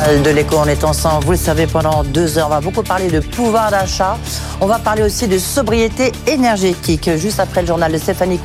[0.00, 2.46] De l'écho, on est ensemble, vous le savez, pendant deux heures.
[2.46, 4.16] On va beaucoup parler de pouvoir d'achat.
[4.62, 7.10] On va parler aussi de sobriété énergétique.
[7.16, 8.40] Juste après le journal de Stéphanie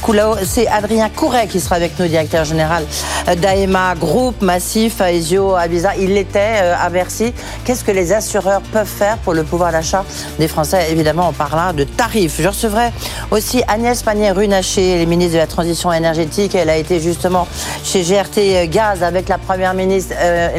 [0.00, 2.84] Coulao, c'est Adrien Couret qui sera avec nous, directeur général
[3.26, 5.96] d'AEMA Groupe, Massif, Aesio, Avisa.
[5.96, 7.34] Il l'était euh, à Bercy.
[7.64, 10.04] Qu'est-ce que les assureurs peuvent faire pour le pouvoir d'achat
[10.38, 10.86] des Français?
[10.90, 12.40] Évidemment, on parlera de tarifs.
[12.40, 12.90] Je recevrai
[13.30, 16.54] aussi Agnès Pannier-Runacher, les ministre de la Transition énergétique.
[16.54, 17.46] Elle a été justement
[17.84, 20.50] chez GRT Gaz avec la première ministre euh,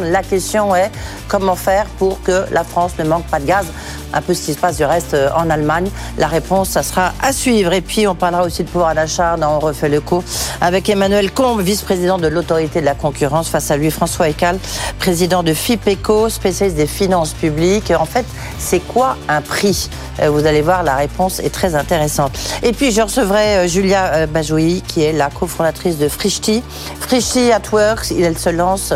[0.00, 0.90] La question est
[1.28, 3.66] comment faire pour que la France ne manque pas de gaz?
[4.12, 5.88] Un peu ce qui se passe du reste euh, en Allemagne.
[6.18, 7.72] La réponse, ça sera à suivre.
[7.72, 10.22] Et puis, on parlera aussi de pouvoir d'achat On refait le coup
[10.60, 13.48] avec Emmanuel Combe, vice-président de l'autorité de la concurrence.
[13.48, 14.58] Face à lui, François Ecal,
[14.98, 17.92] président de FIPECO, spécialiste des finances publiques.
[17.98, 18.26] En fait,
[18.58, 19.88] c'est quoi un prix?
[20.20, 22.32] Euh, Vous allez voir, la réponse est très intéressante.
[22.62, 26.62] Et puis, je recevrai euh, Julia Bajoui, qui est la cofondatrice de Frishti.
[27.00, 28.92] Frishti at Works, elle se lance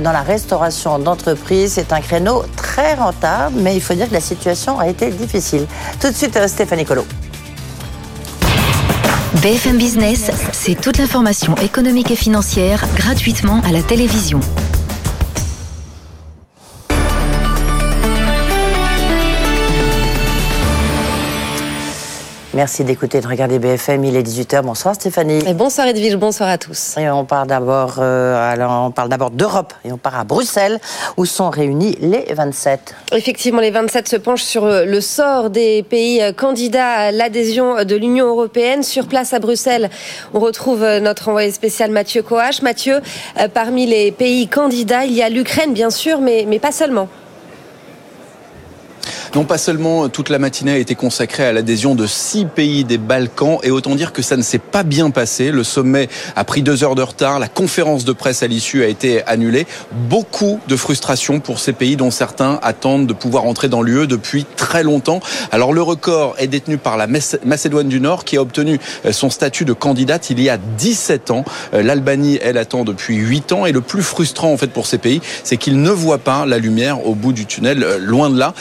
[0.00, 1.72] dans la restauration d'entreprise.
[1.74, 5.66] C'est un créneau très rentable, mais il faut dire que la situation a été difficile.
[6.00, 7.04] Tout de suite, Stéphanie Colo.
[9.42, 14.40] BFM Business, c'est toute l'information économique et financière gratuitement à la télévision.
[22.56, 24.02] Merci d'écouter de regarder BFM.
[24.04, 24.62] Il est 18h.
[24.62, 25.40] Bonsoir Stéphanie.
[25.46, 26.96] Et bonsoir Edwige, bonsoir à tous.
[26.96, 30.80] Et on parle d'abord, euh, on parle d'abord d'Europe et on part à Bruxelles
[31.18, 32.94] où sont réunis les 27.
[33.12, 37.84] Effectivement, les 27 se penchent sur euh, le sort des pays euh, candidats à l'adhésion
[37.84, 38.82] de l'Union européenne.
[38.82, 39.90] Sur place à Bruxelles,
[40.32, 42.62] on retrouve notre envoyé spécial Mathieu Coache.
[42.62, 43.02] Mathieu,
[43.52, 47.08] parmi les pays candidats, il y a l'Ukraine bien sûr, mais, mais pas seulement.
[49.36, 52.96] Non pas seulement toute la matinée a été consacrée à l'adhésion de six pays des
[52.96, 55.50] Balkans, et autant dire que ça ne s'est pas bien passé.
[55.50, 58.86] Le sommet a pris deux heures de retard, la conférence de presse à l'issue a
[58.86, 59.66] été annulée.
[60.08, 64.46] Beaucoup de frustration pour ces pays dont certains attendent de pouvoir entrer dans l'UE depuis
[64.56, 65.20] très longtemps.
[65.52, 69.28] Alors le record est détenu par la Macédoine du Nord qui a obtenu euh, son
[69.28, 71.44] statut de candidate il y a 17 ans.
[71.74, 73.66] Euh, L'Albanie, elle, attend depuis 8 ans.
[73.66, 76.56] Et le plus frustrant en fait pour ces pays, c'est qu'ils ne voient pas la
[76.56, 78.54] lumière au bout du tunnel, euh, loin de là.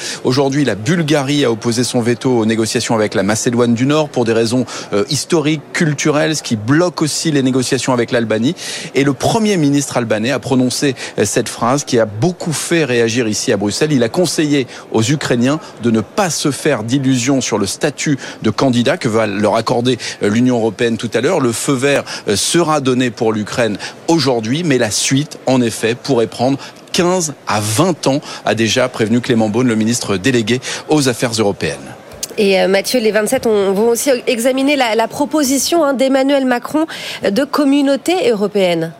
[0.65, 4.33] La Bulgarie a opposé son veto aux négociations avec la Macédoine du Nord pour des
[4.33, 8.55] raisons euh, historiques, culturelles, ce qui bloque aussi les négociations avec l'Albanie.
[8.95, 13.27] Et le Premier ministre albanais a prononcé euh, cette phrase qui a beaucoup fait réagir
[13.27, 13.91] ici à Bruxelles.
[13.93, 18.49] Il a conseillé aux Ukrainiens de ne pas se faire d'illusions sur le statut de
[18.49, 21.39] candidat que va leur accorder euh, l'Union européenne tout à l'heure.
[21.39, 22.03] Le feu vert
[22.35, 23.77] sera donné pour l'Ukraine
[24.07, 26.57] aujourd'hui, mais la suite, en effet, pourrait prendre
[26.95, 31.93] 15 à 20 ans, a déjà prévenu Clément Beaune, le ministre délégué aux Affaires européennes.
[32.37, 36.85] Et euh, Mathieu, les 27 on, vont aussi examiner la, proposition hein, d'Emmanuel Macron
[37.29, 38.93] de communauté européenne.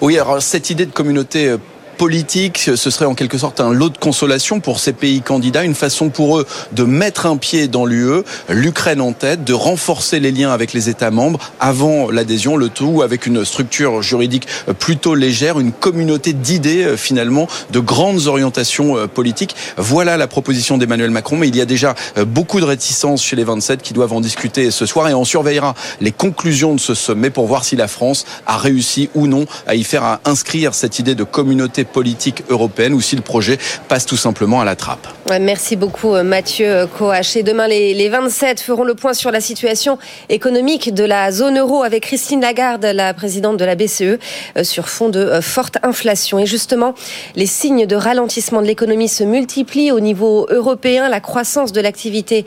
[0.00, 1.58] Oui, alors cette idée de communauté euh,
[2.00, 2.70] politique.
[2.76, 6.08] Ce serait en quelque sorte un lot de consolation pour ces pays candidats, une façon
[6.08, 10.50] pour eux de mettre un pied dans l'UE, l'Ukraine en tête, de renforcer les liens
[10.50, 14.46] avec les États membres avant l'adhésion, le tout avec une structure juridique
[14.78, 19.54] plutôt légère, une communauté d'idées euh, finalement, de grandes orientations euh, politiques.
[19.76, 23.36] Voilà la proposition d'Emmanuel Macron, mais il y a déjà euh, beaucoup de réticences chez
[23.36, 26.94] les 27 qui doivent en discuter ce soir et on surveillera les conclusions de ce
[26.94, 30.98] sommet pour voir si la France a réussi ou non à y faire inscrire cette
[30.98, 33.58] idée de communauté politique européenne ou si le projet
[33.88, 35.06] passe tout simplement à la trappe.
[35.40, 37.36] Merci beaucoup euh, Mathieu Coache.
[37.36, 39.98] Et demain, les 27 feront le point sur la situation
[40.28, 44.88] économique de la zone euro avec Christine Lagarde, la présidente de la BCE, euh, sur
[44.88, 46.38] fond de euh, forte inflation.
[46.40, 46.94] Et justement,
[47.36, 51.08] les signes de ralentissement de l'économie se multiplient au niveau européen.
[51.08, 52.44] La croissance de l'activité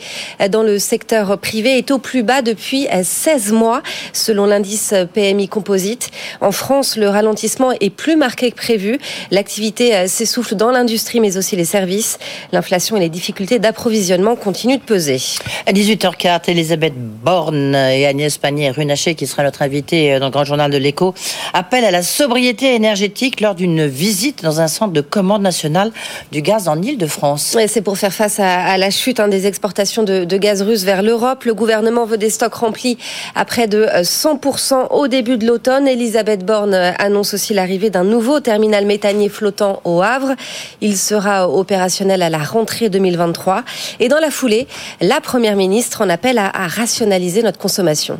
[0.49, 3.81] dans le secteur privé est au plus bas depuis 16 mois,
[4.11, 6.09] selon l'indice PMI Composite.
[6.41, 8.99] En France, le ralentissement est plus marqué que prévu.
[9.33, 12.19] L'activité s'essouffle dans l'industrie, mais aussi les services.
[12.51, 15.19] L'inflation et les difficultés d'approvisionnement continuent de peser.
[15.65, 20.69] À 18h04, Elisabeth Borne et Agnès Pannier-Runacher, qui sera notre invitée dans le Grand Journal
[20.69, 21.15] de l'Écho,
[21.53, 25.91] appellent à la sobriété énergétique lors d'une visite dans un centre de commande nationale
[26.31, 27.57] du gaz en Ile-de-France.
[27.67, 31.45] c'est pour faire face à, la chute hein, des exportations de, gaz russe vers l'Europe.
[31.45, 32.99] Le gouvernement veut des stocks remplis
[33.33, 35.87] à près de 100% au début de l'automne.
[35.87, 38.85] Elisabeth Borne annonce aussi l'arrivée d'un nouveau terminal
[39.29, 40.35] flottant au Havre.
[40.81, 43.63] Il sera opérationnel à la rentrée 2023.
[43.99, 44.67] Et dans la foulée,
[45.01, 48.19] la Première ministre en appelle à, rationaliser notre consommation.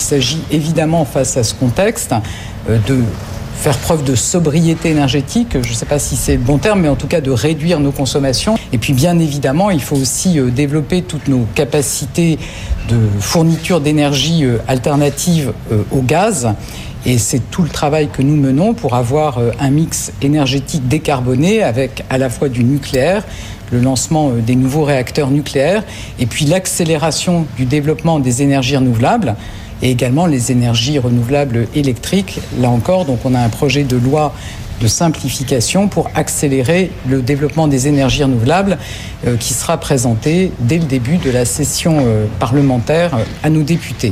[0.00, 2.14] Il s'agit évidemment, face à ce contexte,
[2.68, 3.02] euh, de
[3.56, 6.88] faire preuve de sobriété énergétique, je ne sais pas si c'est le bon terme, mais
[6.88, 8.56] en tout cas de réduire nos consommations.
[8.72, 12.38] Et puis bien évidemment, il faut aussi euh, développer toutes nos capacités
[12.88, 15.52] de fourniture d'énergie euh, alternative
[15.90, 16.48] au gaz.
[17.06, 22.04] Et c'est tout le travail que nous menons pour avoir un mix énergétique décarboné avec
[22.10, 23.22] à la fois du nucléaire,
[23.70, 25.84] le lancement euh, des nouveaux réacteurs nucléaires
[26.18, 29.36] et puis l'accélération du développement des énergies renouvelables
[29.82, 32.40] et également les énergies renouvelables électriques.
[32.58, 34.34] Là encore, donc on a un projet de loi
[34.80, 38.78] de simplification pour accélérer le développement des énergies renouvelables
[39.26, 44.10] euh, qui sera présenté dès le début de la session euh, parlementaire à nos députés.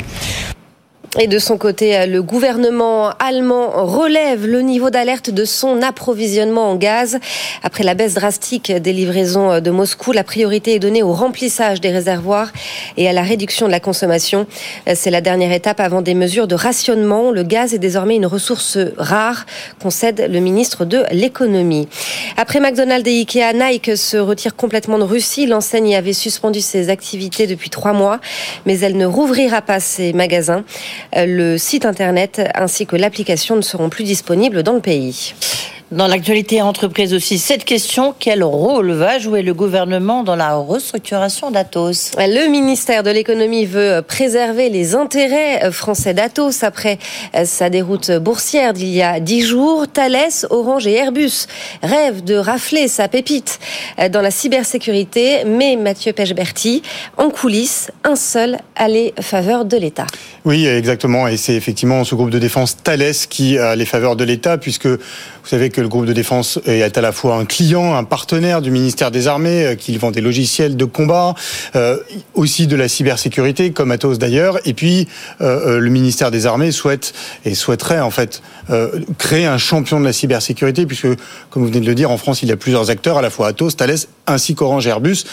[1.20, 6.74] Et de son côté, le gouvernement allemand relève le niveau d'alerte de son approvisionnement en
[6.74, 7.20] gaz.
[7.62, 11.90] Après la baisse drastique des livraisons de Moscou, la priorité est donnée au remplissage des
[11.90, 12.50] réservoirs
[12.96, 14.48] et à la réduction de la consommation.
[14.92, 17.30] C'est la dernière étape avant des mesures de rationnement.
[17.30, 19.46] Le gaz est désormais une ressource rare,
[19.80, 21.86] concède le ministre de l'économie.
[22.36, 25.46] Après McDonald's et Ikea, Nike se retire complètement de Russie.
[25.46, 28.18] L'enseigne y avait suspendu ses activités depuis trois mois,
[28.66, 30.64] mais elle ne rouvrira pas ses magasins.
[31.16, 35.34] Euh, le site internet ainsi que l'application ne seront plus disponibles dans le pays.
[35.94, 41.52] Dans l'actualité entreprise aussi, cette question, quel rôle va jouer le gouvernement dans la restructuration
[41.52, 46.98] d'Atos Le ministère de l'économie veut préserver les intérêts français d'Atos après
[47.44, 49.86] sa déroute boursière d'il y a dix jours.
[49.86, 51.46] Thales, Orange et Airbus
[51.80, 53.60] rêvent de rafler sa pépite
[54.10, 56.82] dans la cybersécurité, mais Mathieu Pechberti,
[57.18, 60.08] en coulisses, un seul à les faveurs de l'État.
[60.44, 61.28] Oui, exactement.
[61.28, 64.88] Et c'est effectivement ce groupe de défense Thales qui a les faveurs de l'État, puisque
[65.44, 68.62] vous savez que le groupe de défense est à la fois un client, un partenaire
[68.62, 71.34] du ministère des Armées, euh, qui vend des logiciels de combat,
[71.76, 71.98] euh,
[72.32, 74.58] aussi de la cybersécurité, comme Atos d'ailleurs.
[74.64, 75.06] Et puis,
[75.42, 77.12] euh, le ministère des Armées souhaite
[77.44, 78.42] et souhaiterait en fait
[79.18, 81.08] créer un champion de la cybersécurité, puisque,
[81.50, 83.28] comme vous venez de le dire, en France, il y a plusieurs acteurs, à la
[83.28, 85.24] fois Atos, Thales, ainsi qu'Orange Airbus.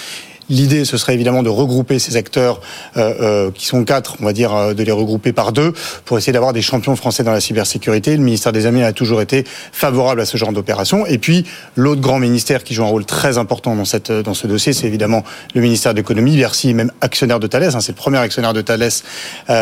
[0.51, 2.59] L'idée, ce serait évidemment de regrouper ces acteurs
[2.97, 5.71] euh, euh, qui sont quatre, on va dire, euh, de les regrouper par deux
[6.03, 8.17] pour essayer d'avoir des champions français dans la cybersécurité.
[8.17, 11.05] Le ministère des Armées a toujours été favorable à ce genre d'opération.
[11.05, 11.45] Et puis,
[11.77, 14.87] l'autre grand ministère qui joue un rôle très important dans, cette, dans ce dossier, c'est
[14.87, 15.23] évidemment
[15.55, 16.35] le ministère de l'économie.
[16.35, 17.73] Bercy même actionnaire de Thales.
[17.73, 18.89] Hein, c'est le premier actionnaire de Thales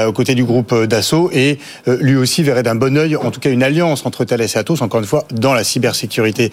[0.07, 1.29] aux côtés du groupe Dassault.
[1.31, 4.57] Et lui aussi verrait d'un bon oeil, en tout cas, une alliance entre Thales et
[4.57, 6.51] Atos, encore une fois, dans la cybersécurité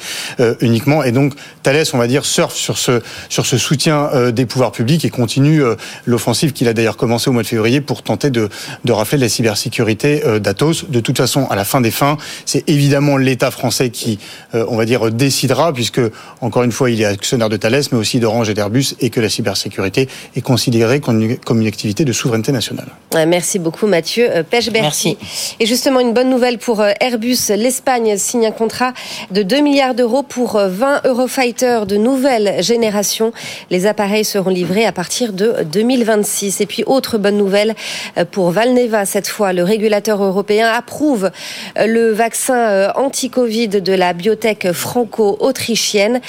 [0.60, 1.04] uniquement.
[1.04, 3.00] Et donc, Thales, on va dire, surfe sur ce,
[3.30, 7.32] sur ce soutien des pouvoirs publics et continue euh, l'offensive qu'il a d'ailleurs commencé au
[7.32, 8.48] mois de février pour tenter de,
[8.84, 10.84] de rafler la cybersécurité euh, d'Atos.
[10.88, 14.18] De toute façon, à la fin des fins, c'est évidemment l'État français qui,
[14.52, 16.00] on va dire, décidera, puisque,
[16.40, 19.20] encore une fois, il est actionnaire de Thales, mais aussi d'Orange et d'Airbus, et que
[19.20, 22.88] la cybersécurité est considérée comme une, activité de souveraineté nationale.
[23.26, 24.82] Merci beaucoup, Mathieu Pechberti.
[24.82, 25.18] Merci.
[25.60, 27.38] Et justement, une bonne nouvelle pour Airbus.
[27.50, 28.92] L'Espagne signe un contrat
[29.30, 33.32] de 2 milliards d'euros pour 20 Eurofighter de nouvelle génération.
[33.70, 36.60] Les appareils seront livrés à partir de 2026.
[36.60, 37.74] Et puis, autre bonne nouvelle
[38.16, 41.30] euh, pour Valneva, cette fois, le régulateur européen approuve
[41.78, 46.20] euh, le vaccin euh, anti-Covid de la biotech franco-autrichienne.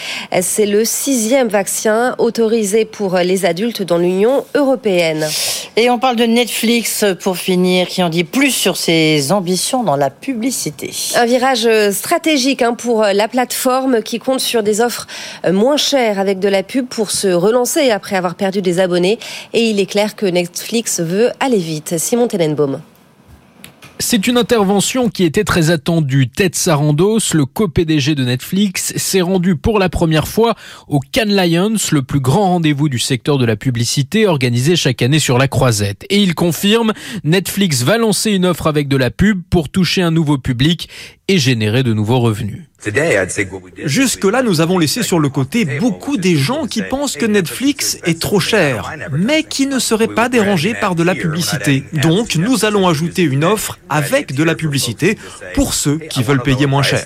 [0.42, 5.28] C'est le sixième vaccin autorisé pour les adultes dans l'Union européenne.
[5.76, 9.96] Et on parle de Netflix pour finir, qui en dit plus sur ses ambitions dans
[9.96, 10.92] la publicité.
[11.16, 15.08] Un virage stratégique hein, pour la plateforme qui compte sur des offres
[15.52, 19.20] moins chères avec de la pub pour se relancer après avoir perdu des abonnés.
[19.54, 21.96] Et il est clair que Netflix veut aller vite.
[21.98, 22.82] Simon Tenenbaum.
[24.00, 26.30] C'est une intervention qui était très attendue.
[26.30, 30.54] Ted Sarandos, le co-PDG de Netflix, s'est rendu pour la première fois
[30.88, 35.18] au Cannes Lions, le plus grand rendez-vous du secteur de la publicité organisé chaque année
[35.18, 36.06] sur la Croisette.
[36.12, 36.94] Et il confirme,
[37.24, 40.90] Netflix va lancer une offre avec de la pub pour toucher un nouveau public
[41.28, 42.64] et générer de nouveaux revenus.
[43.84, 48.22] Jusque-là, nous avons laissé sur le côté beaucoup des gens qui pensent que Netflix est
[48.22, 51.84] trop cher, mais qui ne seraient pas dérangés par de la publicité.
[51.94, 55.18] Donc, nous allons ajouter une offre avec de la publicité
[55.56, 57.06] pour ceux qui veulent payer moins cher.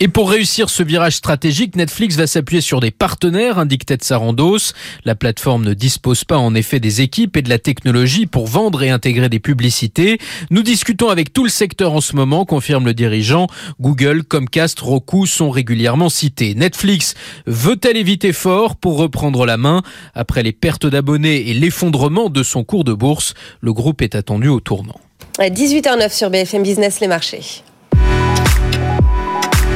[0.00, 4.72] Et pour réussir ce virage stratégique, Netflix va s'appuyer sur des partenaires, indique Ted Sarandos.
[5.04, 8.82] La plateforme ne dispose pas en effet des équipes et de la technologie pour vendre
[8.82, 10.18] et intégrer des publicités.
[10.50, 13.35] Nous discutons avec tout le secteur en ce moment, confirme le dirigeant.
[13.80, 16.54] Google, Comcast, Roku sont régulièrement cités.
[16.54, 17.14] Netflix
[17.46, 19.82] veut-elle éviter fort pour reprendre la main
[20.14, 24.48] Après les pertes d'abonnés et l'effondrement de son cours de bourse, le groupe est attendu
[24.48, 25.00] au tournant.
[25.38, 27.62] 18h09 sur BFM Business, les marchés.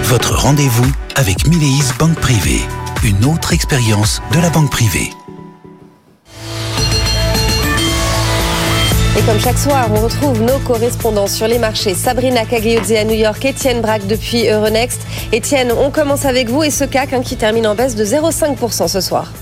[0.04, 2.60] Votre rendez-vous avec Mileis Banque Privée,
[3.04, 5.10] une autre expérience de la banque privée.
[9.18, 11.94] Et comme chaque soir, on retrouve nos correspondants sur les marchés.
[11.94, 15.00] Sabrina Cagliozzi à New York, Étienne Braque depuis Euronext.
[15.32, 18.86] Étienne, on commence avec vous et ce CAC hein, qui termine en baisse de 0,5%
[18.86, 19.32] ce soir.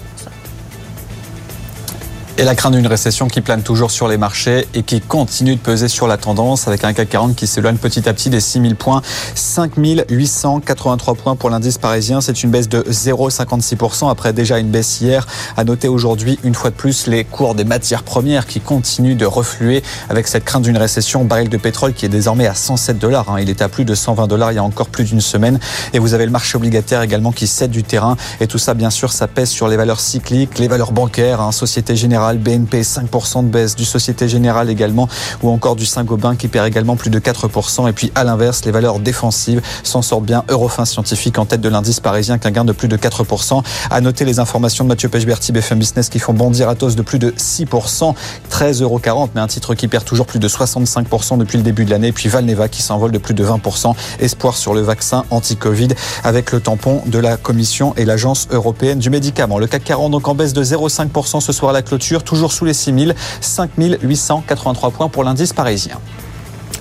[2.41, 5.61] Et la crainte d'une récession qui plane toujours sur les marchés et qui continue de
[5.61, 8.77] peser sur la tendance avec un CAC 40 qui s'éloigne petit à petit des 6000
[8.77, 9.03] points.
[9.35, 12.21] 5883 points pour l'indice parisien.
[12.21, 15.27] C'est une baisse de 0,56% après déjà une baisse hier.
[15.57, 19.27] À noter aujourd'hui, une fois de plus, les cours des matières premières qui continuent de
[19.27, 21.25] refluer avec cette crainte d'une récession.
[21.25, 23.33] Baril de pétrole qui est désormais à 107 dollars.
[23.33, 23.41] Hein.
[23.41, 25.59] Il était à plus de 120 dollars il y a encore plus d'une semaine.
[25.93, 28.17] Et vous avez le marché obligataire également qui cède du terrain.
[28.41, 31.51] Et tout ça, bien sûr, ça pèse sur les valeurs cycliques, les valeurs bancaires, hein.
[31.51, 35.09] Société Générale, BNP 5% de baisse, du Société Générale également,
[35.43, 37.89] ou encore du Saint-Gobain qui perd également plus de 4%.
[37.89, 40.45] Et puis à l'inverse, les valeurs défensives s'en sortent bien.
[40.49, 43.63] Eurofin Scientifique en tête de l'indice parisien qu'un gain de plus de 4%.
[43.91, 47.19] À noter les informations de Mathieu Pechberti, BFM Business qui font bondir Atos de plus
[47.19, 48.15] de 6%,
[48.51, 49.01] 13,40 euros,
[49.35, 52.13] mais un titre qui perd toujours plus de 65% depuis le début de l'année.
[52.13, 53.95] Puis Valneva qui s'envole de plus de 20%.
[54.21, 55.89] Espoir sur le vaccin anti-Covid
[56.25, 59.59] avec le tampon de la Commission et l'Agence européenne du médicament.
[59.59, 62.65] Le CAC 40 donc en baisse de 0,5% ce soir à la clôture, toujours sous
[62.65, 65.99] les 6000, 5883 points pour l'indice parisien.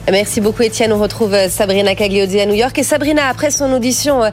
[0.09, 0.93] Merci beaucoup Étienne.
[0.93, 2.77] On retrouve euh, Sabrina Cagliozzi à New York.
[2.77, 4.29] Et Sabrina, après son audition euh,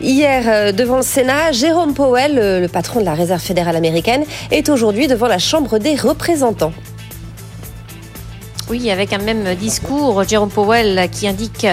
[0.00, 4.70] hier euh, devant le Sénat, Jérôme Powell, le patron de la Réserve fédérale américaine, est
[4.70, 6.72] aujourd'hui devant la Chambre des représentants.
[8.70, 11.66] Oui, avec un même discours, Jérôme Powell qui indique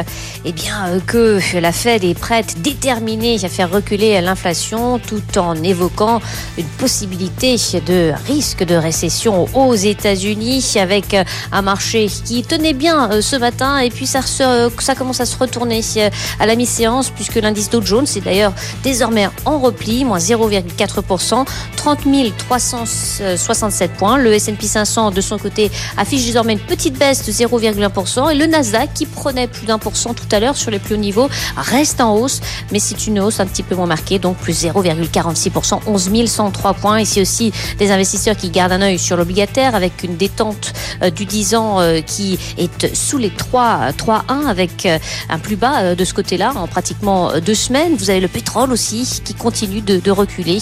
[0.46, 6.22] eh bien, que la Fed est prête, déterminée à faire reculer l'inflation tout en évoquant
[6.58, 11.18] une possibilité de risque de récession aux États-Unis avec
[11.52, 15.38] un marché qui tenait bien euh, ce matin et puis ça, ça commence à se
[15.38, 16.10] retourner euh,
[16.40, 22.00] à la mi-séance puisque l'indice Dow Jones est d'ailleurs désormais en repli, moins 0,4%, 30
[22.38, 24.18] 367 points.
[24.18, 28.46] Le S&P 500 de son côté affiche désormais une petite baisse de 0,1% et le
[28.46, 31.30] Nasdaq qui prenait plus d'un pour cent tout à l'heure sur les plus hauts niveaux
[31.58, 35.80] reste en hausse, mais c'est une hausse un petit peu moins marquée, donc plus 0,46%,
[35.86, 37.00] 11 103 points.
[37.00, 41.26] Ici aussi des investisseurs qui gardent un œil sur l'obligataire avec une détente euh, du
[41.26, 45.00] 10 ans euh, qui est sous les 3, 3,1 avec euh,
[45.30, 47.96] un plus bas de ce côté-là en pratiquement deux semaines.
[47.96, 50.60] Vous avez le pétrole aussi qui continue de, de reculer,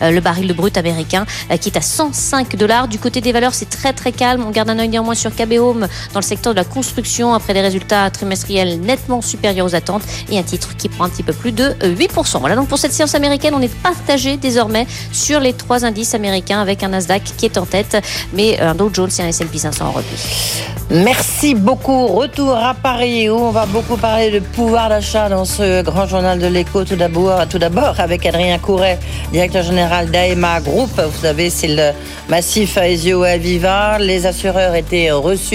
[0.00, 1.26] le baril de brut américain
[1.60, 2.88] qui est à 105 dollars.
[2.88, 4.44] Du côté des valeurs, c'est très très calme.
[4.46, 7.60] On garde un œil néanmoins sur KBO dans le secteur de la construction après des
[7.60, 11.52] résultats trimestriels nettement supérieurs aux attentes et un titre qui prend un petit peu plus
[11.52, 12.40] de 8%.
[12.40, 16.60] Voilà donc pour cette séance américaine, on est partagé désormais sur les trois indices américains
[16.60, 17.96] avec un Nasdaq qui est en tête,
[18.32, 20.16] mais un Dow Jones et un S&P 500 en repli.
[20.90, 22.08] Merci beaucoup.
[22.08, 26.38] Retour à Paris où on va beaucoup parler de pouvoir d'achat dans ce grand journal
[26.38, 26.84] de l'écho.
[26.84, 28.98] Tout d'abord, avec Adrien Couret,
[29.32, 30.90] directeur général d'AEMA Group.
[30.96, 31.92] Vous savez, c'est le
[32.28, 33.98] massif Aesio Aviva.
[33.98, 35.53] Les assureurs étaient reçus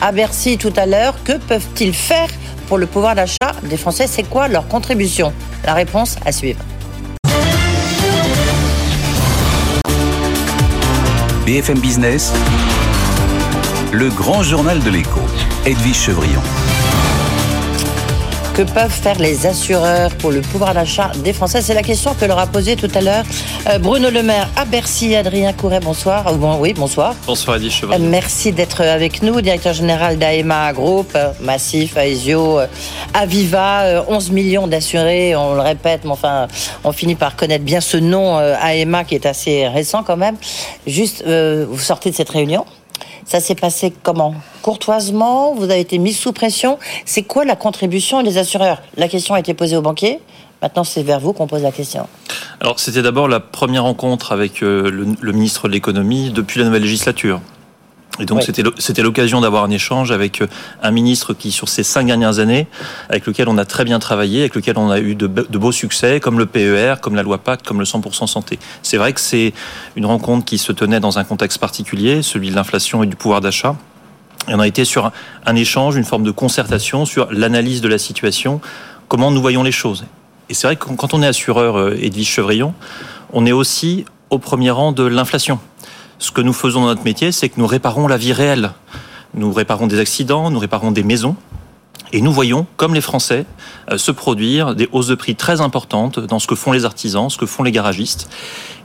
[0.00, 1.14] à Bercy tout à l'heure.
[1.24, 2.28] Que peuvent-ils faire
[2.68, 4.06] pour le pouvoir d'achat des Français?
[4.06, 5.32] C'est quoi leur contribution?
[5.64, 6.60] La réponse à suivre.
[11.46, 12.32] BFM Business,
[13.92, 15.20] le grand journal de l'écho,
[15.66, 16.42] Edwige Chevrillon.
[18.60, 22.26] Que peuvent faire les assureurs pour le pouvoir d'achat des Français C'est la question que
[22.26, 23.24] leur a posée tout à l'heure
[23.70, 25.16] euh, Bruno Le Maire à Bercy.
[25.16, 26.34] Adrien Couret, bonsoir.
[26.34, 27.14] Bon, oui, bonsoir.
[27.26, 28.04] Bonsoir, Edith Chevalier.
[28.04, 32.58] Euh, merci d'être avec nous, directeur général d'AEMA Group, euh, Massif, Aesio,
[33.14, 36.46] Aviva, 11 millions d'assurés, on le répète, mais enfin,
[36.84, 40.36] on finit par connaître bien ce nom AEMA qui est assez récent quand même.
[40.86, 42.66] Juste, vous sortez de cette réunion
[43.30, 44.34] ça s'est passé comment?
[44.60, 48.82] Courtoisement Vous avez été mis sous pression C'est quoi la contribution des assureurs?
[48.96, 50.18] La question a été posée aux banquiers.
[50.60, 52.08] Maintenant, c'est vers vous qu'on pose la question.
[52.58, 56.82] Alors, c'était d'abord la première rencontre avec euh, le, ministre de l'économie depuis la nouvelle
[56.82, 57.40] législature.
[58.18, 60.46] Et donc c'était l'occasion d'avoir un échange avec euh,
[60.82, 62.66] un ministre qui, sur ces cinq dernières années,
[63.08, 66.20] avec lequel on a très bien travaillé, avec lequel on a eu de, beaux succès,
[66.20, 68.58] comme le PER, comme la loi Pacte, comme le 100% santé.
[68.82, 69.54] C'est vrai que c'est
[69.96, 73.40] une rencontre qui se tenait dans un contexte particulier, celui de l'inflation et du pouvoir
[73.40, 73.76] d'achat.
[74.48, 75.12] Et on a été sur
[75.46, 78.60] un échange, une forme de concertation sur l'analyse de la situation,
[79.08, 80.04] comment nous voyons les choses.
[80.48, 82.74] Et c'est vrai que quand on est assureur euh, Edwige Chevrillon,
[83.32, 85.60] on est aussi au premier rang de l'inflation
[86.20, 88.72] ce que nous faisons dans notre métier, c'est que nous réparons la vie réelle.
[89.34, 91.34] Nous réparons des accidents, nous réparons des maisons.
[92.12, 93.46] Et nous voyons, comme les Français,
[93.90, 97.30] euh, se produire des hausses de prix très importantes dans ce que font les artisans,
[97.30, 98.28] ce que font les garagistes.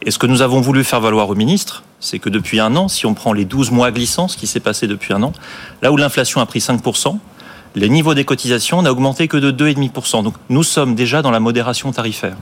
[0.04, 2.88] Et ce que nous avons voulu faire valoir au ministre, c'est que depuis un an,
[2.88, 5.34] si on prend les 12 mois glissants, ce qui s'est passé depuis un an,
[5.82, 7.18] là où l'inflation a pris 5%,
[7.76, 10.24] les niveaux des cotisations n'a augmenté que de 2,5%.
[10.24, 12.38] Donc nous sommes déjà dans la modération tarifaire.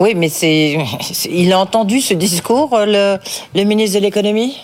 [0.00, 0.78] Oui, mais c'est,
[1.30, 3.18] il a entendu ce discours, euh,
[3.54, 4.56] le, le ministre de l'économie?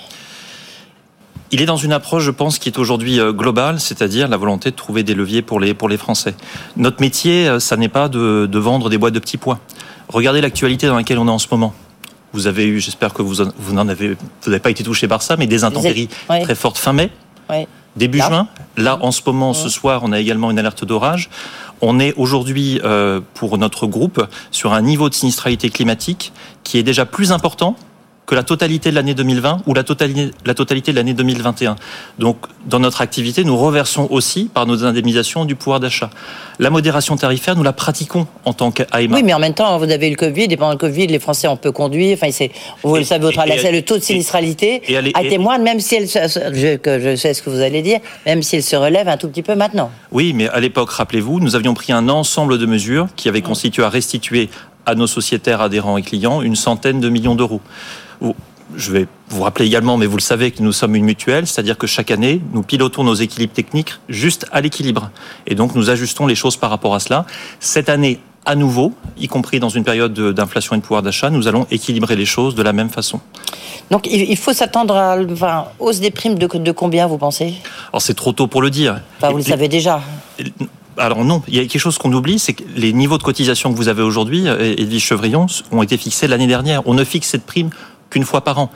[1.52, 4.70] Il est dans une approche, je pense, qui est aujourd'hui euh, globale, c'est-à-dire la volonté
[4.70, 6.34] de trouver des leviers pour les, pour les Français.
[6.76, 9.58] Notre métier, euh, ça n'est pas de, de, vendre des boîtes de petits pois.
[10.08, 11.74] Regardez l'actualité dans laquelle on est en ce moment.
[12.32, 15.22] Vous avez eu, j'espère que vous, vous n'en avez, vous n'avez pas été touché par
[15.22, 17.10] ça, mais des intempéries très fortes fin mai,
[17.96, 18.46] début juin.
[18.76, 21.28] Là, en ce moment, ce soir, on a également une alerte d'orage.
[21.82, 26.32] On est aujourd'hui, euh, pour notre groupe, sur un niveau de sinistralité climatique
[26.62, 27.76] qui est déjà plus important
[28.30, 31.74] que la totalité de l'année 2020 ou la totalité, la totalité de l'année 2021.
[32.20, 36.10] Donc, dans notre activité, nous reversons aussi, par nos indemnisations, du pouvoir d'achat.
[36.60, 39.16] La modération tarifaire, nous la pratiquons en tant qu'AEMA.
[39.16, 41.48] Oui, mais en même temps, vous avez le Covid, et pendant le Covid, les Français,
[41.48, 42.16] on peut conduire.
[42.16, 42.52] Enfin, c'est,
[42.84, 44.80] vous le savez, votre, le taux de sinistralité
[45.14, 48.44] à témoin, même si elle, je, que je sais ce que vous allez dire, même
[48.44, 49.90] si elle se relève un tout petit peu maintenant.
[50.12, 53.82] Oui, mais à l'époque, rappelez-vous, nous avions pris un ensemble de mesures qui avaient constitué
[53.82, 54.50] à restituer
[54.86, 57.60] à nos sociétaires adhérents et clients une centaine de millions d'euros
[58.76, 61.78] je vais vous rappeler également, mais vous le savez, que nous sommes une mutuelle, c'est-à-dire
[61.78, 65.10] que chaque année, nous pilotons nos équilibres techniques juste à l'équilibre.
[65.46, 67.26] Et donc, nous ajustons les choses par rapport à cela.
[67.58, 71.48] Cette année, à nouveau, y compris dans une période d'inflation et de pouvoir d'achat, nous
[71.48, 73.20] allons équilibrer les choses de la même façon.
[73.90, 75.36] Donc, il faut s'attendre à une
[75.78, 77.54] hausse des primes de, de combien, vous pensez?
[77.92, 79.00] Alors, c'est trop tôt pour le dire.
[79.20, 80.00] vous le savez déjà
[80.96, 83.72] alors non, il y a quelque chose qu'on oublie, c'est que les niveaux de cotisation
[83.72, 86.86] que vous avez aujourd'hui, Edwige Chevrillon, ont été fixés l'année dernière.
[86.86, 87.70] On ne fixe cette prime
[88.10, 88.70] qu'une fois par an.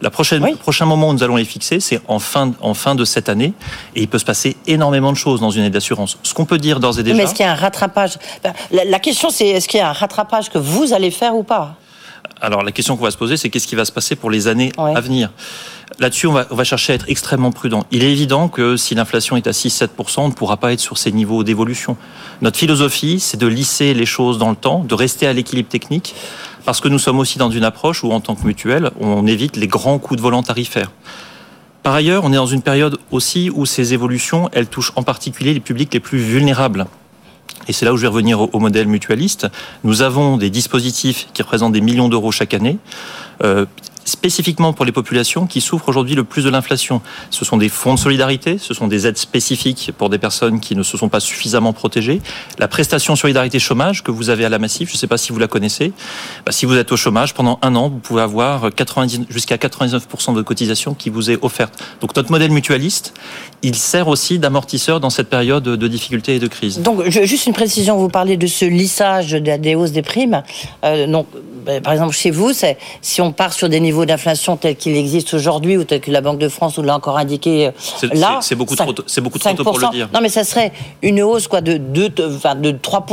[0.00, 2.94] La prochaine, Le prochain moment où nous allons les fixer, c'est en fin, en fin
[2.94, 3.52] de cette année.
[3.96, 6.18] Et il peut se passer énormément de choses dans une année d'assurance.
[6.22, 7.16] Ce qu'on peut dire d'ores et déjà.
[7.16, 8.18] Mais est-ce qu'il y a un rattrapage?
[8.70, 11.76] La, question, c'est est-ce qu'il y a un rattrapage que vous allez faire ou pas?
[12.40, 14.46] Alors, la question qu'on va se poser, c'est qu'est-ce qui va se passer pour les
[14.46, 15.30] années à venir?
[15.98, 17.84] Là-dessus, on va, on va, chercher à être extrêmement prudent.
[17.90, 20.96] Il est évident que si l'inflation est à 6-7%, on ne pourra pas être sur
[20.96, 21.96] ces niveaux d'évolution.
[22.40, 26.14] Notre philosophie, c'est de lisser les choses dans le temps, de rester à l'équilibre technique,
[26.64, 29.56] parce que nous sommes aussi dans une approche où, en tant que mutuelle, on évite
[29.56, 30.90] les grands coups de volant tarifaires.
[31.82, 35.54] Par ailleurs, on est dans une période aussi où ces évolutions, elles touchent en particulier
[35.54, 36.86] les publics les plus vulnérables.
[37.66, 39.48] Et c'est là où je vais revenir au, modèle mutualiste.
[39.84, 42.78] Nous avons des dispositifs qui représentent des millions d'euros chaque année.
[43.42, 43.66] Euh,
[44.08, 47.00] spécifiquement pour les populations qui souffrent aujourd'hui le plus de l'inflation.
[47.30, 50.74] Ce sont des fonds de solidarité, ce sont des aides spécifiques pour des personnes qui
[50.74, 52.20] ne se sont pas suffisamment protégées.
[52.58, 55.32] La prestation solidarité chômage que vous avez à la Massif, je ne sais pas si
[55.32, 55.92] vous la connaissez,
[56.44, 60.34] bah, si vous êtes au chômage, pendant un an, vous pouvez avoir 90, jusqu'à 99%
[60.34, 61.74] de cotisation qui vous est offerte.
[62.00, 63.14] Donc notre modèle mutualiste,
[63.62, 66.80] il sert aussi d'amortisseur dans cette période de difficulté et de crise.
[66.80, 70.42] Donc juste une précision, vous parlez de ce lissage des hausses des primes.
[70.84, 71.26] Euh, donc,
[71.64, 72.52] bah, par exemple, chez vous,
[73.02, 76.20] si on part sur des niveaux d'inflation tel qu'il existe aujourd'hui ou tel que la
[76.20, 79.52] Banque de France nous l'a encore indiqué euh, là, c'est beaucoup, trop, c'est beaucoup trop
[79.54, 80.08] tôt pour le dire.
[80.12, 83.06] Non, mais ça serait une hausse quoi de 2, enfin, de 3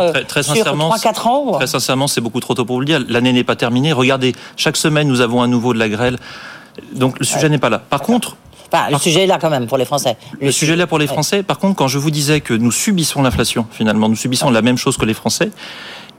[0.00, 1.52] euh, très, très sur 3-4 ans.
[1.52, 3.00] Très sincèrement, c'est beaucoup trop tôt pour le dire.
[3.08, 3.92] L'année n'est pas terminée.
[3.92, 6.18] Regardez, chaque semaine, nous avons un nouveau de la grêle.
[6.94, 7.78] Donc le sujet n'est pas là.
[7.78, 8.36] Par contre,
[8.90, 10.16] le sujet est là quand même pour les Français.
[10.40, 11.42] Le, sujet est là pour les Français.
[11.42, 14.78] Par contre, quand je vous disais que nous subissons l'inflation, finalement, nous subissons la même
[14.78, 15.50] chose que les Français,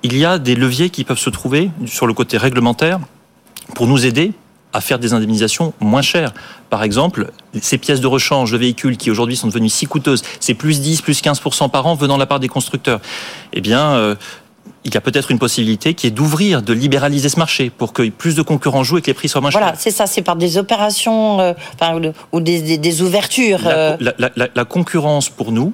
[0.04, 3.00] il y a des leviers qui peuvent se trouver sur le côté réglementaire
[3.74, 4.34] pour nous aider
[4.74, 6.34] à faire des indemnisations moins chères.
[6.70, 10.54] Par exemple, ces pièces de rechange de véhicules qui aujourd'hui sont devenues si coûteuses, c'est
[10.54, 13.00] plus 10, plus 15% par an venant de la part des constructeurs.
[13.54, 14.16] Eh bien, euh,
[14.84, 18.08] il y a peut-être une possibilité qui est d'ouvrir, de libéraliser ce marché pour que
[18.10, 19.62] plus de concurrents jouent et que les prix soient moins chers.
[19.62, 21.54] Voilà, c'est ça, c'est par des opérations euh,
[22.34, 23.62] ou des, ouvertures.
[23.66, 23.96] Euh.
[24.00, 25.74] la, concurrence pour nous,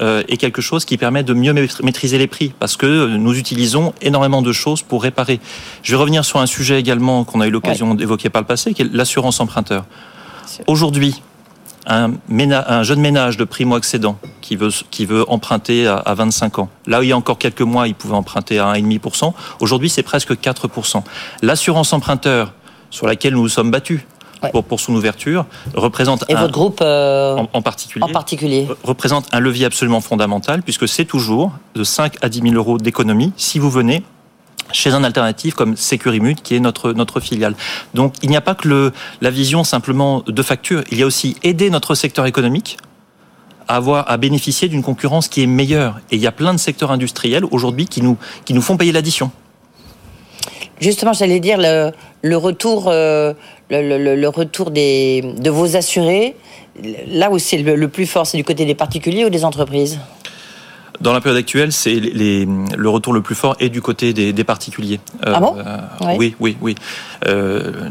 [0.00, 4.42] est quelque chose qui permet de mieux maîtriser les prix parce que nous utilisons énormément
[4.42, 5.40] de choses pour réparer.
[5.82, 8.74] Je vais revenir sur un sujet également qu'on a eu l'occasion d'évoquer par le passé,
[8.74, 9.84] qui est l'assurance emprunteur.
[10.66, 11.22] Aujourd'hui,
[11.88, 16.68] un, un, jeune ménage de primo-accédant qui veut, qui veut emprunter à, 25 ans.
[16.86, 19.32] Là où il y a encore quelques mois, il pouvait emprunter à 1,5%.
[19.60, 21.02] Aujourd'hui, c'est presque 4%.
[21.42, 22.52] L'assurance emprunteur
[22.90, 24.00] sur laquelle nous nous sommes battus
[24.52, 28.66] pour, pour son ouverture représente Et un, votre groupe euh, en, en particulier, en particulier
[28.70, 32.78] re- représente un levier absolument fondamental puisque c'est toujours de 5 à 10 000 euros
[32.78, 34.02] d'économie si vous venez
[34.70, 37.54] chez un alternatif comme Securimut qui est notre notre filiale.
[37.94, 41.06] Donc il n'y a pas que le la vision simplement de facture, il y a
[41.06, 42.76] aussi aider notre secteur économique
[43.66, 46.58] à avoir à bénéficier d'une concurrence qui est meilleure et il y a plein de
[46.58, 49.30] secteurs industriels aujourd'hui qui nous qui nous font payer l'addition.
[50.80, 51.90] Justement, j'allais dire le,
[52.22, 53.34] le retour, euh,
[53.70, 56.36] le, le- le retour des, de vos assurés.
[57.08, 59.98] Là où c'est le, le plus fort, c'est du côté des particuliers ou des entreprises
[61.00, 64.12] Dans la période actuelle, c'est les, les- le retour le plus fort est du côté
[64.12, 65.00] des, des particuliers.
[65.26, 66.16] Euh, Ah bon euh, Ouais.
[66.18, 66.74] Oui, oui, oui.
[67.26, 67.90] Euh,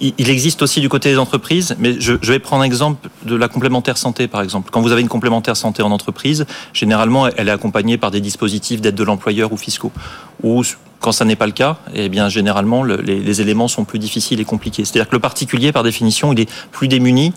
[0.00, 3.96] il existe aussi du côté des entreprises, mais je, vais prendre exemple de la complémentaire
[3.96, 4.68] santé, par exemple.
[4.72, 8.80] Quand vous avez une complémentaire santé en entreprise, généralement, elle est accompagnée par des dispositifs
[8.82, 9.92] d'aide de l'employeur ou fiscaux.
[10.42, 10.62] Ou
[11.04, 14.46] quand ça n'est pas le cas, eh généralement, le- les, éléments sont plus difficiles et
[14.46, 14.86] compliqués.
[14.86, 17.34] C'est-à-dire que le particulier, par définition, il est plus démuni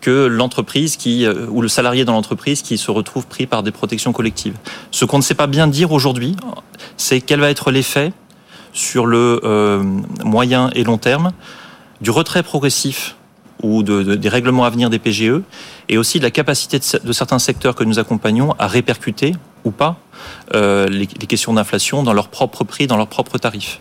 [0.00, 4.12] que l'entreprise euh, ou le salarié dans l'entreprise qui se retrouve pris par des protections
[4.12, 4.54] collectives.
[4.92, 6.36] Ce qu'on ne sait pas bien dire aujourd'hui,
[6.96, 8.12] c'est quel va être l'effet
[8.72, 9.82] sur le euh,
[10.24, 11.32] moyen et long terme
[12.00, 13.16] du retrait progressif
[13.64, 15.42] ou de, de- des règlements à venir des PGE
[15.88, 19.34] et aussi de la capacité de certains secteurs que nous accompagnons à répercuter
[19.68, 19.96] ou pas
[20.54, 23.80] euh, les, les questions d'inflation dans leur propre prix, dans leurs propres tarifs.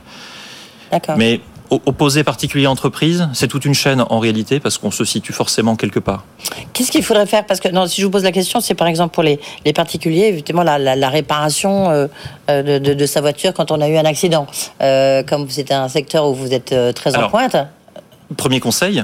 [1.17, 5.75] Mais opposer particulier entreprise, c'est toute une chaîne en réalité parce qu'on se situe forcément
[5.75, 6.23] quelque part.
[6.71, 7.45] Qu'est-ce qu'il faudrait faire?
[7.45, 9.73] Parce que non, si je vous pose la question, c'est par exemple pour les, les
[9.73, 12.07] particuliers, évidemment, la, la, la réparation euh,
[12.49, 14.47] euh, de, de, de sa voiture quand on a eu un accident.
[14.81, 17.57] Euh, comme c'est un secteur où vous êtes très en pointe.
[18.37, 19.03] Premier conseil,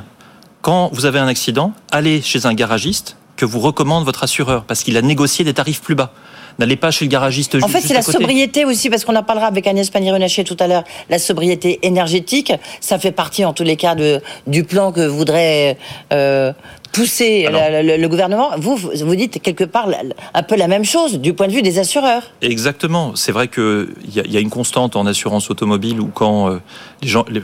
[0.61, 4.83] quand vous avez un accident, allez chez un garagiste que vous recommande votre assureur parce
[4.83, 6.13] qu'il a négocié des tarifs plus bas.
[6.59, 8.17] N'allez pas chez le garagiste En fait, c'est la côté.
[8.17, 10.83] sobriété aussi, parce qu'on en parlera avec Agnès Pannier-Runacher tout à l'heure.
[11.09, 15.77] La sobriété énergétique, ça fait partie, en tous les cas, de, du plan que voudrait
[16.11, 16.53] euh,
[16.93, 17.59] pousser Alors.
[17.59, 18.51] la- la- le, gouvernement.
[18.57, 19.87] Vous, vous dites quelque part
[20.33, 22.23] un peu la même chose du point de vue des assureurs.
[22.41, 23.13] Exactement.
[23.15, 26.59] C'est vrai qu'il y, a- y a une constante en assurance automobile où quand euh,
[27.01, 27.43] les gens, les-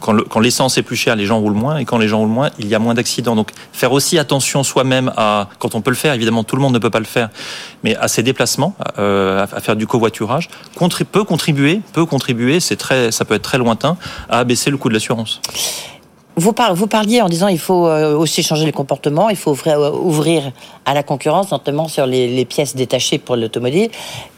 [0.00, 2.18] quand le- quand l'essence est plus chère, les gens roulent moins, et quand les gens
[2.20, 3.34] roulent moins, il y a moins d'accidents.
[3.36, 6.72] Donc, faire aussi attention soi-même à, quand on peut le faire, évidemment, tout le monde
[6.74, 7.28] ne peut pas le faire,
[7.82, 10.48] mais à ses déplacements, euh, à, à faire du covoiturage,
[11.12, 13.96] peut contribuer, peut contribuer, c'est très, ça peut être très lointain,
[14.30, 15.40] à abaisser le coût de l'assurance.
[16.36, 19.52] Vous, par- vous parliez en disant il faut euh, aussi changer les comportements, il faut
[19.52, 20.50] ouvrir, euh, ouvrir
[20.84, 23.88] à la concurrence, notamment sur les, les pièces détachées pour l'automobile.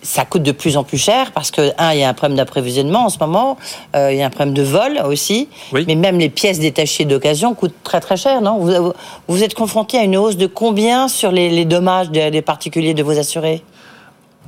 [0.03, 2.37] Ça coûte de plus en plus cher parce que, un, il y a un problème
[2.37, 3.57] d'approvisionnement en ce moment,
[3.95, 5.49] euh, il y a un problème de vol aussi,
[5.87, 8.59] mais même les pièces détachées d'occasion coûtent très très cher, non?
[9.27, 12.93] Vous, êtes confronté à une hausse de combien sur les, les dommages des, des particuliers
[12.93, 13.63] de vos assurés?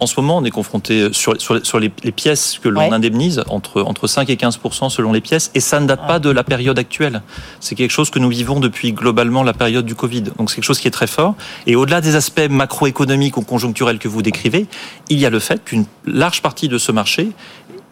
[0.00, 2.92] En ce moment, on est confronté sur, sur, sur les, les pièces que l'on Ouais.
[2.92, 4.58] indemnise entre, entre 5 et 15
[4.90, 7.22] selon les pièces, et ça ne date pas de la période actuelle.
[7.60, 10.22] C'est quelque chose que nous vivons depuis globalement la période du Covid.
[10.38, 11.34] Donc c'est quelque chose qui est très fort.
[11.66, 14.66] Et au-delà des aspects macroéconomiques ou conjoncturels que vous décrivez,
[15.08, 17.30] il y a le fait qu'une large partie de ce marché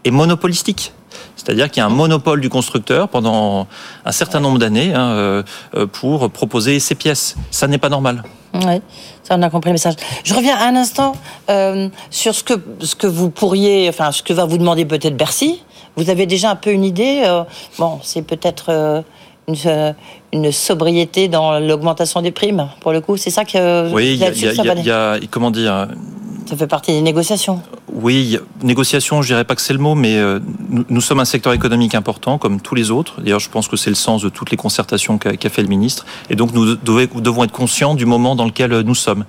[0.04, 0.92] est monopolistique.
[1.34, 3.66] C'est-à-dire qu'il y a un monopole du constructeur pendant
[4.04, 5.42] un certain nombre d'années hein, euh,
[5.74, 7.36] euh, pour proposer ses pièces.
[7.50, 8.22] Ça n'est pas normal.
[8.54, 8.80] Oui,
[9.26, 9.94] ça on a compris le message.
[10.22, 11.16] Je reviens un instant
[11.50, 15.16] euh, sur ce que, ce que vous pourriez, enfin ce que va vous demander peut-être
[15.16, 15.62] Bercy.
[15.96, 17.42] Vous avez déjà un peu une idée euh,
[17.78, 19.02] Bon, c'est peut-être euh,
[19.48, 19.92] une, euh,
[20.32, 23.16] une sobriété dans l'augmentation des primes, pour le coup.
[23.16, 24.46] C'est ça que Oui, il y a, là-dessus,
[24.80, 25.88] il y a- comment dire
[26.48, 27.60] ça fait partie des négociations.
[27.92, 30.84] Oui, il y a- négociation, je dirais pas que c'est le mot, mais euh, nous,
[30.88, 33.20] nous sommes un secteur économique important, comme tous les autres.
[33.20, 36.06] D'ailleurs, je pense que c'est le sens de toutes les concertations qu'a fait le ministre.
[36.30, 39.24] Et donc, nous devons, être conscients du moment dans lequel euh, nous sommes.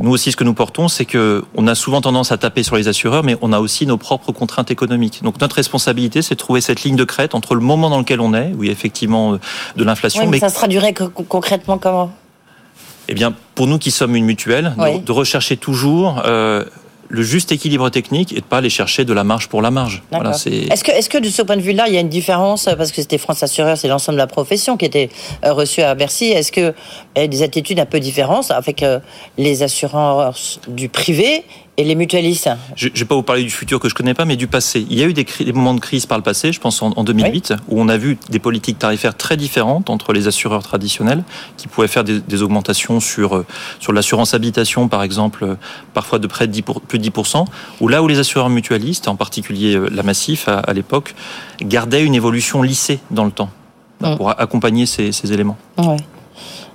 [0.00, 2.76] Nous aussi, ce que nous portons, c'est que on a souvent tendance à taper sur
[2.76, 5.20] les assureurs, mais on a aussi nos propres contraintes économiques.
[5.22, 8.20] Donc, notre responsabilité, c'est de trouver cette ligne de crête entre le moment dans lequel
[8.20, 9.38] on est, où il y a effectivement euh,
[9.76, 12.10] de l'inflation, Oui, mais mais ça se traduirait co- concrètement comment?
[13.08, 15.00] Eh bien, pour nous qui sommes une mutuelle, Oui.
[15.00, 16.64] de, rechercher toujours euh,
[17.10, 20.02] le juste équilibre technique et de pas aller chercher de la marge pour la marge.
[20.12, 22.68] Voilà, Est-ce que, est-ce que de ce point de vue-là, il y a une différence
[22.68, 25.10] euh, parce que c'était France Assureur, c'est l'ensemble de la profession qui était
[25.44, 26.26] euh, reçue à Bercy.
[26.26, 26.72] Est-ce que
[27.16, 29.00] il y a des attitudes un peu différentes avec euh,
[29.38, 30.34] les assureurs
[30.68, 31.44] du privé
[31.80, 34.24] et les mutualistes Je ne vais pas vous parler du futur que je connais pas,
[34.26, 34.86] mais du passé.
[34.90, 37.04] Il y a eu des, moments de crise par le passé, je pense en, en
[37.04, 41.24] 2008, où on a vu des politiques tarifaires très différentes entre les assureurs traditionnels,
[41.56, 43.46] qui pouvaient faire des, des augmentations sur, euh,
[43.80, 45.54] sur l'assurance habitation, par exemple, euh,
[45.94, 47.46] parfois de près de 10 pour- plus de 10%,
[47.80, 51.14] ou là où les assureurs mutualistes, en particulier euh, la Massif à, à l'époque,
[51.62, 53.50] gardaient une évolution lissée dans le temps,
[54.02, 54.16] Mm.
[54.16, 55.58] pour accompagner ces, ces éléments.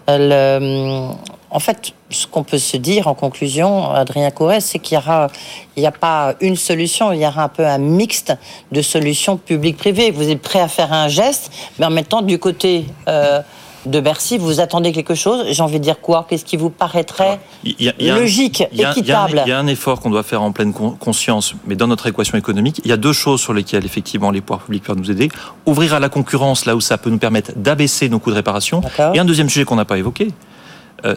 [0.08, 1.10] Le-
[1.56, 5.28] en fait, ce qu'on peut se dire en conclusion, Adrien Couret, c'est qu'il y aura,
[5.78, 8.34] il n'y a pas une solution, il y aura un peu un mixte
[8.74, 10.12] de solutions publiques-privées.
[10.12, 13.40] Vous êtes prêt à faire un geste, mais en même temps, du côté euh,
[13.86, 15.46] de Bercy, vous attendez quelque chose.
[15.50, 16.26] J'ai envie de dire quoi?
[16.28, 17.40] Qu'est-ce qui vous paraîtrait
[18.02, 19.44] logique, équitable?
[19.46, 22.38] Il y, a un effort qu'on doit faire en pleine conscience, mais dans notre équation
[22.38, 25.30] économique, il y a deux choses sur lesquelles effectivement les pouvoirs publics peuvent nous aider.
[25.66, 28.82] Ouvrir à la concurrence là où ça peut nous permettre d'abaisser nos coûts de réparation.
[29.14, 30.34] Et un deuxième sujet qu'on n'a pas évoqué,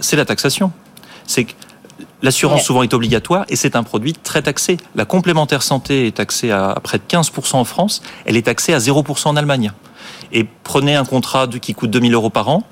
[0.00, 0.72] c'est la taxation.
[1.26, 1.52] C'est que
[2.22, 4.76] L'assurance souvent est obligatoire et c'est un produit très taxé.
[4.96, 8.78] La complémentaire santé est taxée à près de 15% en France, elle est taxée à
[8.78, 9.72] 0% en Allemagne.
[10.32, 12.64] Et prenez un contrat qui coûte 2000 euros par an,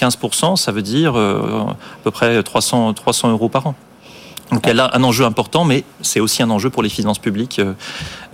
[0.00, 3.74] 15%, ça veut dire euh, à peu près 300, 300 euros par an.
[4.52, 7.58] Donc elle a un enjeu important, mais c'est aussi un enjeu pour les finances publiques
[7.58, 7.74] euh,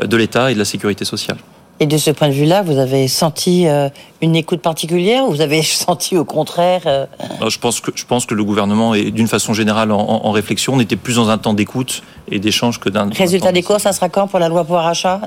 [0.04, 1.38] de l'État et de la sécurité sociale.
[1.78, 3.90] Et de ce point de vue-là, vous avez senti euh,
[4.22, 7.06] une écoute particulière ou vous avez senti au contraire euh,
[7.48, 10.74] je, pense que, je pense que le gouvernement est d'une façon générale en, réflexion.
[10.74, 13.10] On était plus dans un temps d'écoute et d'échange que d'un...
[13.10, 15.20] Résultat des cours, ça sera quand pour la loi pouvoir achat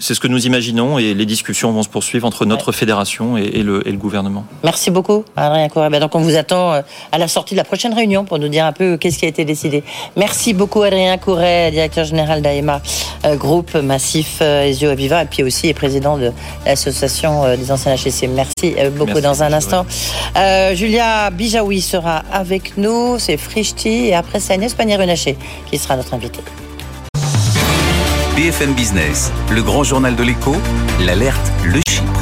[0.00, 3.62] c'est ce que nous imaginons et les discussions vont se poursuivre entre notre fédération et,
[3.62, 4.44] le, gouvernement.
[4.64, 5.90] Merci beaucoup, Adrien Correa.
[5.90, 8.48] Ben, donc on vous attend euh, à la sortie de la prochaine réunion pour nous
[8.48, 9.82] dire un peu qu'est-ce qui a été décidé.
[10.16, 12.80] Merci beaucoup, Adrien Couret, directeur général d'AEMA,
[13.24, 16.32] euh, groupe massif euh, Ezio Aviva, et puis aussi président de
[16.64, 18.28] l'association des anciens HEC.
[18.30, 19.86] Merci beaucoup dans un instant.
[20.74, 25.36] Julia Bijaoui sera avec nous, c'est Frichti, et après c'est Agnès Pannier-Runacher
[25.70, 26.40] qui sera notre invitée.
[28.38, 30.54] BFM Business, le grand journal de l'écho,
[31.04, 32.20] l'alerte Le Chypre.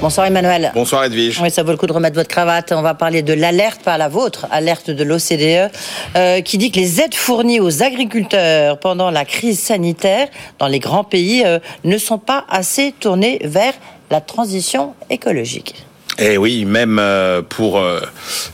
[0.00, 0.72] Bonsoir Emmanuel.
[0.74, 1.42] Bonsoir Edwige.
[1.42, 2.72] Oui, ça vaut le coup de remettre votre cravate.
[2.72, 5.70] On va parler de l'alerte, pas la vôtre, alerte de l'OCDE,
[6.16, 10.78] euh, qui dit que les aides fournies aux agriculteurs pendant la crise sanitaire dans les
[10.78, 13.74] grands pays euh, ne sont pas assez tournées vers
[14.10, 15.84] la transition écologique.
[16.16, 18.00] Et eh oui, même euh, pour euh,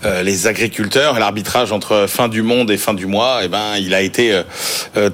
[0.07, 3.93] euh, les agriculteurs, l'arbitrage entre fin du monde et fin du mois, eh ben, il
[3.93, 4.41] a été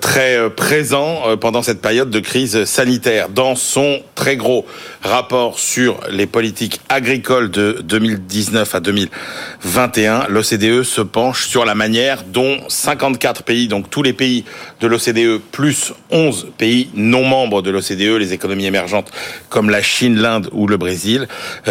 [0.00, 3.28] très présent pendant cette période de crise sanitaire.
[3.28, 4.64] Dans son très gros
[5.02, 12.22] rapport sur les politiques agricoles de 2019 à 2021, l'OCDE se penche sur la manière
[12.24, 14.44] dont 54 pays, donc tous les pays
[14.80, 19.10] de l'OCDE, plus 11 pays non membres de l'OCDE, les économies émergentes
[19.48, 21.28] comme la Chine, l'Inde ou le Brésil,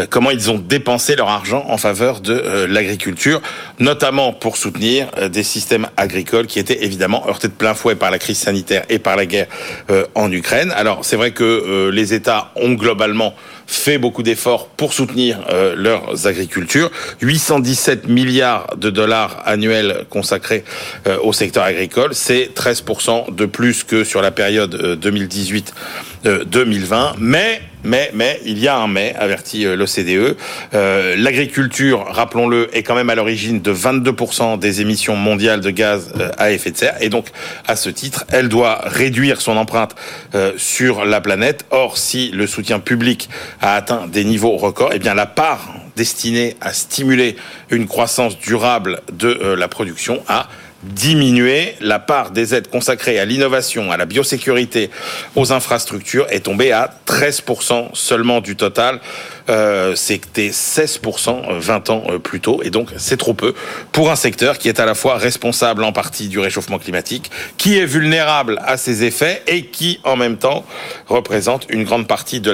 [0.09, 3.41] comment ils ont dépenser leur argent en faveur de euh, l'agriculture,
[3.79, 8.11] notamment pour soutenir euh, des systèmes agricoles qui étaient évidemment heurtés de plein fouet par
[8.11, 9.47] la crise sanitaire et par la guerre
[9.89, 10.71] euh, en Ukraine.
[10.75, 13.33] Alors c'est vrai que les États ont globalement
[13.67, 15.39] fait beaucoup d'efforts pour soutenir
[15.75, 16.91] leurs agricultures.
[17.21, 20.63] 817 milliards de dollars annuels consacrés
[21.23, 24.99] au secteur agricole, c'est 13% de plus que sur la période
[26.23, 27.15] 2018-2020.
[27.17, 30.35] Mais mais, mais, il y a un mais, avertit euh, l'OCDE.
[30.73, 36.11] Euh, L'agriculture, rappelons-le, est quand même à l'origine de 22% des émissions mondiales de gaz
[36.19, 36.95] euh, à effet de serre.
[37.01, 37.27] Et donc,
[37.67, 39.95] à ce titre, elle doit réduire son empreinte
[40.57, 41.65] sur la planète.
[41.71, 43.29] Or, si le soutien public
[43.61, 47.35] a atteint des niveaux records, eh bien, la part destinée à stimuler
[47.69, 50.47] une croissance durable de la production a
[50.85, 51.75] diminuer.
[51.81, 54.89] La part des aides consacrées à l'innovation, à la biosécurité,
[55.35, 58.99] aux infrastructures est tombée à 13% seulement du total
[59.47, 63.53] euh, c'était 16% 20 ans euh, plus tôt, et donc c'est trop peu
[63.91, 67.77] pour un secteur qui est à la fois responsable en partie du réchauffement climatique, qui
[67.77, 70.65] est vulnérable à ses effets et qui en même temps
[71.07, 72.51] représente une grande partie de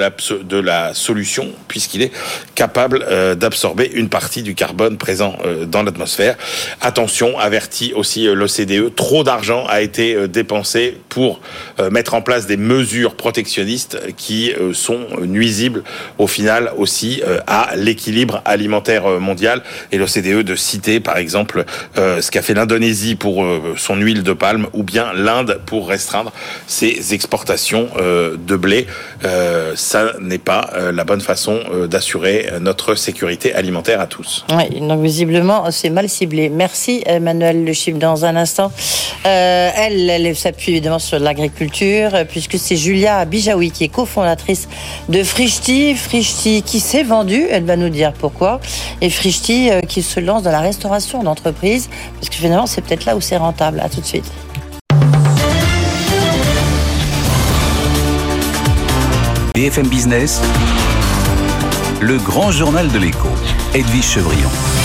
[0.58, 2.12] la, solution, puisqu'il est
[2.54, 6.36] capable euh, d'absorber une partie du carbone présent dans l'atmosphère.
[6.80, 11.40] Attention, avertit aussi l'OCDE, trop d'argent a été dépensé pour
[11.90, 15.82] mettre en place des mesures protectionnistes qui sont nuisibles
[16.18, 21.64] au final aussi euh, à l'équilibre alimentaire euh, mondial et l'OCDE de citer par exemple
[21.96, 23.44] euh, ce qu'a fait l'Indonésie pour
[23.76, 26.32] son huile de palme ou bien l'Inde pour restreindre
[26.66, 28.86] ses exportations de blé.
[29.74, 34.44] ça n'est pas la bonne façon d'assurer notre sécurité alimentaire à tous.
[34.56, 36.48] Oui, donc visiblement c'est mal ciblé.
[36.48, 37.98] Merci Emmanuel Le Chip.
[37.98, 38.72] Dans un instant,
[39.24, 44.68] elle, elle s'appuie évidemment sur l'agriculture puisque c'est Julia Bijaoui qui est cofondatrice
[45.08, 45.94] de Frichti.
[45.94, 48.60] Frichti qui s'est vendu, elle va nous dire pourquoi,
[49.00, 53.04] et Frichti euh, qui se lance dans la restauration d'entreprise, parce que finalement c'est peut-être
[53.04, 53.80] là où c'est rentable.
[53.80, 54.30] À tout de suite.
[59.54, 60.40] BFM Business,
[62.00, 63.28] le grand journal de l'écho,
[63.74, 64.81] Edwige Chevrillon.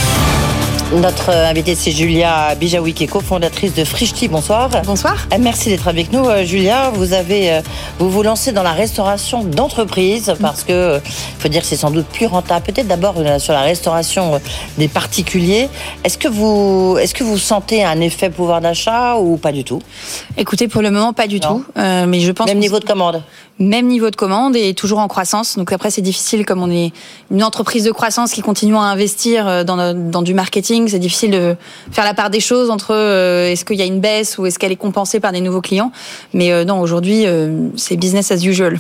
[0.94, 4.30] Notre invitée, c'est Julia Bijawi, qui est cofondatrice de Frichti.
[4.30, 4.70] Bonsoir.
[4.86, 5.28] Bonsoir.
[5.34, 6.26] Euh, Merci d'être avec nous.
[6.26, 7.62] Euh, Julia, vous avez, euh,
[8.00, 11.92] vous vous lancez dans la restauration d'entreprise parce que, il faut dire que c'est sans
[11.92, 12.66] doute plus rentable.
[12.66, 14.40] Peut-être d'abord sur la restauration
[14.78, 15.68] des particuliers.
[16.06, 19.82] Est-ce que vous, est-ce que vous sentez un effet pouvoir d'achat ou pas du tout?
[20.38, 21.66] Écoutez, pour le moment, pas du tout.
[21.78, 23.24] Euh, mais je pense Même niveau de commande?
[23.60, 25.58] Même niveau de commande et toujours en croissance.
[25.58, 26.92] Donc après, c'est difficile comme on est
[27.32, 30.88] une entreprise de croissance qui continue à investir euh, dans, dans du marketing.
[30.88, 31.56] C'est difficile de
[31.92, 34.60] faire la part des choses entre euh, est-ce qu'il y a une baisse ou est-ce
[34.60, 35.92] qu'elle est compensée par des nouveaux clients.
[36.34, 38.80] Mais euh, non, aujourd'hui, euh, c'est business as usual.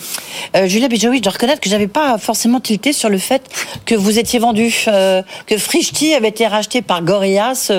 [0.55, 3.41] Euh, Julia Bijoui, je dois reconnaître que j'avais pas forcément tilté sur le fait
[3.85, 7.71] que vous étiez vendu, euh, que Frischti avait été racheté par Gorillaz,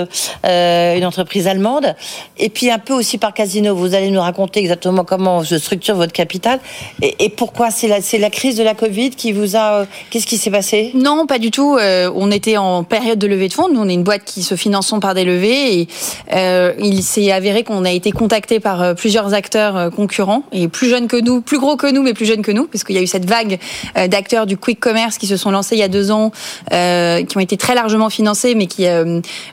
[0.44, 1.94] euh, une entreprise allemande,
[2.38, 3.74] et puis un peu aussi par Casino.
[3.74, 6.58] Vous allez nous raconter exactement comment se structure votre capital
[7.02, 9.80] et, pourquoi c'est la, crise de la Covid qui vous a.
[9.80, 10.90] euh, Qu'est-ce qui s'est passé?
[10.94, 11.76] Non, pas du tout.
[11.76, 13.68] Euh, on était en période de levée de fonds.
[13.72, 15.88] Nous, on est une boîte qui se finançons par des levées et
[16.34, 21.06] euh, il s'est avéré qu'on a été contacté par plusieurs acteurs concurrents et plus jeunes
[21.06, 23.02] que nous, plus gros que nous, mais plus jeunes que nous, parce qu'il y a
[23.02, 23.58] eu cette vague
[24.08, 26.32] d'acteurs du quick commerce qui se sont lancés il y a deux ans,
[26.70, 28.86] qui ont été très largement financés, mais qui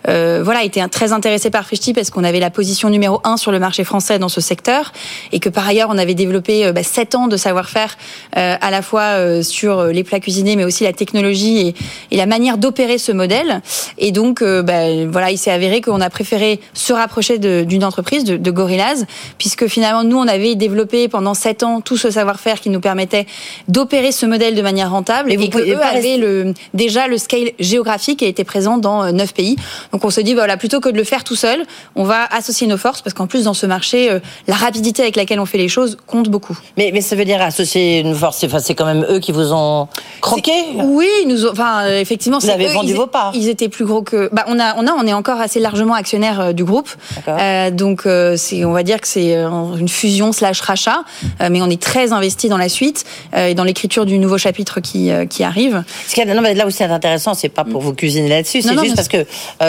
[0.06, 3.60] voilà étaient très intéressés par Frishti parce qu'on avait la position numéro un sur le
[3.60, 4.91] marché français dans ce secteur
[5.32, 6.82] et que par ailleurs on avait développé bah,
[7.15, 7.97] ans de savoir-faire
[8.38, 11.75] euh, à la fois euh, sur euh, les plats cuisinés, mais aussi la technologie et,
[12.11, 13.61] et la manière d'opérer ce modèle.
[13.97, 18.23] Et donc, euh, bah, voilà, il s'est avéré qu'on a préféré se rapprocher d'une entreprise,
[18.23, 19.05] de, de Gorillaz,
[19.38, 23.25] puisque finalement, nous, on avait développé pendant sept ans tout ce savoir-faire qui nous permettait
[23.67, 27.17] d'opérer ce modèle de manière rentable et, vous que pouvez eux avaient le, déjà le
[27.17, 29.55] scale géographique et étaient présents dans euh, neuf pays.
[29.91, 32.25] Donc, on se dit, bah, voilà, plutôt que de le faire tout seul, on va
[32.25, 35.45] associer nos forces, parce qu'en plus, dans ce marché, euh, la rapidité avec laquelle on
[35.45, 36.57] fait les choses compte beaucoup.
[36.77, 39.32] mais, mais ça veut dire associer une force, c'est enfin, c'est quand même eux qui
[39.32, 39.88] vous ont
[40.19, 40.51] croqué
[40.84, 43.32] Oui, nous enfin, euh, effectivement, Vous avez eux, vendu ils, vos parts.
[43.34, 44.30] Ils étaient plus gros que.
[44.34, 46.89] Bah, on a, on a, on est encore assez largement actionnaire euh, du groupe.
[47.30, 51.04] Euh, donc, euh, c'est, on va dire que c'est une fusion slash rachat,
[51.41, 54.82] euh, mais on est très investi dans la suite et dans l'écriture du nouveau chapitre
[54.82, 55.84] qui, qui arrive.
[56.08, 58.73] Ce a- non, mais là où c'est intéressant, c'est pas pour vous cuisiner là-dessus, c'est
[58.73, 59.25] non, juste parce que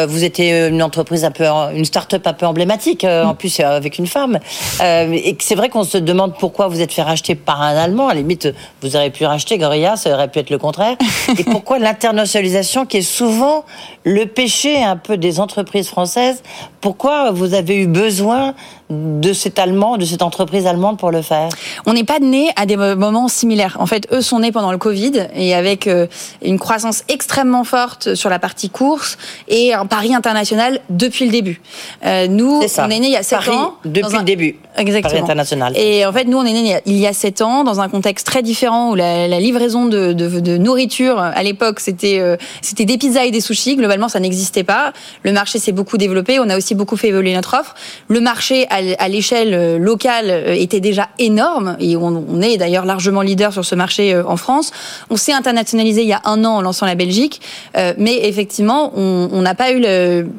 [0.07, 3.99] vous étiez une entreprise un peu, une start-up un peu emblématique, en plus euh, avec
[3.99, 4.41] une femme.
[4.83, 8.09] Et c'est vrai qu'on se demande pourquoi vous êtes fait racheter par un Allemand.
[8.09, 8.49] À la limite,
[8.83, 10.97] vous auriez pu racheter Gorilla, ça aurait pu être le contraire.
[11.39, 13.65] et pourquoi l'internationalisation, qui est souvent
[14.05, 16.43] le péché un peu des entreprises françaises.
[16.81, 18.55] Pourquoi vous avez eu besoin
[18.89, 21.49] de cet Allemand, de cette entreprise allemande pour le faire?
[21.87, 23.77] On n'est pas nés à des moments similaires.
[23.81, 26.07] En fait, eux sont nés pendant le Covid et avec euh,
[26.43, 29.19] une croissance extrêmement forte sur la partie course
[29.49, 31.61] et un pari international depuis le début.
[32.05, 33.75] Euh, nous, on est nés il y a 7 Paris ans.
[33.85, 34.57] depuis un- le début.
[34.77, 35.11] Exactement.
[35.11, 35.73] Paris international.
[35.77, 37.65] Et en fait, nous, on est nés il y a- il y a 7 ans
[37.65, 42.85] dans un contexte très différent où la, livraison de, nourriture à l'époque, c'était euh, c'était
[42.85, 43.75] des pizzas et des sushis.
[43.75, 44.93] Globalement, ça n'existait pas.
[45.25, 46.39] Le marché s'est beaucoup développé.
[46.39, 47.75] On a aussi beaucoup fait évoluer notre offre.
[48.07, 53.23] Le marché à, l'échelle euh, locale euh, était déjà énorme et on, est d'ailleurs largement
[53.23, 54.71] leader sur ce marché en France.
[55.11, 57.41] On s'est internationalisé il y a un an en lançant la Belgique,
[57.75, 59.81] mais effectivement, on n'a pas eu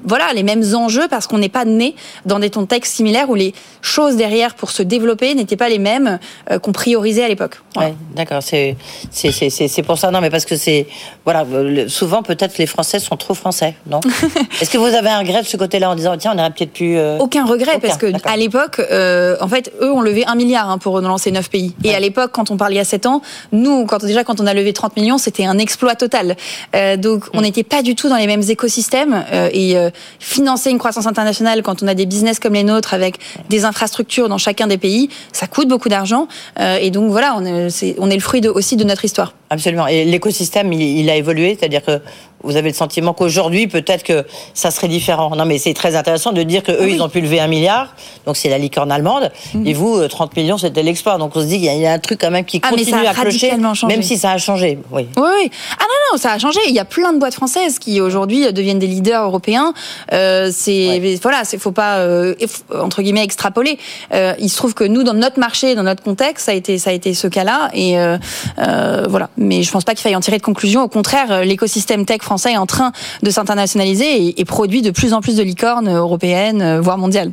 [0.05, 1.95] voilà, les mêmes enjeux parce qu'on n'est pas né
[2.25, 6.19] dans des contextes similaires où les choses derrière pour se développer n'étaient pas les mêmes
[6.51, 7.61] euh, qu'on priorisait à l'époque.
[7.75, 7.89] Voilà.
[7.91, 8.43] Ouais, d'accord.
[8.43, 8.75] C'est
[9.09, 10.85] c'est c'est c'est pour ça non, mais parce que c'est
[11.23, 11.45] voilà.
[11.87, 14.01] Souvent peut-être les Français sont trop français, non
[14.61, 16.73] Est-ce que vous avez un regret de ce côté-là en disant tiens on aurait peut-être
[16.73, 18.31] pu euh, Aucun regret Aucun, parce que d'accord.
[18.31, 21.73] à l'époque, euh, en fait, eux ont levé un milliard hein, pour relancer neuf pays.
[21.85, 23.21] Et à l'époque, quand on parlait il y a 7 ans,
[23.53, 26.35] nous, quand déjà quand on a levé 30 millions, c'était un exploit total.
[26.75, 27.37] Euh, donc, Mm.
[27.37, 29.75] on n'était pas du tout dans les mêmes écosystèmes et
[30.19, 34.27] financer une croissance internationale quand on a des business comme les nôtres avec des infrastructures
[34.27, 36.27] dans chacun des pays, ça coûte beaucoup d'argent.
[36.59, 39.33] Euh, et donc voilà, on est, on est le fruit de, aussi de notre histoire.
[39.49, 39.87] Absolument.
[39.87, 42.01] Et l'écosystème, il, il a évolué, c'est-à-dire que
[42.43, 45.35] vous avez le sentiment qu'aujourd'hui, peut-être que ça serait différent.
[45.35, 47.95] Non, mais c'est très intéressant de dire que eux, ils ont pu lever un milliard,
[48.27, 49.31] donc c'est la licorne allemande,
[49.65, 51.17] et vous, euh, 30 millions, c'était l'exploit.
[51.17, 52.61] Donc on se dit qu'il y a- il y, a un truc quand même qui
[52.63, 53.87] Ah, mais ça continue a à clocher, changé.
[53.87, 54.77] même si ça a changé.
[54.91, 55.07] Oui.
[55.17, 55.51] Oui, oui.
[55.79, 56.59] Ah non, non, ça a changé.
[56.67, 59.73] Il y a plein de boîtes françaises qui aujourd'hui deviennent des leaders européens.
[60.13, 62.35] Euh, c'est voilà, c'est faut pas euh,
[62.79, 63.79] entre guillemets extrapoler.
[64.13, 66.77] Euh, il se trouve que nous, dans notre marché, dans notre contexte, ça a été
[66.77, 67.69] ça a été ce cas-là.
[67.73, 68.17] Et euh,
[68.59, 69.29] euh, voilà.
[69.37, 70.81] Mais je pense pas qu'il faille en tirer de conclusion.
[70.83, 75.13] Au contraire, euh, l'écosystème tech français est en train de s'internationaliser et, produit de plus
[75.13, 77.31] en plus de licornes européennes, euh, voire mondiales.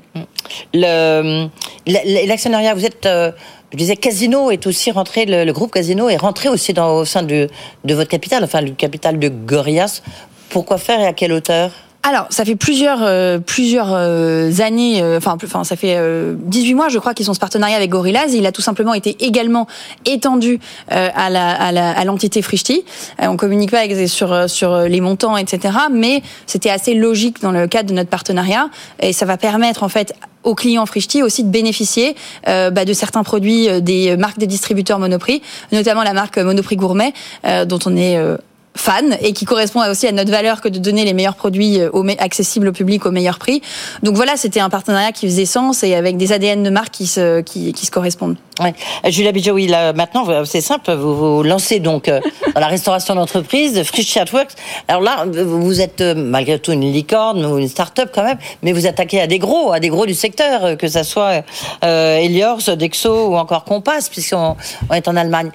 [0.74, 1.46] Le-
[1.86, 3.32] la- L'actionnariat, vous êtes, euh,
[3.72, 7.48] je disais, Casino est aussi rentré, le, groupe Casino est rentré aussi au sein de,
[7.84, 10.02] votre capital, enfin le capital de Gorillaz.
[10.50, 11.70] Pourquoi faire et à quelle hauteur?
[12.06, 15.98] Alors, ça fait plusieurs euh, plusieurs euh, années, euh, enfin, enfin, ça fait
[16.36, 18.34] 18 mois, je crois, qu'ils ont ce partenariat avec Gorillaz.
[18.34, 19.66] il a tout simplement été également
[20.04, 22.84] étendu à la à l'entité Frishti.
[23.20, 25.74] on communique pas sur sur les montants, etc.
[25.90, 28.68] Mais c'était assez logique dans le cadre de notre partenariat,
[29.00, 33.22] et ça va permettre en fait aux clients Frishti aussi de bénéficier bah, de certains
[33.22, 35.40] produits des marques des distributeurs Monoprix,
[35.72, 37.14] notamment la marque Monoprix Gourmet,
[37.44, 38.18] dont on est
[38.76, 41.90] fan et qui correspond aussi à notre valeur que de donner les meilleurs produits euh,
[42.18, 43.62] accessibles au public au meilleur prix.
[44.02, 47.06] Donc voilà, c'était un partenariat qui faisait sens et avec des ADN de marque qui
[47.06, 48.36] se, qui, qui se correspondent.
[48.60, 48.74] Ouais.
[49.04, 52.20] Euh, Julia Bidjaoui, là, maintenant, c'est simple, vous vous lancez donc euh,
[52.54, 54.52] dans la restauration d'entreprise, Free Chat Works.
[54.88, 58.86] Alors là, vous êtes malgré tout une licorne ou une start-up quand même, mais vous
[58.86, 61.44] attaquez à des gros, à des gros du secteur, que ça soit
[61.84, 64.56] euh, Eliors, Dexo ou encore Compass, puisqu'on
[64.88, 65.50] on est en Allemagne.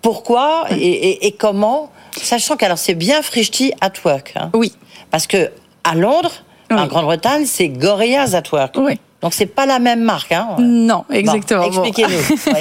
[0.00, 4.34] Pourquoi et, et comment Sachant qu'alors c'est bien Frishti at Work.
[4.36, 4.50] Hein.
[4.54, 4.72] Oui.
[5.10, 5.50] Parce que
[5.84, 6.32] à Londres,
[6.70, 8.76] en Grande-Bretagne, c'est Gorillaz at Work.
[8.78, 8.98] Oui.
[9.22, 11.62] Donc c'est pas la même marque, hein Non, exactement.
[11.64, 12.12] Expliquez-nous.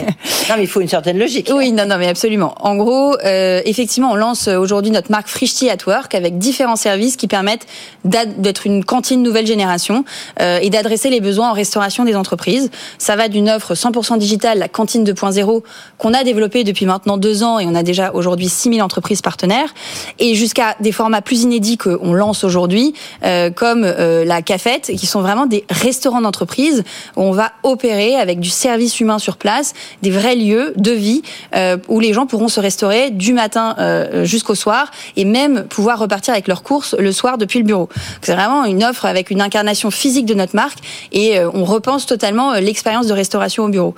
[0.49, 1.49] Non, mais il faut une certaine logique.
[1.53, 2.55] Oui, non, non, mais absolument.
[2.59, 7.15] En gros, euh, effectivement, on lance aujourd'hui notre marque Frishti at Work avec différents services
[7.15, 7.67] qui permettent
[8.03, 10.03] d'être une cantine nouvelle génération
[10.41, 12.69] euh, et d'adresser les besoins en restauration des entreprises.
[12.97, 15.63] Ça va d'une offre 100% digitale, la cantine 2.0,
[15.97, 19.73] qu'on a développée depuis maintenant deux ans et on a déjà aujourd'hui 6000 entreprises partenaires,
[20.19, 22.93] et jusqu'à des formats plus inédits qu'on lance aujourd'hui,
[23.23, 28.15] euh, comme euh, la cafette, qui sont vraiment des restaurants d'entreprise où on va opérer
[28.15, 31.21] avec du service humain sur place, des vrais lieux de vie
[31.55, 35.99] euh, où les gens pourront se restaurer du matin euh, jusqu'au soir et même pouvoir
[35.99, 37.89] repartir avec leurs courses le soir depuis le bureau.
[38.21, 40.79] C'est vraiment une offre avec une incarnation physique de notre marque
[41.11, 43.95] et euh, on repense totalement l'expérience de restauration au bureau.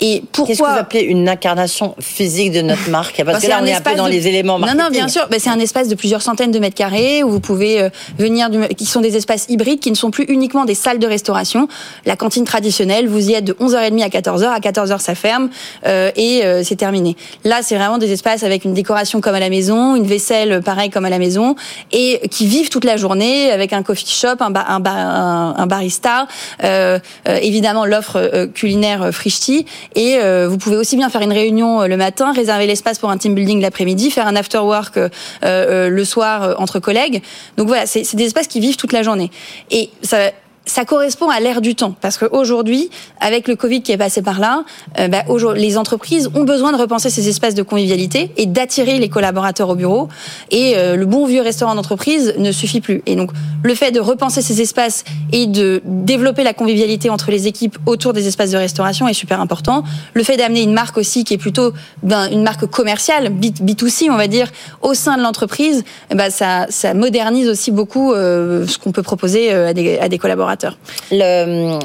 [0.00, 3.22] Et pourquoi Qu'est-ce que vous appelez une incarnation physique de notre marque?
[3.24, 4.78] Parce que là, on est un peu dans les éléments marketing.
[4.78, 5.26] Non, non, bien sûr.
[5.30, 7.88] Bah, c'est un espace de plusieurs centaines de mètres carrés où vous pouvez
[8.18, 8.66] venir, du...
[8.74, 11.68] qui sont des espaces hybrides, qui ne sont plus uniquement des salles de restauration,
[12.06, 15.50] la cantine traditionnelle, vous y êtes de 11h30 à 14h, à 14h ça ferme
[15.86, 17.16] euh, et euh, c'est terminé.
[17.44, 20.90] Là, c'est vraiment des espaces avec une décoration comme à la maison, une vaisselle pareil
[20.90, 21.54] comme à la maison
[21.92, 26.26] et qui vivent toute la journée avec un coffee shop, un, un, un, barista,
[26.64, 32.32] euh, évidemment l'offre culinaire Frishti et vous pouvez aussi bien faire une réunion le matin,
[32.32, 34.98] réserver l'espace pour un team building l'après-midi, faire un after work
[35.42, 37.22] le soir entre collègues.
[37.56, 39.30] Donc voilà, c'est des espaces qui vivent toute la journée.
[39.70, 40.30] Et ça
[40.70, 41.94] ça correspond à l'ère du temps.
[42.00, 42.90] Parce qu'aujourd'hui,
[43.20, 44.62] avec le Covid qui est passé par là,
[45.00, 45.24] euh, bah,
[45.56, 49.74] les entreprises ont besoin de repenser ces espaces de convivialité et d'attirer les collaborateurs au
[49.74, 50.08] bureau.
[50.52, 53.02] Et euh, le bon vieux restaurant d'entreprise ne suffit plus.
[53.06, 53.30] Et donc,
[53.64, 55.02] le fait de repenser ces espaces
[55.32, 59.40] et de développer la convivialité entre les équipes autour des espaces de restauration est super
[59.40, 59.82] important.
[60.14, 61.72] Le fait d'amener une marque aussi qui est plutôt
[62.04, 64.46] ben, une marque commerciale, B2C, on va dire,
[64.82, 65.82] au sein de l'entreprise,
[66.14, 70.18] bah, ça, ça modernise aussi beaucoup euh, ce qu'on peut proposer à des, à des
[70.18, 70.59] collaborateurs.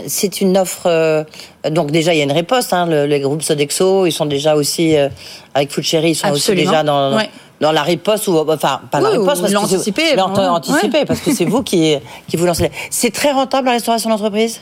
[0.08, 0.84] C'est une offre.
[0.86, 1.24] Euh,
[1.70, 2.74] donc déjà, il y a une riposte.
[2.74, 5.10] Hein, le, les groupes Sodexo, ils sont déjà aussi euh,
[5.54, 7.18] avec Food ils sont aussi déjà dans.
[7.62, 11.64] Dans la riposte ou enfin pas la riposte parce l'anticiper anticiper parce que c'est vous
[11.64, 11.96] qui
[12.28, 12.70] qui vous lancez.
[12.90, 14.60] C'est très rentable la restauration d'entreprise?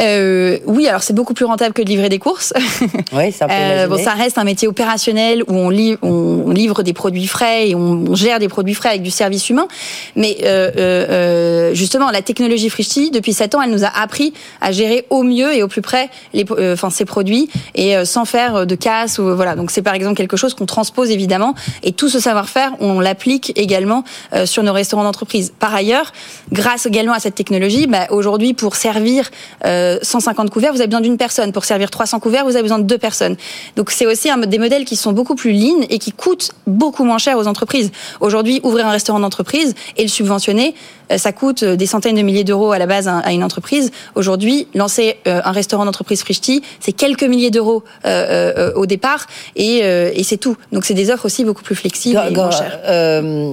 [0.00, 2.52] Euh, oui, alors c'est beaucoup plus rentable que de livrer des courses.
[3.12, 6.92] Oui, ça euh, bon, ça reste un métier opérationnel où on, livre, on livre des
[6.92, 9.66] produits frais et on, gère des produits frais avec du service humain.
[10.14, 14.70] Mais euh, euh, justement, la technologie Frishti, depuis 7 ans, elle nous a appris à
[14.70, 18.74] gérer au mieux et au plus près les, enfin, ces produits et sans faire de
[18.76, 19.18] casse.
[19.18, 19.56] Ou, voilà.
[19.56, 23.52] Donc c'est par exemple quelque chose qu'on transpose évidemment et tout ce savoir-faire, on l'applique
[23.56, 24.04] également
[24.44, 25.52] sur nos restaurants d'entreprise.
[25.58, 26.12] Par ailleurs,
[26.52, 29.30] grâce également à cette technologie, bah, aujourd'hui pour servir
[30.02, 31.52] 150 euh, couverts, vous avez besoin d'une personne.
[31.52, 33.36] Pour servir 300 couverts, vous avez besoin de deux personnes.
[33.76, 37.18] Donc c'est aussi des modèles qui sont beaucoup plus lean et qui coûtent beaucoup moins
[37.18, 37.90] cher aux entreprises.
[38.20, 40.74] Aujourd'hui, ouvrir un restaurant d'entreprise et le subventionner,
[41.10, 43.90] euh, ça coûte euh, des centaines de milliers d'euros à la base à une entreprise.
[44.14, 49.26] Aujourd'hui, lancer un restaurant d'entreprise Frishti, c'est quelques milliers d'euros au départ
[49.56, 49.82] et,
[50.22, 50.56] c'est tout.
[50.70, 52.78] Donc c'est des offres aussi beaucoup plus flexibles et moins chères.
[52.84, 53.52] Euh,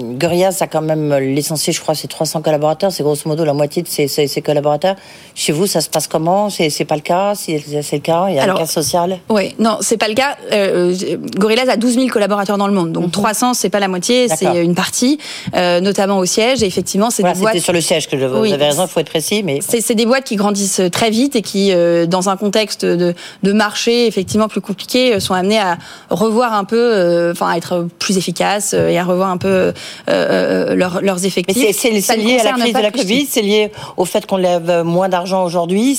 [0.60, 2.92] a quand même l'essentiel, je crois, c'est 300 collaborateurs.
[2.92, 4.96] C'est grosso modo la moitié de ses collaborateurs.
[5.36, 6.17] Chez vous, ça se passe comment
[6.50, 9.56] c'est pas le cas Si c'est le cas, il y a un cas social Oui,
[9.60, 10.38] non, c'est pas le cas.
[10.52, 10.96] Euh,
[11.38, 13.54] Gorillaz a 12 000 collaborateurs dans le monde, donc 300, mhm.
[13.54, 15.20] c'est pas la moitié, c'est une partie,
[15.56, 16.64] euh, notamment au siège.
[16.64, 17.60] Et effectivement, c'est des boîtes.
[17.60, 20.06] Sur le siège que je, vous avez raison, il faut être précis, mais c'est des
[20.06, 23.14] boîtes qui grandissent très vite et qui, euh, dans un contexte de,
[23.44, 25.78] de, marché effectivement plus compliqué, euh, sont amenées à
[26.10, 29.74] revoir un peu, euh, enfin, à être plus efficaces et à revoir un peu
[30.08, 31.76] leur, leurs effectifs.
[31.78, 35.10] C'est lié à la crise de la Covid, c'est lié au fait qu'on lève moins
[35.10, 35.96] d'argent aujourd'hui,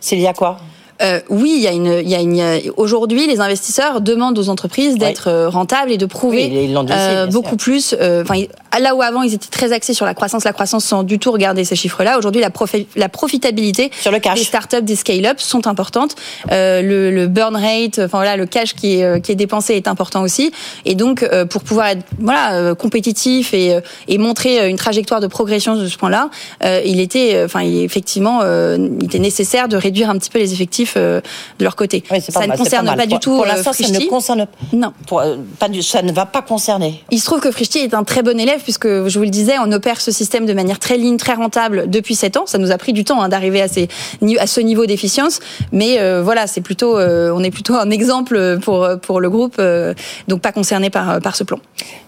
[0.00, 0.58] c'est lié à quoi
[1.02, 2.42] euh, oui, il y a une, il y a une.
[2.76, 7.56] Aujourd'hui, les investisseurs demandent aux entreprises d'être euh, rentables et de prouver Oui, euh, beaucoup
[7.56, 7.94] plus.
[8.00, 8.42] euh, Enfin,
[8.78, 11.32] là où avant ils étaient très axés sur la croissance, la croissance sans du tout
[11.32, 12.18] regarder ces chiffres-là.
[12.18, 14.38] Aujourd'hui, la, profi- la profitabilité sur le cash.
[14.38, 16.14] des startups, des scale-up sont importantes.
[16.52, 19.88] Euh, le, le burn rate, enfin voilà, le cash qui est qui est dépensé est
[19.88, 20.52] important aussi.
[20.84, 23.78] Et donc, euh, pour pouvoir être voilà compétitif et
[24.08, 26.30] et montrer une trajectoire de progression de ce point-là,
[26.64, 30.38] euh, il était, enfin, il- effectivement, euh, il était nécessaire de réduire un petit peu
[30.38, 31.20] les effectifs euh,
[31.58, 32.00] de leur côté.
[32.02, 33.36] pas ça ne mal, concerne pas du Pour- tout.
[33.36, 34.92] pour euh, l'instant, ça ne concerne non.
[35.06, 37.02] Pour, euh, pas du, ça ne va pas concerner.
[37.10, 39.54] Il se trouve que Frishti est un très bon élève puisque je vous le disais,
[39.64, 42.44] on opère ce système de manière très ligne, très rentable depuis 7 ans.
[42.46, 43.88] Ça nous a pris du temps hein, d'arriver à, ces,
[44.22, 45.40] ni- à ce niveau d'efficience,
[45.72, 49.56] mais euh, voilà, c'est plutôt, euh, on est plutôt un exemple pour pour le groupe,
[49.58, 49.94] euh,
[50.28, 51.58] donc pas concerné par par ce plan.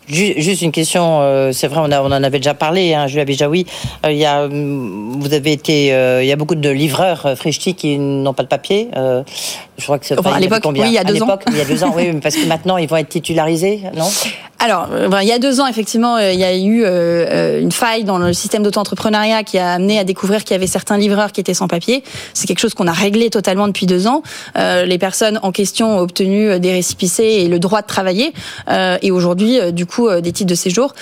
[0.09, 1.20] Ju- Juste une question,
[1.53, 3.66] c'est vrai, on, a, on en avait déjà parlé, hein, Julia Bijawi.
[4.05, 5.87] Euh, il y a, hum, vous avez été,
[6.22, 8.72] il y a beaucoup de livreurs Frishti qui n'ont pas de papier.
[8.97, 9.23] Euh,
[9.79, 11.39] je crois que c'est Enfin, à l'époque, oui, il y a À deux ans.
[11.51, 14.09] Il y a deux ans, oui, parce que maintenant ils vont être titularisés, non?
[14.64, 16.85] Alors, euh, ben, il y a deux ans, effectivement, euh, il y a eu
[17.61, 20.97] une faille dans le système d'auto-entrepreneuriat qui a amené à découvrir qu'il y avait certains
[20.99, 22.05] livreurs qui étaient sans papier.
[22.33, 24.23] C'est quelque chose qu'on a réglé totalement depuis deux ans.
[24.55, 28.33] Les personnes en question ont obtenu des récipicés et le droit de travailler.
[29.03, 30.95] Et aujourd'hui, du coup, des titres de séjour.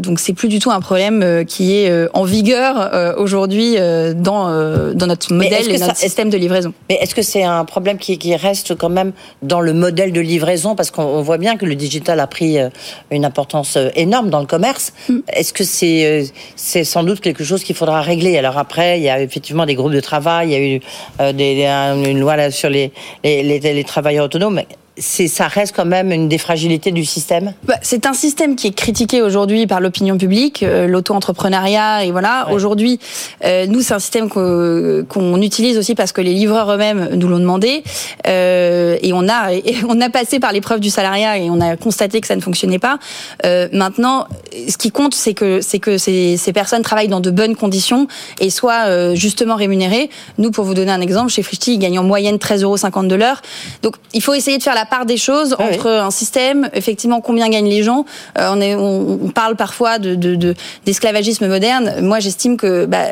[0.00, 2.74] Donc, c'est plus du tout un problème qui est en vigueur
[3.18, 3.76] aujourd'hui
[4.16, 6.72] dans, dans notre modèle et notre ça- système de livraison.
[6.88, 10.22] Mais est-ce que c'est un problème qui, qui reste quand même dans le modèle de
[10.22, 10.74] livraison?
[10.74, 12.70] Parce qu'on on voit bien que le digital a pris euh,
[13.10, 14.94] une importance euh, énorme dans le commerce.
[15.10, 15.18] Mm.
[15.28, 16.24] Est-ce que c'est euh,
[16.56, 18.38] c'est sans doute quelque chose qu'il faudra régler?
[18.38, 21.66] Alors après, il y a effectivement des groupes de travail, il y a eu des,
[21.66, 22.90] une loi sur les,
[23.22, 24.62] les, les, les travailleurs autonomes.
[24.96, 27.54] C'est- Ça reste quand même une des fragilités du système?
[27.64, 32.48] Bah, c'est un système qui est critiqué aujourd'hui par l'opinion publique, euh, l'auto-entrepreneuriat et voilà.
[32.52, 33.00] Aujourd'hui,
[33.44, 37.26] euh, nous c'est un système qu'on qu'on utilise aussi parce que les livreurs eux-mêmes nous
[37.28, 37.82] l'ont demandé
[38.26, 41.76] euh, et on a et on a passé par l'épreuve du salariat et on a
[41.76, 42.98] constaté que ça ne fonctionnait pas.
[43.44, 44.26] Euh, maintenant,
[44.68, 48.06] ce qui compte, c'est que c'est que ces, ces personnes travaillent dans de bonnes conditions
[48.40, 50.10] et soient euh, justement rémunérées.
[50.38, 53.14] Nous, pour vous donner un exemple, chez Frishti, ils gagnent en moyenne 13,50 euros de
[53.14, 53.42] l'heure.
[53.82, 57.20] Donc, il faut essayer de faire la part des choses Ah entre un système, effectivement,
[57.20, 58.04] combien gagnent les gens.
[58.38, 60.54] Euh, on, est, on, on parle parfois de, de, de-
[60.86, 62.00] d'esclavagisme moderne.
[62.00, 63.04] Moi, j'estime que, bah,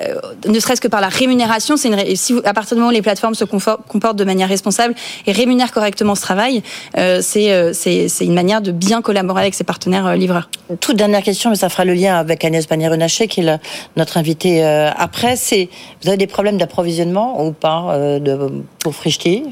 [0.48, 2.90] ne serait-ce que par la rémunération, c'est une, ré- si vous- à partir du moment
[2.90, 4.94] où les plateformes se comportent de manière responsable
[5.26, 6.62] et rémunèrent correctement ce travail,
[6.98, 10.48] euh, c'est, euh, c'est, une manière de bien collaborer avec ses partenaires euh, livreurs.
[10.80, 13.58] Toute dernière question, mais ça fera le lien avec Agnès Pannier-Runacher, qui est la-
[13.96, 15.36] notre invitée euh, après.
[15.36, 15.68] C'est,
[16.02, 18.38] vous avez des problèmes d'approvisionnement ou pas de,
[18.78, 18.94] pour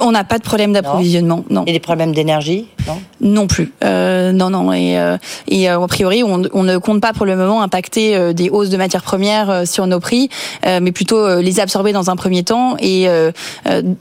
[0.01, 1.64] On n'a pas de problème d'approvisionnement, non.
[1.66, 3.01] Et des problèmes d'énergie, non?
[3.21, 3.73] Non plus.
[3.85, 4.73] Euh, non, non.
[4.73, 5.17] Et, euh,
[5.49, 8.51] et euh, a priori, on, on ne compte pas pour le moment impacter euh, des
[8.51, 10.29] hausses de matières premières sur nos prix,
[10.65, 12.77] mais plutôt les absorber dans un premier temps.
[12.81, 13.07] Et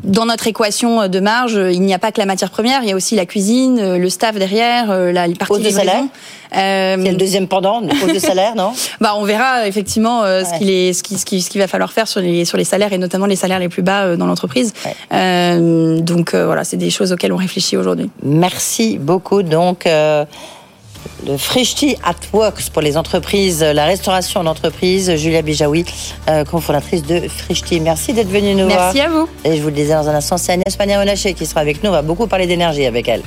[0.04, 2.92] dans notre équation de marge, il n'y a pas que la matière première, il y
[2.92, 6.04] a aussi la cuisine, le staff derrière, la partie Hausse de salaire
[6.52, 8.74] C'est le deuxième pendant, hausse de salaire, non?
[9.02, 11.92] Bah, on verra effectivement ce qu'il est, ce qui, ce qui, ce qu'il va falloir
[11.92, 14.74] faire sur les sur les salaires et notamment les salaires les plus bas dans l'entreprise.
[15.14, 17.99] Euh, donc euh, voilà, c'est des choses auxquelles on réfléchit aujourd'hui.
[18.24, 19.44] Merci beaucoup.
[19.44, 20.26] Donc, euh,
[21.26, 25.86] le Frishti at Works pour les entreprises, la restauration en entreprise, Julia Bijawi,
[26.30, 27.80] euh, cofondatrice de Frishti.
[27.80, 28.94] Merci d'être venue nous voir.
[28.94, 29.28] Merci à vous.
[29.44, 31.90] Et je vous le disais dans un instant, c'est Agnès Pannier-Runacher qui sera avec nous.
[31.90, 33.24] On va beaucoup parler d'énergie avec elle.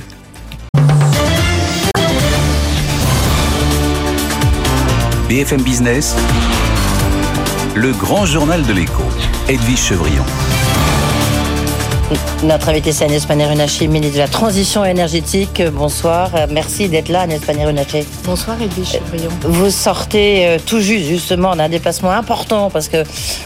[5.29, 6.15] BFM Business,
[7.75, 9.03] le grand journal de l'écho,
[9.47, 10.23] Edwige Chevrillon.
[12.43, 15.63] Notre invitée, c'est Agnès Pannier-Runacher, ministre de la Transition énergétique.
[15.73, 16.29] Bonsoir.
[16.35, 18.05] Euh, Merci d'être là, Agnès Pannier-Runacher.
[18.25, 19.29] Bonsoir Edwige Chevrillon.
[19.43, 23.03] Vous sortez euh, tout juste justement d'un déplacement important parce que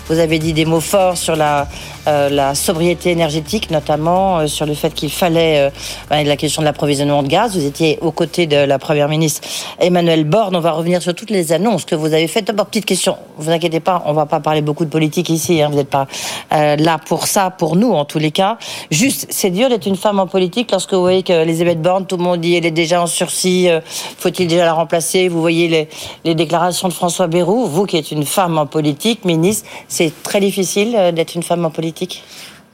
[0.09, 1.67] vous avez dit des mots forts sur la,
[2.07, 5.69] euh, la sobriété énergétique, notamment euh, sur le fait qu'il fallait euh,
[6.09, 7.55] bah, la question de l'approvisionnement de gaz.
[7.55, 9.47] Vous étiez aux côtés de la première ministre
[9.79, 10.55] Emmanuel Borne.
[10.55, 12.45] On va revenir sur toutes les annonces que vous avez faites.
[12.47, 13.15] D'abord, petite question.
[13.37, 15.61] Vous inquiétez pas, on va pas parler beaucoup de politique ici.
[15.61, 15.69] hein.
[15.69, 16.07] Vous n'êtes pas
[16.53, 18.46] euh, là pour ça, pour nous en tous les cas.
[18.91, 22.17] Juste, c'est dur d'être une femme en politique lorsque vous voyez que Elisabeth Borne, tout
[22.17, 23.69] le monde dit elle est déjà en sursis.
[23.69, 23.81] euh,
[24.17, 25.27] Faut-il déjà la remplacer?
[25.27, 25.89] Vous voyez les,
[26.23, 27.65] les déclarations de François Bayrou.
[27.65, 31.65] Vous qui êtes une femme en politique, ministre, c'est très difficile euh, d'être une femme
[31.65, 32.23] en politique?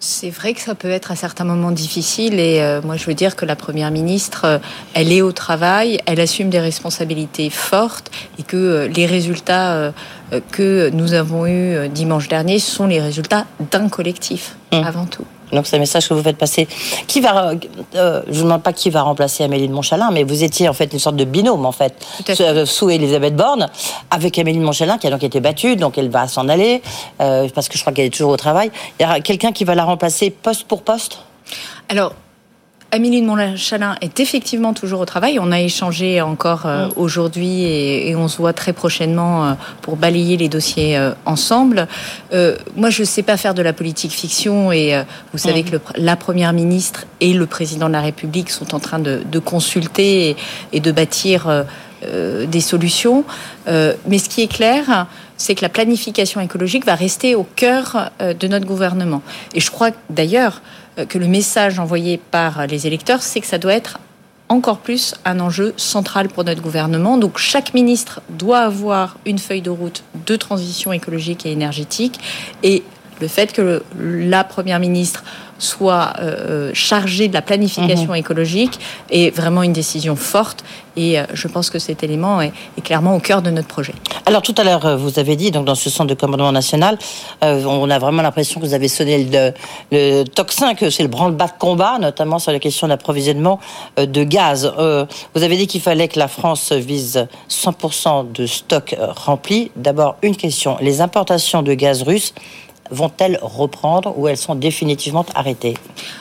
[0.05, 3.13] C'est vrai que ça peut être à certains moments difficile et euh, moi je veux
[3.13, 4.59] dire que la première ministre,
[4.93, 9.91] elle est au travail, elle assume des responsabilités fortes et que euh, les résultats euh,
[10.51, 15.23] que nous avons eus dimanche dernier sont les résultats d'un collectif avant tout.
[15.53, 16.67] Donc c'est un message que vous faites passer.
[17.07, 17.51] Qui va,
[17.95, 20.73] euh, je ne demande pas qui va remplacer Amélie de Montchalin, mais vous étiez en
[20.73, 21.93] fait une sorte de binôme en fait
[22.39, 23.69] euh, sous Elisabeth Borne
[24.11, 26.81] avec Amélie de Montchalin qui a donc été battue, donc elle va s'en aller
[27.21, 28.71] euh, parce que je crois qu'elle est toujours au travail.
[28.99, 31.19] Il y aura quelqu'un qui va la remplacer poste pour poste?
[31.89, 32.13] Alors
[32.93, 35.39] Amélie de Montchalin est effectivement toujours au travail.
[35.39, 36.91] On a échangé encore euh, mm.
[36.95, 41.87] aujourd'hui et, on se voit très prochainement euh, pour balayer les dossiers euh, ensemble.
[42.75, 45.69] moi, je ne sais pas faire de la politique fiction et vous savez mm.
[45.71, 50.35] que la Première ministre et le Président de la République sont en train de, consulter
[50.71, 51.65] et, de bâtir
[52.03, 53.23] des solutions.
[53.65, 58.47] mais ce qui est clair, c'est que la planification écologique va rester au cœur de
[58.47, 59.21] notre gouvernement.
[59.55, 60.61] Et je crois d'ailleurs
[61.09, 63.99] que le message envoyé par les électeurs, c'est que ça doit être
[64.49, 67.17] encore plus un enjeu central pour notre gouvernement.
[67.17, 72.19] Donc chaque ministre doit avoir une feuille de route de transition écologique et énergétique.
[72.61, 72.83] Et
[73.21, 75.23] le fait que la Première ministre
[75.63, 78.15] soit euh, euh, chargée de la planification mhm.
[78.15, 80.63] écologique est vraiment une décision forte
[80.95, 82.51] et euh, je pense que cet élément est,
[82.83, 83.93] clairement au cœur de notre projet.
[84.25, 86.97] Alors tout à l'heure, vous avez dit, donc dans ce centre de commandement national,
[87.41, 89.53] on a vraiment l'impression que vous avez sonné le,
[89.91, 93.59] le tocsin, que c'est le branle-bas de combat, notamment sur la question d'approvisionnement
[93.97, 94.71] de gaz.
[95.33, 99.71] vous avez dit qu'il fallait que la France vise 100% de stock rempli.
[99.75, 100.77] D'abord, une question.
[100.81, 102.33] Les importations de gaz russe,
[102.93, 105.73] vont-elles reprendre ou elles sont définitivement arrêtées?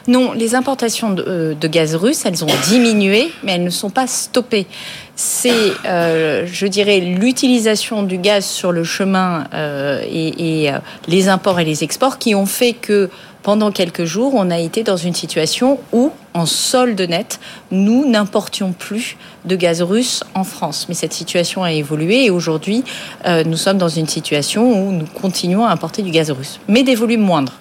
[0.08, 4.06] Non, les importations de, euh, gaz russe, elles ont diminué, mais elles ne sont pas
[4.06, 4.66] stoppées.
[5.14, 10.70] C'est, euh, je dirais, l'utilisation du gaz sur le chemin euh, et
[11.06, 13.10] les imports et les exports qui ont fait que
[13.42, 17.40] pendant quelques jours, on a été dans une situation où, en solde net,
[17.70, 20.86] nous n'importions plus de gaz russe en France.
[20.88, 22.84] Mais cette situation a évolué et aujourd'hui,
[23.26, 26.82] euh, nous sommes dans une situation où nous continuons à importer du gaz russe, mais
[26.82, 27.54] des volumes moindres.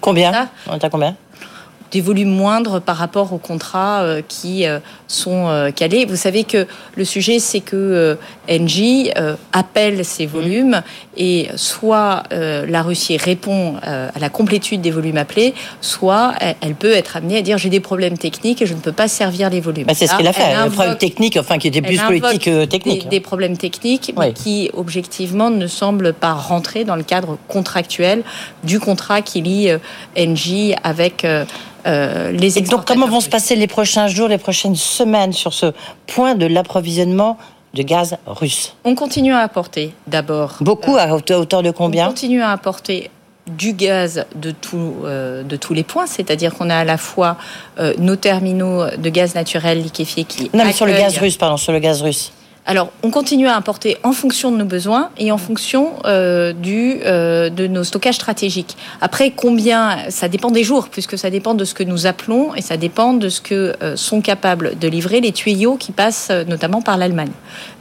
[0.00, 0.48] Combien?
[0.68, 1.16] On est à combien?
[1.90, 6.04] Des volumes moindres par rapport aux contrats euh, qui euh, sont euh, calés.
[6.04, 6.66] Vous savez que
[6.96, 8.16] le sujet, c'est que
[8.50, 9.10] Engie
[9.52, 10.82] appelle ces volumes
[11.16, 17.16] et soit la Russie répond à la complétude des volumes appelés, soit elle peut être
[17.16, 19.86] amenée à dire j'ai des problèmes techniques et je ne peux pas servir les volumes.
[19.86, 22.64] Bah, c'est ce qu'elle a fait, un problème technique, enfin qui était plus politique que
[22.64, 23.08] technique.
[23.08, 28.22] Des, problèmes techniques, mais qui objectivement ne semblent pas rentrer dans le cadre contractuel
[28.64, 29.70] du contrat qui lie
[30.16, 31.26] Engie avec
[31.86, 35.52] euh, les Et donc, comment vont se passer les prochains jours, les prochaines semaines sur
[35.52, 35.72] ce
[36.06, 37.38] point de l'approvisionnement
[37.74, 38.74] de gaz russe?
[38.84, 40.56] On continue à apporter d'abord.
[40.60, 42.06] Beaucoup, à hauteur de combien?
[42.06, 43.10] On continue à apporter
[43.46, 47.36] du gaz de, tout, euh, de tous les points, c'est-à-dire qu'on a à la fois
[47.78, 50.50] euh, nos terminaux de gaz naturel liquéfié qui.
[50.52, 52.32] Non, mais sur le gaz russe, pardon, sur le gaz russe.
[52.68, 57.48] Alors, on continue à importer en fonction de nos besoins et en fonction euh, euh,
[57.48, 58.76] de nos stockages stratégiques.
[59.00, 62.62] Après, combien Ça dépend des jours, puisque ça dépend de ce que nous appelons et
[62.62, 66.82] ça dépend de ce que euh, sont capables de livrer les tuyaux qui passent notamment
[66.82, 67.30] par l'Allemagne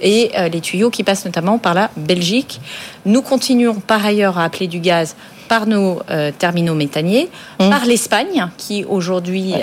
[0.01, 2.61] et les tuyaux qui passent notamment par la Belgique.
[3.05, 5.15] Nous continuons par ailleurs à appeler du gaz
[5.47, 6.01] par nos
[6.37, 7.29] terminaux méthaniers,
[7.59, 7.69] mmh.
[7.69, 9.53] par l'Espagne qui aujourd'hui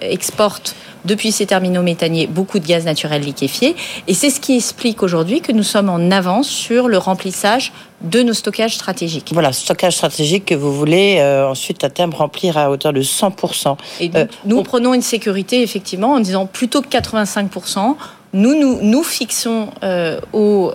[0.00, 0.74] exporte
[1.04, 3.74] depuis ces terminaux méthaniers beaucoup de gaz naturel liquéfié.
[4.06, 8.22] Et c'est ce qui explique aujourd'hui que nous sommes en avance sur le remplissage de
[8.22, 9.30] nos stockages stratégiques.
[9.32, 13.76] Voilà, stockage stratégique que vous voulez euh, ensuite à terme remplir à hauteur de 100%.
[14.00, 17.96] Et euh, nous, prenons une sécurité effectivement en disant plutôt que 85%.
[18.32, 20.72] Nous, nous, nous fixons euh, aux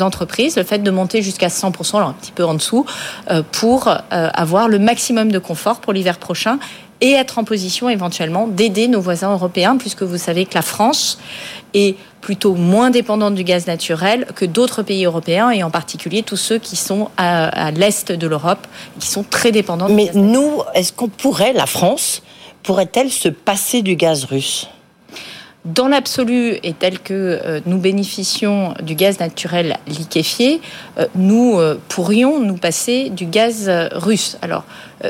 [0.00, 2.86] entreprises le fait de monter jusqu'à 100%, alors un petit peu en dessous,
[3.52, 6.58] pour avoir le maximum de confort pour l'hiver prochain
[7.00, 11.18] et être en position éventuellement d'aider nos voisins européens, puisque vous savez que la France
[11.74, 16.36] est plutôt moins dépendante du gaz naturel que d'autres pays européens, et en particulier tous
[16.36, 18.66] ceux qui sont à, l'est de l'Europe,
[18.98, 19.88] qui sont très dépendants.
[19.88, 22.22] Mais nous, est-ce qu'on pourrait, la France,
[22.62, 24.68] pourrait-elle se passer du gaz russe?
[25.68, 30.60] Dans l'absolu, et tel que euh, nous bénéficions du gaz naturel liquéfié,
[30.98, 34.38] euh, nous euh, pourrions nous passer du gaz russe.
[34.42, 34.64] Alors,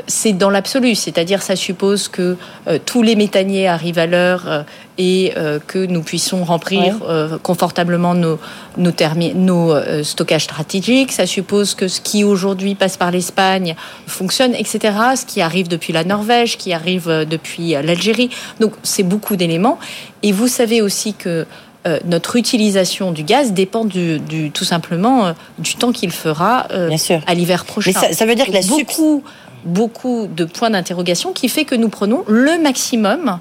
[0.07, 2.37] c'est dans l'absolu, c'est-à-dire ça suppose que
[2.85, 4.65] tous les méthaniers arrivent à l'heure
[4.97, 5.33] et
[5.65, 6.97] que nous puissions remplir
[7.41, 8.37] confortablement nos,
[8.77, 8.91] nos,
[9.33, 11.11] nos stockages stratégiques.
[11.11, 13.75] Ça suppose que ce qui aujourd'hui passe par l'Espagne
[14.05, 14.95] fonctionne, etc.
[15.15, 18.29] Ce qui arrive depuis la Norvège, qui arrive depuis l'Algérie.
[18.59, 19.79] Donc, c'est beaucoup d'éléments.
[20.21, 21.47] Et vous savez aussi que
[21.87, 24.19] euh, notre utilisation du gaz dépend du,
[24.53, 26.89] tout simplement euh, du temps qu'il fera euh,
[27.25, 27.91] à l'hiver prochain.
[27.95, 29.23] Mais ça, veut dire que la beaucoup,
[29.65, 33.39] beaucoup de points d'interrogation qui fait que nous prenons le maximum,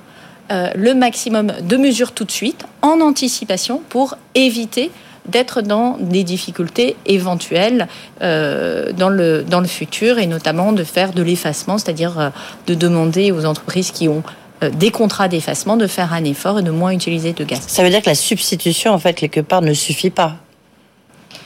[0.50, 4.90] le maximum de mesures tout de suite en anticipation pour éviter
[5.28, 7.86] d'être dans des difficultés éventuelles
[8.22, 12.30] euh, dans, le, dans le futur et notamment de faire de l'effacement, c'est-à-dire euh,
[12.66, 14.22] de demander aux entreprises qui ont
[14.62, 17.60] euh, des contrats d'effacement de faire un effort et de moins utiliser de gaz.
[17.66, 20.36] Ça veut dire que la substitution, en fait, quelque part, ne suffit pas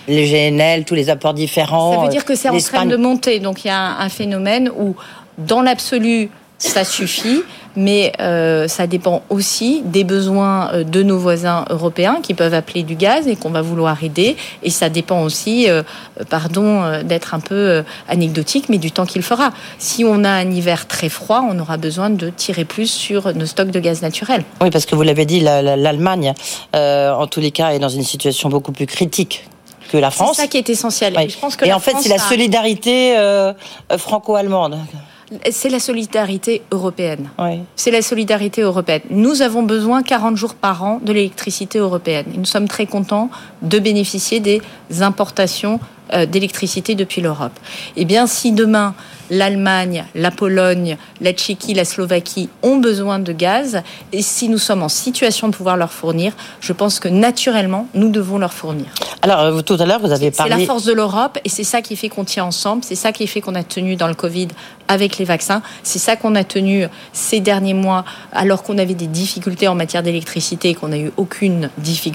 [0.08, 1.94] les GNL, tous les apports différents.
[1.94, 3.38] Ça veut dire que c'est en train de monter.
[3.40, 4.94] Donc il y a un phénomène où,
[5.38, 7.42] dans l'absolu, ça suffit,
[7.74, 12.82] mais euh, ça dépend aussi des besoins euh, de nos voisins européens qui peuvent appeler
[12.82, 14.36] du gaz et qu'on va vouloir aider.
[14.62, 15.82] Et ça dépend aussi, euh,
[16.30, 19.50] pardon d'être un peu anecdotique, mais du temps qu'il fera.
[19.78, 23.46] Si on a un hiver très froid, on aura besoin de tirer plus sur nos
[23.46, 24.44] stocks de gaz naturel.
[24.60, 26.34] Oui, parce que vous l'avez dit, l'Allemagne,
[26.74, 29.44] en tous les cas, est dans une situation beaucoup plus critique
[29.92, 30.36] que la France.
[30.36, 31.14] C'est ça qui est essentiel.
[31.28, 33.14] Je pense que et en fait, c'est la solidarité
[33.98, 34.78] franco-allemande
[35.50, 37.30] c'est la solidarité européenne.
[37.76, 39.02] C'est la solidarité européenne.
[39.10, 42.26] Nous avons besoin 40 jours par an de l'électricité européenne.
[42.34, 43.30] Et nous sommes très contents
[43.62, 44.60] de bénéficier des
[45.00, 47.52] importations euh, d'électricité depuis l'Europe.
[47.96, 48.94] Eh bien, si demain
[49.30, 53.82] l'Allemagne, la Pologne, la Tchéquie, la Slovaquie ont besoin de gaz,
[54.12, 58.10] et si nous sommes en situation de pouvoir leur fournir, je pense que naturellement, nous
[58.10, 58.86] devons leur fournir.
[59.22, 60.52] Alors, euh, tout à l'heure, vous avez parlé...
[60.52, 63.12] C'est la force de l'Europe, et c'est ça qui fait qu'on tient ensemble, c'est ça
[63.12, 64.48] qui fait qu'on a tenu dans le Covid
[64.88, 69.06] avec les vaccins, c'est ça qu'on a tenu ces derniers mois, alors qu'on avait des
[69.06, 71.70] difficultés en matière d'électricité et qu'on n'a eu aucune,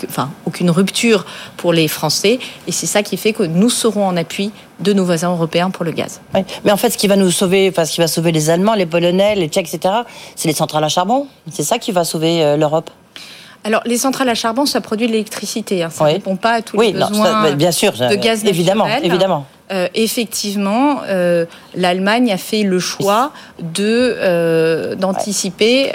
[0.07, 1.25] enfin, aucune rupture
[1.55, 2.37] pour les Français,
[2.67, 5.85] et c'est ça qui fait que nous serons en appui de nos voisins européens pour
[5.85, 6.19] le gaz.
[6.63, 8.85] Mais en fait, ce qui va nous sauver, parce qu'il va sauver les Allemands, les
[8.85, 9.95] Polonais, les Tchèques, etc.,
[10.35, 11.27] c'est les centrales à charbon.
[11.51, 12.89] C'est ça qui va sauver euh, l'Europe.
[13.63, 15.83] Alors, les centrales à charbon, ça produit de l'électricité.
[15.83, 15.89] Hein.
[15.89, 19.45] Ça ne répond pas à tous les besoins bien sûr, de gaz évidemment, Évidemment.
[19.69, 25.91] Euh, effectivement, euh, l'Allemagne a fait le choix de d'anticiper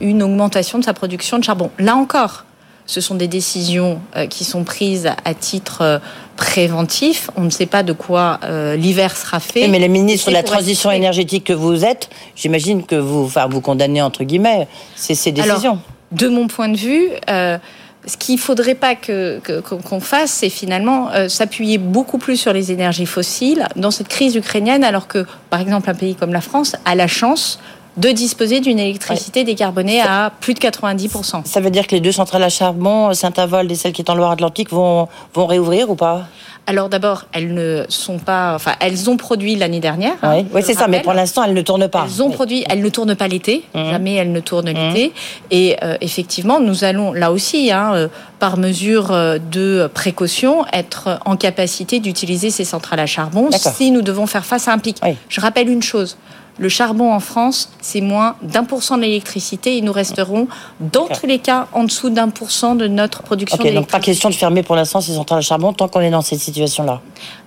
[0.00, 1.70] une augmentation de sa production de charbon.
[1.78, 2.44] Là encore,
[2.84, 6.00] ce sont des décisions qui sont prises à titre
[6.38, 7.30] préventif.
[7.36, 9.68] On ne sait pas de quoi euh, l'hiver sera fait.
[9.68, 13.60] mais les ministres de la transition énergétique que vous êtes, j'imagine que vous, enfin, vous
[13.60, 15.80] condamnez entre guillemets ces, décisions.
[16.12, 17.08] de mon point de vue.
[17.28, 17.58] Euh,
[18.06, 22.52] ce qu'il ne faudrait pas que, qu'on fasse, c'est finalement euh, s'appuyer beaucoup plus sur
[22.52, 26.40] les énergies fossiles dans cette crise ukrainienne, alors que, par exemple, un pays comme la
[26.40, 27.58] France a la chance
[27.98, 31.44] de disposer d'une électricité décarbonée à plus de 90%.
[31.44, 34.14] Ça veut dire que les deux centrales à charbon, Saint-Avold et celle qui est en
[34.14, 36.28] Loire-Atlantique, vont, vont réouvrir ou pas?
[36.68, 40.16] Alors d'abord, elles ne sont pas, enfin, elles ont produit l'année dernière.
[40.22, 42.04] Hein, oui, c'est ça, mais pour l'instant, elles ne tournent pas.
[42.06, 43.90] Elles ont produit, elles ne tournent pas l'été, mmh.
[43.90, 44.74] jamais elles ne tournent mmh.
[44.74, 45.12] l'été.
[45.50, 51.18] Et euh, effectivement, nous allons là aussi, hein, euh, par mesure euh, de précaution, être
[51.24, 55.00] en capacité d'utiliser ces centrales à charbon si nous devons faire face à un pic.
[55.30, 56.18] Je rappelle une chose
[56.58, 59.76] le charbon en France, c'est moins d'un pour cent de l'électricité.
[59.76, 60.48] Et nous resterons,
[60.80, 64.00] dans tous les cas, en dessous d'un pour cent de notre production okay, Donc pas
[64.00, 67.00] question de fermer pour l'instant ces centrales à charbon tant qu'on est dans cette situation-là.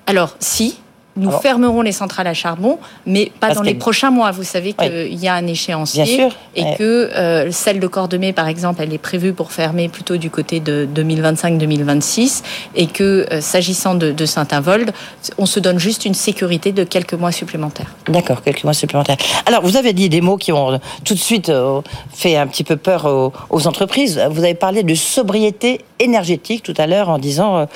[0.07, 0.77] Alors, si,
[1.17, 4.31] nous fermerons les centrales à charbon, mais pas dans les prochains mois.
[4.31, 8.81] Vous savez qu'il y a un échéancier et que euh, celle de Cordemais, par exemple,
[8.81, 12.43] elle est prévue pour fermer plutôt du côté de 2025-2026
[12.75, 14.93] et que euh, s'agissant de, Saint-Avold,
[15.37, 17.93] on se donne juste une sécurité de quelques mois supplémentaires.
[18.07, 19.17] D'accord, quelques mois supplémentaires.
[19.45, 21.81] Alors, vous avez dit des mots qui ont tout de suite euh,
[22.13, 24.21] fait un petit peu peur aux, aux, entreprises.
[24.31, 27.67] Vous avez parlé de sobriété énergétique tout à l'heure en disant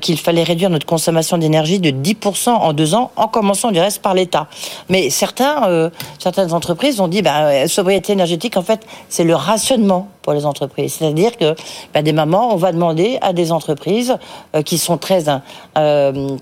[0.00, 4.00] qu'il fallait réduire notre consommation d'énergie de 10% en deux ans, en commençant du reste
[4.00, 4.46] par l'État.
[4.88, 10.08] Mais certains, euh, certaines entreprises ont dit, bah, sobriété énergétique, en fait, c'est le rationnement
[10.22, 10.94] pour les entreprises.
[10.94, 11.54] C'est-à-dire que,
[11.92, 14.16] bah, des moments, on va demander à des entreprises
[14.54, 15.24] euh, qui sont très,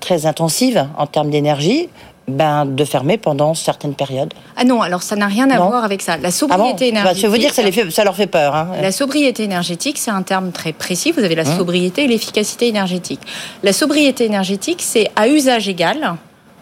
[0.00, 1.88] très intensives en termes d'énergie,
[2.28, 4.34] ben, de fermer pendant certaines périodes.
[4.56, 6.16] Ah non, alors ça n'a rien à voir avec ça.
[6.16, 7.24] La sobriété énergétique.
[7.24, 8.54] Ah bah, je veux dire que ça, les ça leur fait peur.
[8.54, 8.70] Hein.
[8.82, 11.12] La sobriété énergétique, c'est un terme très précis.
[11.12, 11.56] Vous avez la mmh.
[11.58, 13.20] sobriété et l'efficacité énergétique.
[13.62, 16.16] La sobriété énergétique, c'est à usage égal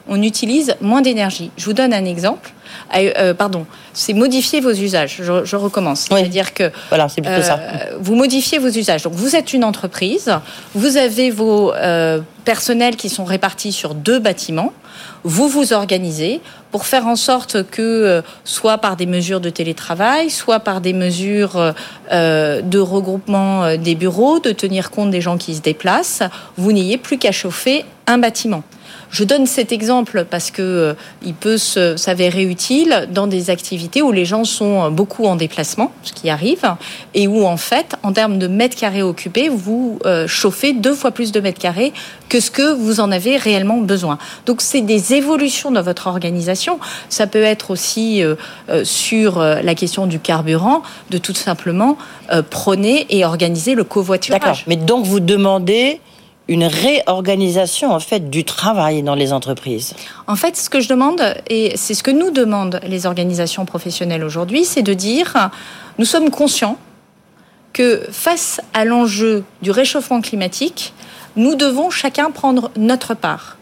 [0.08, 1.50] on utilise moins d'énergie.
[1.56, 2.52] Je vous donne un exemple.
[2.94, 5.20] Euh, euh, pardon, c'est modifier vos usages.
[5.22, 6.06] Je, recommence.
[6.08, 7.58] C'est-à-dire que voilà, c'est plutôt ça.
[7.58, 9.02] Euh, vous modifiez vos usages.
[9.02, 10.30] Donc vous êtes une entreprise,
[10.74, 11.72] vous avez vos
[12.44, 14.72] personnels qui sont répartis sur deux bâtiments.
[15.24, 16.40] Vous vous organisez
[16.70, 21.74] pour faire en sorte que, soit par des mesures de télétravail, soit par des mesures
[22.10, 26.22] de regroupement des bureaux, de tenir compte des gens qui se déplacent,
[26.56, 28.62] vous n'ayez plus qu'à chauffer un bâtiment.
[29.14, 30.94] Je donne cet exemple parce que euh,
[31.24, 36.12] il peut s'avérer utile dans des activités où les gens sont beaucoup en déplacement, ce
[36.12, 36.64] qui arrive,
[37.14, 41.12] et où en fait, en termes de mètres carrés occupés, vous euh, chauffez deux fois
[41.12, 41.92] plus de mètres carrés
[42.28, 44.18] que ce que vous en avez réellement besoin.
[44.46, 46.80] Donc c'est des évolutions dans votre organisation.
[47.08, 48.34] Ça peut être aussi euh,
[48.82, 51.96] sur la question du carburant, de tout simplement
[52.50, 54.40] prôner et organiser le covoiturage.
[54.40, 54.58] D'accord.
[54.66, 56.00] Mais donc vous demandez
[56.48, 59.94] une réorganisation du travail dans les entreprises.
[60.26, 64.24] En fait, ce que je demande et c'est ce que nous demandent les organisations professionnelles
[64.24, 65.50] aujourd'hui, c'est de dire
[65.98, 66.76] nous sommes conscients
[67.72, 70.92] que face à l'enjeu du réchauffement climatique,
[71.36, 73.56] nous devons chacun prendre notre part.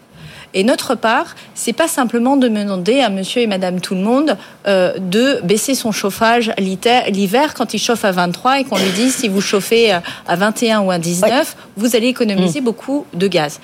[0.55, 4.37] Et notre part, c'est pas simplement de demander à monsieur et madame tout le monde
[4.67, 9.15] euh, de baisser son chauffage l'hiver quand il chauffe à 23 et qu'on lui dise
[9.15, 12.65] si vous chauffez à 21 ou à 19, vous allez économiser mm.
[12.65, 13.61] beaucoup de gaz.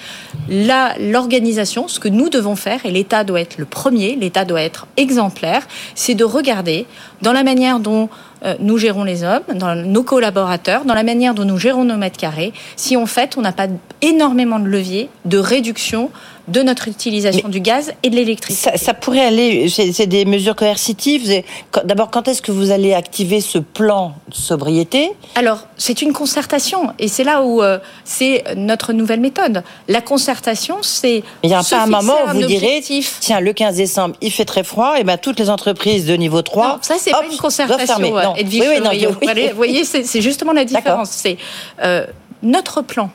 [0.48, 4.62] Là, l'organisation, ce que nous devons faire, et l'État doit être le premier, l'État doit
[4.62, 6.86] être exemplaire, c'est de regarder
[7.22, 8.08] dans la manière dont
[8.44, 11.96] euh, nous gérons les hommes, dans nos collaborateurs, dans la manière dont nous gérons nos
[11.96, 13.66] mètres carrés, si en fait on n'a pas
[14.02, 16.10] énormément de leviers de réduction
[16.48, 18.76] de notre utilisation du gaz et de l'électricité.
[18.76, 21.42] Ça, pourrait aller, c'est des mesures coercitives.
[21.84, 25.10] D'abord, quand est-ce que vous allez activer ce plan de sobriété?
[25.34, 29.62] Alors, c'est une concertation et c'est là où euh, c'est notre nouvelle méthode.
[29.88, 31.22] La concertation, c'est.
[31.42, 32.82] Il n'y a pas un moment où vous direz
[33.20, 36.42] tiens, le 15 décembre, il fait très froid, et ben toutes les entreprises de niveau
[36.42, 36.68] 3.
[36.68, 37.98] Non, ça, c'est pas une concertation.
[37.98, 38.34] Non.
[38.36, 41.10] oui, oui, non, vous voyez, c'est justement la différence.
[41.10, 41.36] C'est
[41.82, 42.06] euh,
[42.42, 43.10] notre plan.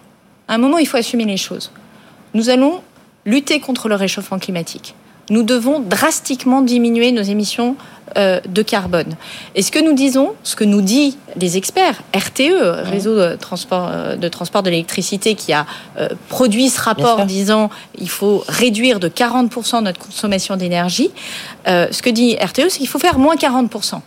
[0.47, 1.71] À un moment, il faut assumer les choses.
[2.33, 2.81] Nous allons
[3.25, 4.95] lutter contre le réchauffement climatique.
[5.29, 7.77] Nous devons drastiquement diminuer nos émissions
[8.17, 9.15] euh, de carbone.
[9.55, 13.89] Et ce que nous disons, ce que nous dit les experts, RTE, réseau de transport
[13.91, 15.65] euh, de, transport de l'électricité, qui a
[15.97, 21.09] euh, produit ce rapport disant il faut réduire de 40% notre consommation d'énergie,
[21.65, 24.01] ce que dit RTE, c'est qu'il faut faire moins 40%.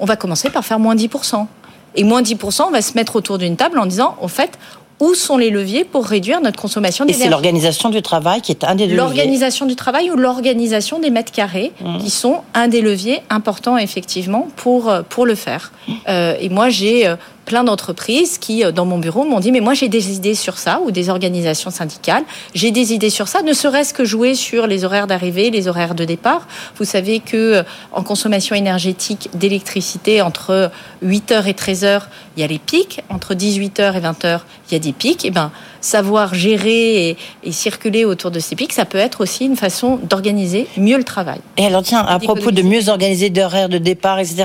[0.00, 1.46] On va commencer par faire moins 10%.
[1.94, 4.58] Et moins 10%, on va se mettre autour d'une table en disant, en fait,
[5.00, 8.52] où sont les leviers pour réduire notre consommation d'énergie Et c'est l'organisation du travail qui
[8.52, 8.96] est un des leviers.
[8.96, 11.98] L'organisation du travail ou l'organisation des mètres carrés mmh.
[11.98, 15.72] qui sont un des leviers importants effectivement pour, euh, pour le faire.
[16.08, 17.16] Euh, et moi j'ai euh,
[17.48, 20.58] plein d'entreprises qui, euh, dans mon bureau, m'ont dit, mais moi j'ai des idées sur
[20.58, 22.22] ça, ou des organisations syndicales,
[22.54, 25.94] j'ai des idées sur ça, ne serait-ce que jouer sur les horaires d'arrivée, les horaires
[25.94, 26.46] de départ.
[26.76, 30.70] Vous savez que euh, en consommation énergétique d'électricité, entre
[31.02, 32.02] 8h et 13h,
[32.36, 35.24] il y a les pics, entre 18h et 20h, il y a des pics.
[35.24, 39.46] Et eh ben, savoir gérer et, circuler autour de ces pics, ça peut être aussi
[39.46, 41.40] une façon d'organiser mieux le travail.
[41.56, 44.44] Et alors tiens, à propos de mieux organiser d'horaires de départ, etc.,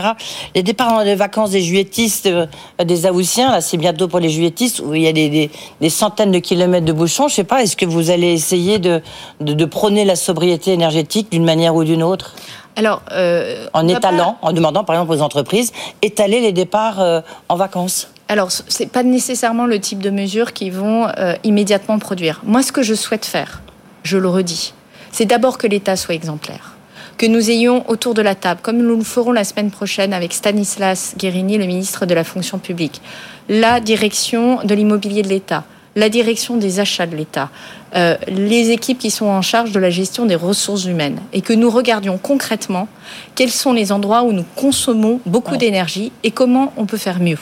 [0.55, 2.45] les départs de vacances des juilletistes, euh,
[2.84, 5.49] des Aoussiens, là c'est bientôt pour les juilletistes, où il y a des,
[5.89, 9.01] centaines de kilomètres de bouchons, je sais pas, est-ce que vous allez essayer de,
[9.41, 12.36] de, prôner la sobriété énergétique d'une manière ou d'une autre?
[12.76, 15.71] Alors, euh, en étalant, en demandant par exemple aux entreprises,
[16.01, 20.53] étaler les départs euh, en vacances alors, ce n'est pas nécessairement le type de mesures
[20.53, 22.41] qui vont euh, immédiatement produire.
[22.45, 23.61] Moi, ce que je souhaite faire,
[24.03, 24.74] je le redis,
[25.11, 26.74] c'est d'abord que l'État soit exemplaire.
[27.17, 30.34] Que nous ayons autour de la table, comme nous le ferons la semaine prochaine avec
[30.34, 33.01] Stanislas Guérini, le ministre de la fonction publique,
[33.49, 35.65] la direction de l'immobilier de l'État,
[35.96, 37.50] la direction des achats de l'État,
[37.96, 41.54] euh, les équipes qui sont en charge de la gestion des ressources humaines, et que
[41.54, 42.88] nous regardions concrètement
[43.36, 47.38] quels sont les endroits où nous consommons beaucoup d'énergie et comment on peut faire mieux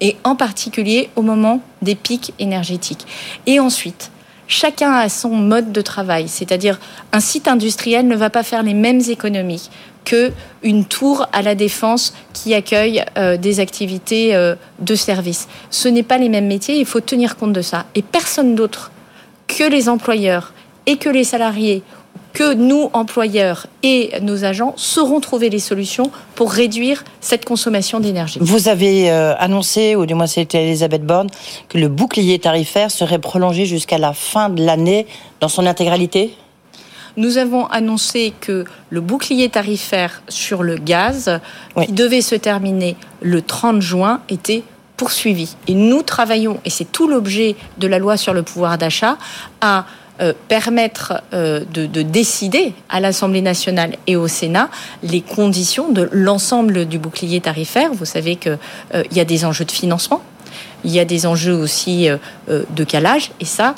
[0.00, 3.06] et en particulier au moment des pics énergétiques.
[3.46, 4.10] Et ensuite,
[4.46, 6.78] chacun a son mode de travail, c'est-à-dire
[7.12, 9.70] un site industriel ne va pas faire les mêmes économies
[10.06, 10.32] que
[10.62, 15.48] une tour à la défense qui accueille euh, des activités euh, de service.
[15.68, 17.84] Ce n'est pas les mêmes métiers, il faut tenir compte de ça.
[17.94, 18.90] Et personne d'autre
[19.48, 20.54] que les employeurs
[20.86, 21.82] et que les salariés
[22.36, 28.38] que nous, employeurs et nos agents, sauront trouver les solutions pour réduire cette consommation d'énergie.
[28.42, 31.28] Vous avez euh, annoncé, ou du moins c'était Elisabeth Borne,
[31.70, 35.06] que le bouclier tarifaire serait prolongé jusqu'à la fin de l'année
[35.40, 36.34] dans son intégralité?
[37.16, 41.40] Nous avons annoncé que le bouclier tarifaire sur le gaz,
[41.82, 44.62] qui devait se terminer le 30 juin, était
[44.96, 45.56] poursuivi.
[45.68, 49.18] Et nous travaillons, et c'est tout l'objet de la loi sur le pouvoir d'achat,
[49.60, 49.86] à
[50.20, 54.70] euh, permettre euh, de, décider à l'Assemblée nationale et au Sénat
[55.02, 57.92] les conditions de l'ensemble du bouclier tarifaire.
[57.92, 58.58] Vous savez qu'il
[58.94, 60.22] euh, y a des enjeux de financement.
[60.86, 62.08] Il y a des enjeux aussi
[62.48, 63.74] de calage, et ça,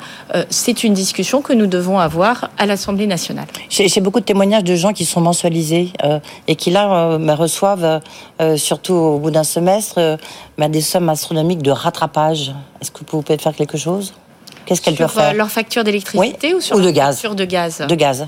[0.49, 3.47] c'est une discussion que nous devons avoir à l'Assemblée nationale.
[3.69, 5.91] J'ai beaucoup de témoignages de gens qui sont mensualisés
[6.47, 8.01] et qui là reçoivent,
[8.55, 10.17] surtout au bout d'un semestre,
[10.57, 12.53] des sommes astronomiques de rattrapage.
[12.81, 14.13] Est-ce que vous pouvez faire quelque chose?
[14.65, 15.31] Qu'est-ce qu'elles doivent faire?
[15.31, 17.15] euh, Leur facture d'électricité ou sur de leur gaz.
[17.15, 17.85] facture de gaz?
[17.87, 18.27] De gaz.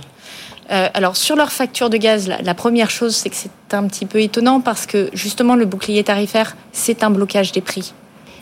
[0.71, 4.05] Euh, alors sur leur facture de gaz, la, première chose, c'est que c'est un petit
[4.05, 7.93] peu étonnant parce que justement le bouclier tarifaire, c'est un blocage des prix.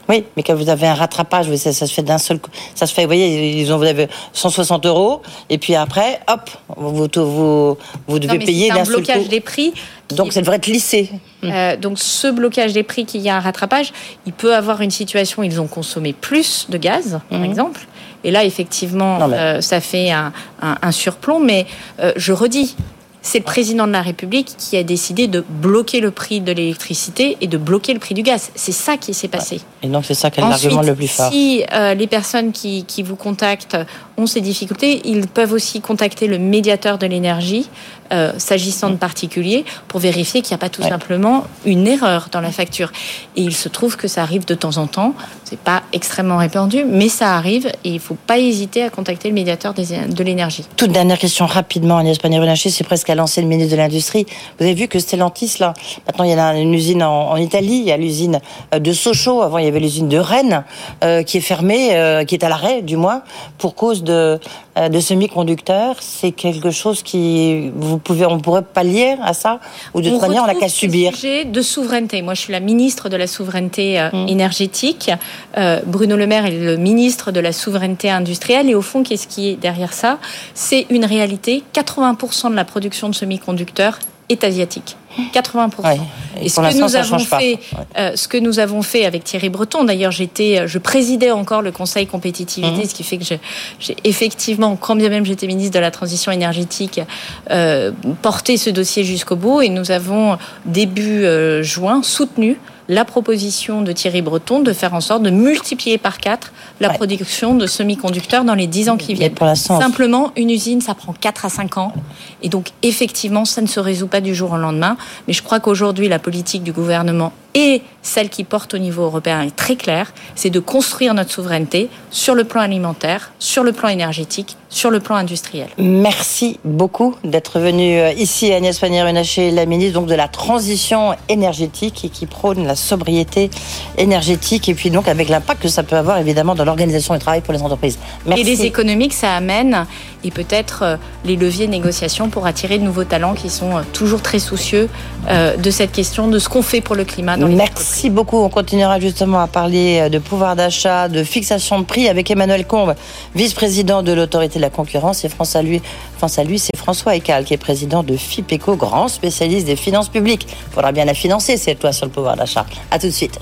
[0.09, 2.49] Oui, mais quand vous avez un rattrapage, ça, ça se fait d'un seul coup.
[2.73, 6.49] Ça se fait, vous voyez, ils ont, vous avez 160 euros, et puis après, hop,
[6.75, 9.27] vous, vous, vous devez Non, mais payer c'est d'un un seul blocage coup.
[9.29, 9.73] des prix.
[10.09, 11.11] Donc ça devrait être lissé.
[11.43, 13.93] Euh, donc ce blocage des prix qu'il y a un rattrapage,
[14.25, 17.45] il peut avoir une situation où ils ont consommé plus de gaz, par Mhm.
[17.45, 17.81] exemple.
[18.23, 20.33] Et là, effectivement, Non, mais- euh, ça fait un,
[20.63, 21.39] un- un surplomb.
[21.39, 21.67] Mais
[21.99, 22.75] euh, je redis,
[23.21, 27.37] c'est le président de la République qui a décidé de bloquer le prix de l'électricité
[27.41, 28.49] et de bloquer le prix du gaz.
[28.55, 29.59] C'est ça qui s'est passé.
[29.83, 31.31] Et donc c'est ça qui est l'argument le plus fort.
[31.31, 33.77] Si euh, les personnes qui, qui vous contactent
[34.17, 37.69] ont ces difficultés, ils peuvent aussi contacter le médiateur de l'énergie,
[38.11, 40.89] euh, s'agissant de particuliers, pour vérifier qu'il n'y a pas tout Ouais.
[40.89, 42.91] simplement une erreur dans la facture.
[43.35, 45.13] Et il se trouve que ça arrive de temps en temps.
[45.49, 49.33] C'est pas extrêmement répandu, mais ça arrive et il faut pas hésiter à contacter le
[49.33, 50.63] médiateur de l'énergie.
[50.77, 54.27] Toute dernière question rapidement, Agnès Pannier-Runacher, c'est presque à lancer le ministre de l'Industrie.
[54.59, 55.73] Vous avez vu que Stellantis, là,
[56.05, 58.41] maintenant il y a une usine en, Italie, il y a l'usine
[58.75, 60.63] euh, de Sochaux, avant il y avait l'usine de Rennes,
[61.03, 63.23] euh, qui est fermée, euh, qui est à l'arrêt du moins,
[63.57, 64.39] pour cause de,
[64.87, 65.95] de semi-conducteurs.
[65.99, 69.59] C'est quelque chose qui, vous pouvez, on pourrait pallier à ça
[69.93, 72.21] Ou de toute manière, on n'a qu'à subir sujets de souveraineté.
[72.21, 74.27] Moi, je suis la ministre de la souveraineté euh, Mm.
[74.27, 75.11] énergétique.
[75.57, 78.69] Euh, Bruno Le Maire est le ministre de la souveraineté industrielle.
[78.69, 80.19] Et au fond, qu'est-ce qui est derrière ça?
[80.53, 81.63] C'est une réalité.
[81.73, 83.99] 80% de la production de semi-conducteurs
[84.29, 84.95] est asiatique.
[85.33, 85.97] 80%.
[86.41, 87.59] Et Et ce que nous avons fait,
[87.97, 91.71] euh, ce que nous avons fait avec Thierry Breton, d'ailleurs, j'étais, je présidais encore le
[91.71, 92.85] Conseil compétitivité, Mhm.
[92.85, 93.39] ce qui fait que j'ai
[93.79, 97.01] j'ai effectivement, quand bien même j'étais ministre de la transition énergétique,
[97.49, 99.61] euh, porté ce dossier jusqu'au bout.
[99.61, 102.57] Et nous avons début euh, juin soutenu
[102.89, 107.53] la proposition de Thierry Breton de faire en sorte de multiplier par quatre la production
[107.53, 109.33] de semi-conducteurs dans les 10 ans qui viennent.
[109.33, 111.93] pour Simplement, une usine, ça prend 4 à 5 ans.
[112.41, 114.97] Et donc, effectivement, ça ne se résout pas du jour au lendemain.
[115.27, 119.41] Mais je crois qu'aujourd'hui, la politique du gouvernement et celle qui porte au niveau européen
[119.41, 120.13] est très claire.
[120.35, 124.99] C'est de construire notre souveraineté sur le plan alimentaire, sur le plan énergétique, sur le
[124.99, 125.67] plan industriel.
[125.77, 132.05] Merci beaucoup d'être venu euh, ici, Agnès Pannier-Runacher, la ministre donc de la transition énergétique
[132.05, 133.49] et qui prône la sobriété
[133.97, 137.41] énergétique et puis donc avec l'impact que ça peut avoir évidemment dans l'organisation du travail
[137.41, 137.97] pour les entreprises.
[138.27, 138.41] Merci.
[138.41, 139.85] Et les économiques, ça amène,
[140.23, 143.81] et peut-être euh, les leviers de négociation pour attirer de nouveaux talents qui sont euh,
[143.91, 144.87] toujours très soucieux
[145.29, 148.37] de cette question, de ce qu'on fait pour le climat dans les Merci beaucoup.
[148.37, 152.65] On continuera justement à parler euh, de pouvoir d'achat, de fixation de prix avec Emmanuel
[152.65, 152.95] Combe,
[153.35, 155.25] vice-président de l'autorité de la concurrence.
[155.25, 155.81] Et France à lui,
[156.17, 160.09] France à lui c'est François Ecal, qui est président de FIPECO, grand spécialiste des finances
[160.09, 160.47] publiques.
[160.49, 162.65] Il faudra bien la financer, cette loi sur le pouvoir d'achat.
[162.91, 163.39] À tout de suite.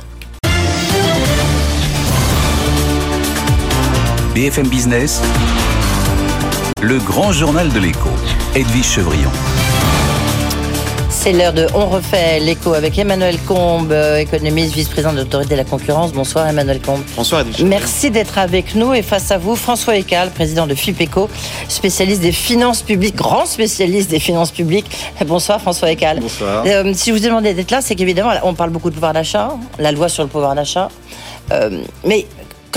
[4.33, 5.21] BFM Business,
[6.81, 8.09] le grand journal de l'écho,
[8.53, 9.31] Edwige Chevrillon.
[11.19, 15.57] C'est l'heure de On refait l'écho avec Emmanuel Combe, euh, économiste, vice-président de l'autorité de
[15.57, 16.13] la concurrence.
[16.13, 17.01] Bonsoir Emmanuel Combe.
[17.15, 17.43] Bonsoir.
[17.65, 21.27] Merci d'être avec nous et face à vous, François Ecal, président de FIPECO,
[21.67, 24.85] spécialiste des finances publiques, grand spécialiste des finances publiques.
[25.25, 26.19] Bonsoir François Ecal.
[26.19, 26.63] Bonsoir.
[26.67, 29.13] Euh, si je vous ai demandé d'être là, c'est qu'évidemment, on parle beaucoup de pouvoir
[29.13, 29.49] d'achat,
[29.79, 30.89] la loi sur le pouvoir d'achat.
[31.51, 32.27] Euh, mais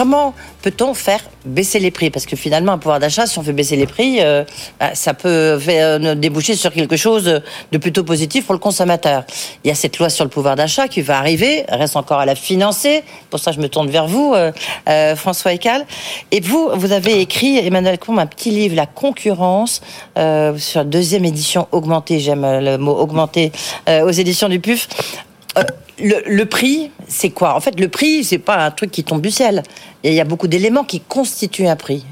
[0.01, 0.33] comment
[0.63, 2.09] peut-on faire baisser les prix?
[2.09, 4.45] Parce que finalement, un pouvoir d'achat, si on fait baisser les prix, euh,
[4.79, 9.25] bah, ça peut faire, euh, déboucher sur quelque chose de plutôt positif pour le consommateur.
[9.63, 12.25] Il y a cette loi sur le pouvoir d'achat qui va arriver, reste encore à
[12.25, 13.03] la financer.
[13.29, 15.85] Pour ça, je me tourne vers vous, euh, François Ecal.
[16.31, 19.83] Et vous, vous avez écrit, Emmanuel Combe, un petit livre, La concurrence,
[20.17, 23.53] sur la deuxième édition augmentée, j'aime le mot augmenté,
[23.91, 24.89] euh, aux éditions du PUF.
[25.59, 25.63] Euh,
[25.99, 27.55] le, le prix, c'est quoi?
[27.57, 29.63] En fait, le prix, c'est pas un truc qui tombe du ciel.
[30.05, 32.05] Il y a beaucoup d'éléments qui constituent un prix.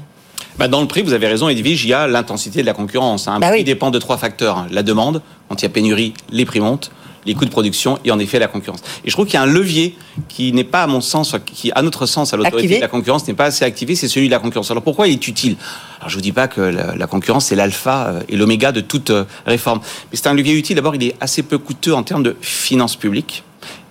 [0.57, 3.27] Bah, dans le prix, vous avez raison, Edwige, il y a l'intensité de la concurrence.
[3.29, 3.63] Un Bah prix oui.
[3.63, 4.65] dépend de trois facteurs.
[4.71, 6.91] La demande, quand il y a pénurie, les prix montent,
[7.25, 8.81] les coûts de production et en effet la concurrence.
[9.03, 9.95] Et je trouve qu'il y a un levier
[10.27, 13.27] qui n'est pas, à mon sens, qui, à notre sens, à l'autorité de la concurrence,
[13.27, 14.71] n'est pas assez activé, c'est celui de la concurrence.
[14.71, 15.55] Alors pourquoi il est utile?
[15.99, 18.81] Alors je vous dis pas que la, la concurrence, c'est l'alpha euh, et l'oméga de
[18.81, 19.81] toute euh, réforme.
[20.11, 20.75] Mais c'est un levier utile.
[20.75, 23.43] D'abord, il est assez peu coûteux en termes de finances publiques.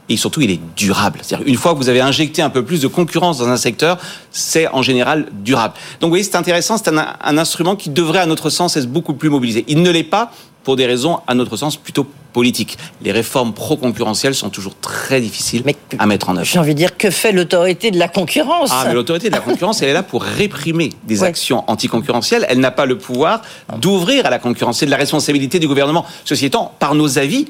[0.09, 1.21] Et surtout, il est durable.
[1.23, 3.99] C'est-à-dire, une fois que vous avez injecté un peu plus de concurrence dans un secteur,
[4.31, 5.75] c'est en général durable.
[6.01, 6.79] Donc, vous voyez, c'est intéressant.
[6.79, 9.65] C'est un, un instrument qui devrait, à notre sens, être beaucoup plus mobilisé.
[9.69, 10.31] Il ne l'est pas
[10.65, 12.77] pour des raisons, à notre sens, plutôt politiques.
[13.03, 15.63] Les réformes pro-concurrentielles sont toujours très difficiles
[15.99, 16.45] à mettre en œuvre.
[16.47, 18.71] J'ai envie de dire, que fait l'autorité de la concurrence?
[18.73, 21.29] Ah, mais l'autorité de la concurrence, elle est là pour réprimer des Ouais.
[21.29, 22.45] actions anticoncurrentielles.
[22.51, 23.41] Elle n'a pas le pouvoir
[23.79, 24.79] d'ouvrir à la concurrence.
[24.79, 26.05] C'est de la responsabilité du gouvernement.
[26.27, 27.47] Ceci étant, par nos avis,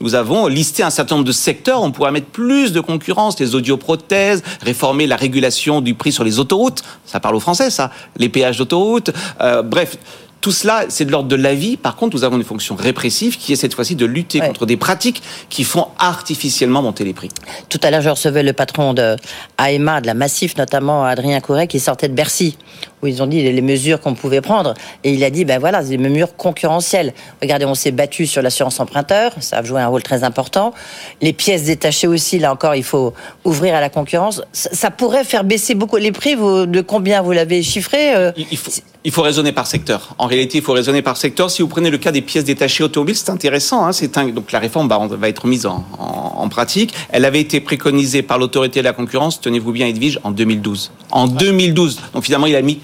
[0.00, 1.82] nous avons listé un certain nombre de secteurs.
[1.82, 6.38] On pourrait mettre plus de concurrence, les audioprothèses, réformer la régulation du prix sur les
[6.38, 6.82] autoroutes.
[7.04, 7.90] Ça parle aux Français, ça.
[8.16, 9.10] Les péages d'autoroute.
[9.40, 9.98] Euh, bref.
[10.40, 11.76] tout cela, c'est de l'ordre de la vie.
[11.76, 14.78] Par contre, nous avons une fonction répressive qui est cette fois-ci de lutter contre des
[14.78, 17.28] pratiques qui font artificiellement monter les prix.
[17.68, 19.16] Tout à l'heure, je recevais le patron de
[19.58, 22.56] AEMA, de la Massif, notamment Adrien Couret, qui sortait de Bercy,
[23.02, 24.74] où ils ont dit les mesures qu'on pouvait prendre.
[25.04, 27.12] Et il a dit, ben voilà, c'est des mesures concurrentielles.
[27.40, 30.72] Regardez, on s'est battu sur l'assurance emprunteur, ça a joué un rôle très important.
[31.20, 34.42] Les pièces détachées aussi, là encore, il faut ouvrir à la concurrence.
[34.52, 36.36] Ça, pourrait faire baisser beaucoup les prix.
[36.36, 38.70] de combien vous l'avez chiffré euh, il, faut,
[39.04, 40.14] il faut raisonner par secteur.
[40.18, 41.50] En réalité, il faut raisonner par secteur.
[41.50, 43.86] Si vous prenez le cas des pièces détachées automobiles, c'est intéressant.
[43.86, 46.92] Hein, c'est un, donc la réforme va, va être mise en, en, pratique.
[47.10, 50.92] Elle avait été préconisée par l'autorité de la concurrence, tenez-vous bien Edwige, en 2012.
[51.12, 52.00] En 2012.
[52.12, 52.80] Donc finalement, il a mis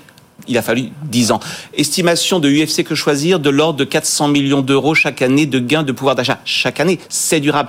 [0.48, 1.40] il a fallu 10 ans.
[1.74, 5.82] Estimation de UFC que choisir de l'ordre de 400 millions d'euros chaque année de gains
[5.82, 6.40] de pouvoir d'achat.
[6.44, 7.68] Chaque année, c'est durable.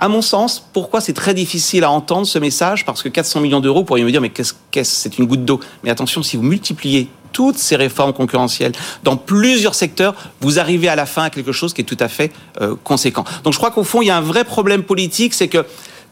[0.00, 2.84] À mon sens, pourquoi c'est très difficile à entendre ce message?
[2.84, 5.44] Parce que 400 millions d'euros, vous pourriez me dire, mais qu'est-ce que c'est une goutte
[5.44, 5.60] d'eau.
[5.82, 8.72] Mais attention, si vous multipliez toutes ces réformes concurrentielles
[9.02, 12.08] dans plusieurs secteurs, vous arrivez à la fin à quelque chose qui est tout à
[12.08, 13.24] fait euh, conséquent.
[13.42, 15.64] Donc je crois qu'au fond, il y a un vrai problème politique, c'est que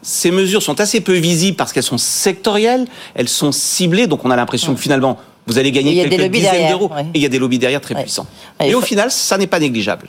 [0.02, 4.30] ces mesures sont assez peu visibles parce qu'elles sont sectorielles, elles sont ciblées, donc on
[4.30, 6.90] a l'impression que finalement, vous allez gagner quelques dizaines d'euros.
[7.14, 8.26] Et il y a des lobbies derrière très puissants.
[8.62, 10.06] Et, au final, ça n'est pas négligeable.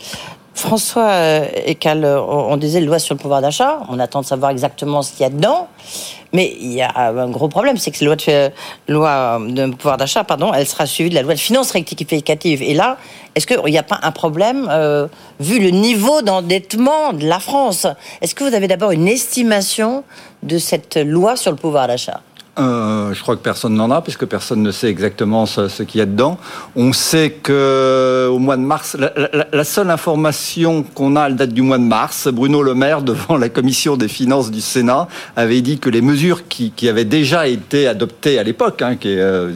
[0.53, 3.79] François euh, Ecal, on disait loi sur le pouvoir d'achat.
[3.89, 5.67] On attend de savoir exactement ce qu'il y a dedans.
[6.33, 8.51] Mais il y a un gros problème, c'est que cette loi de,
[8.87, 12.63] loi de pouvoir d'achat, pardon, elle sera suivie de la loi de finances rectificative.
[12.63, 12.97] Et là,
[13.35, 15.07] est-ce qu'il n'y a pas un problème, euh,
[15.39, 17.85] vu le niveau d'endettement de la France?
[18.21, 20.03] Est-ce que vous avez d'abord une estimation
[20.41, 22.21] de cette loi sur le pouvoir d'achat?
[22.59, 26.01] Euh, je crois que personne n'en a, puisque personne ne sait exactement ce, qu'il y
[26.01, 26.37] a dedans.
[26.75, 28.95] On sait que au mois de mars,
[29.51, 32.27] la, seule information qu'on a, elle date du mois de mars.
[32.27, 36.47] Bruno Le Maire, devant la commission des finances du Sénat, avait dit que les mesures
[36.47, 39.51] qui, avaient déjà été adoptées à l'époque, hein, qui, euh,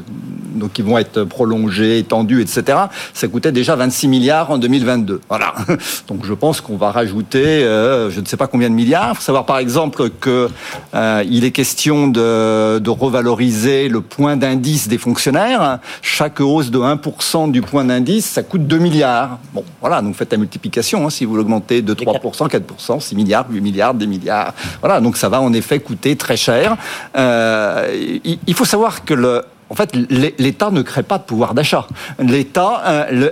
[0.56, 2.78] donc qui vont être prolongées, étendues, etc.,
[3.14, 5.22] ça coûtait déjà 26 milliards en 2022.
[5.28, 5.54] Voilà.
[6.08, 9.10] Donc je pense qu'on va rajouter, euh, je ne sais pas combien de milliards.
[9.12, 10.50] Il faut savoir par exemple que
[10.94, 15.80] il est question de de revaloriser le point d'indice des fonctionnaires.
[16.02, 19.40] Chaque hausse de 1% du point d'indice, ça coûte 2 milliards.
[19.54, 21.06] Bon, voilà, donc faites la multiplication.
[21.06, 24.54] Hein, si vous l'augmentez de 3%, 4%, 6 milliards, 8 milliards, 10 milliards.
[24.82, 26.76] Voilà, donc ça va en effet coûter très cher.
[27.16, 29.96] Euh, il faut savoir que le, en fait,
[30.40, 31.88] l'État ne crée pas de pouvoir d'achat.
[32.20, 33.30] L'État, euh,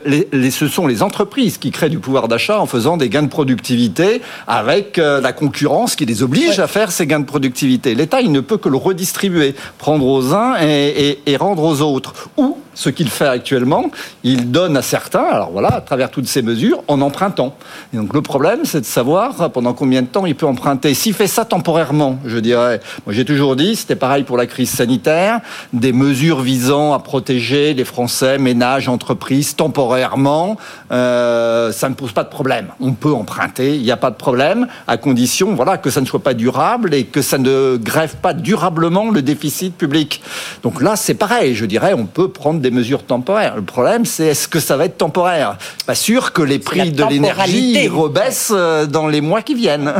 [0.52, 4.22] ce sont les entreprises qui créent du pouvoir d'achat en faisant des gains de productivité
[4.48, 7.96] avec euh, la concurrence qui les oblige à faire ces gains de productivité.
[7.96, 12.14] L'État, il ne peut que le redistribuer, prendre aux uns et, et rendre aux autres.
[12.38, 13.90] Ou ce qu'il fait actuellement,
[14.24, 17.56] il donne à certains, alors voilà, à travers toutes ces mesures, en empruntant.
[17.94, 20.94] Et donc le problème, c'est de savoir pendant combien de temps il peut emprunter.
[20.94, 24.70] S'il fait ça temporairement, je dirais, moi j'ai toujours dit, c'était pareil pour la crise
[24.70, 25.40] sanitaire,
[25.74, 30.58] des mesures visant à protéger les Français, ménages, entreprises, temporairement,
[30.92, 32.68] euh, ça ne pose pas de problème.
[32.80, 36.06] On peut emprunter, il n'y a pas de problème, à condition voilà, que ça ne
[36.06, 40.22] soit pas durable et que ça ne grève pas durablement le déficit public.
[40.64, 43.56] Donc là, c'est pareil, je dirais, on peut prendre des mesures temporaires.
[43.56, 45.58] Le problème, c'est est-ce que ça va être temporaire?
[45.86, 49.94] Pas sûr que les prix de l'énergie rebaissent euh, dans les mois qui viennent.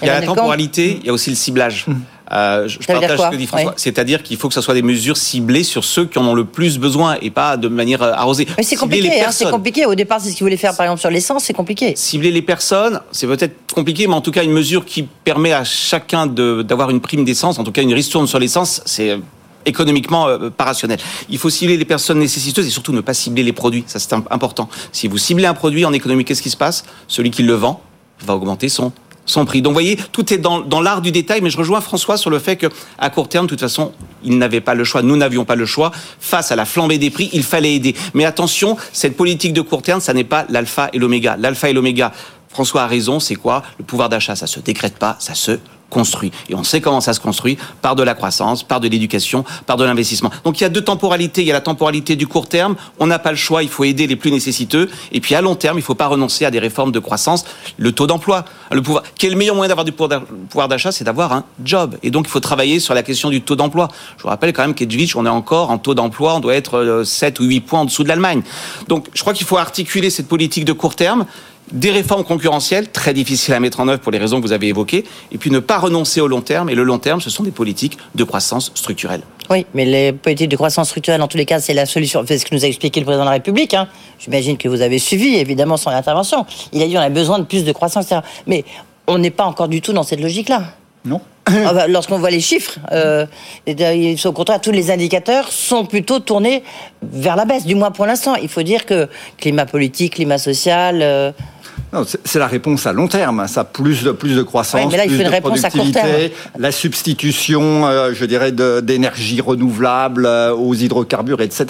[0.00, 1.86] Il y a la temporalité, il y a aussi le ciblage.
[2.32, 3.74] Euh, je partage ce que dit François.
[3.76, 6.44] C'est-à-dire qu'il faut que ce soit des mesures ciblées sur ceux qui en ont le
[6.44, 8.46] plus besoin et pas de manière euh, arrosée.
[8.56, 9.86] Mais c'est compliqué, hein, c'est compliqué.
[9.86, 11.94] Au départ, c'est ce qu'ils voulaient faire, par exemple, sur l'essence, c'est compliqué.
[11.96, 15.64] Cibler les personnes, c'est peut-être compliqué, mais en tout cas, une mesure qui permet à
[15.64, 19.18] chacun d'avoir une prime d'essence, en tout cas une ristourne sur l'essence, c'est
[19.66, 20.98] économiquement euh, pas rationnel.
[21.28, 23.84] Il faut cibler les personnes nécessiteuses et surtout ne pas cibler les produits.
[23.86, 24.68] Ça, c'est important.
[24.92, 26.84] Si vous ciblez un produit en économie, qu'est-ce qui se passe?
[27.08, 27.80] Celui qui le vend
[28.24, 28.92] va augmenter son
[29.26, 29.62] son prix.
[29.62, 32.30] Donc, vous voyez, tout est dans, dans l'art du détail, mais je rejoins François sur
[32.30, 32.66] le fait que,
[32.98, 33.92] à court terme, de toute façon,
[34.24, 35.92] il n'avait pas le choix, nous n'avions pas le choix.
[36.20, 37.94] Face à la flambée des prix, il fallait aider.
[38.14, 41.36] Mais attention, cette politique de court terme, ça n'est pas l'alpha et l'oméga.
[41.38, 42.12] L'alpha et l'oméga,
[42.48, 43.62] François a raison, c'est quoi?
[43.78, 45.58] Le pouvoir d'achat, ça se décrète pas, ça se
[45.92, 46.32] construit.
[46.48, 49.76] Et on sait comment ça se construit, par de la croissance, par de l'éducation, par
[49.76, 50.30] de l'investissement.
[50.44, 51.42] Donc il y a deux temporalités.
[51.42, 53.84] Il y a la temporalité du court terme, on n'a pas le choix, il faut
[53.84, 54.90] aider les plus nécessiteux.
[55.12, 57.44] Et puis à long terme, il ne faut pas renoncer à des réformes de croissance.
[57.76, 59.02] Le taux d'emploi, le pouvoir.
[59.18, 61.96] Quel meilleur moyen d'avoir du pouvoir d'achat C'est d'avoir un job.
[62.02, 63.88] Et donc il faut travailler sur la question du taux d'emploi.
[64.16, 67.02] Je vous rappelle quand même qu'Edwige, on est encore en taux d'emploi, on doit être
[67.04, 68.42] 7 euh, ou 8 points en dessous de l'Allemagne.
[68.88, 71.26] Donc je crois qu'il faut articuler cette politique de court terme
[71.72, 74.68] des réformes concurrentielles, très difficiles à mettre en œuvre pour les raisons que vous avez
[74.68, 76.68] évoquées, et puis ne pas renoncer au long terme.
[76.70, 79.22] Et le long terme, ce sont des politiques de croissance structurelle.
[79.50, 82.24] Oui, mais les politiques de croissance structurelle, en tous les cas, c'est la solution.
[82.26, 83.74] C'est ce que nous a expliqué le président de la République.
[83.74, 83.88] Hein.
[84.18, 86.46] J'imagine que vous avez suivi, évidemment, son intervention.
[86.72, 88.20] Il a dit on a besoin de plus de croissance, etc.
[88.46, 88.64] Mais
[89.06, 90.62] on n'est pas encore du tout dans cette logique-là.
[91.04, 91.20] Non.
[91.48, 93.26] Ah bah, Lorsqu'on voit les chiffres, euh,
[93.66, 96.62] et- au contraire, tous les indicateurs sont plutôt tournés
[97.02, 98.36] vers la baisse, du moins pour l'instant.
[98.36, 99.08] Il faut dire que
[99.38, 101.00] climat politique, climat social.
[101.02, 101.32] euh,
[102.24, 103.46] c'est la réponse à long terme.
[103.48, 105.64] Ça, plus de plus de croissance, Ouais, mais là, il plus faut une de réponse
[105.64, 111.66] à court productivité, la substitution, euh, je dirais, d'énergie renouvelable euh, aux hydrocarbures, etc.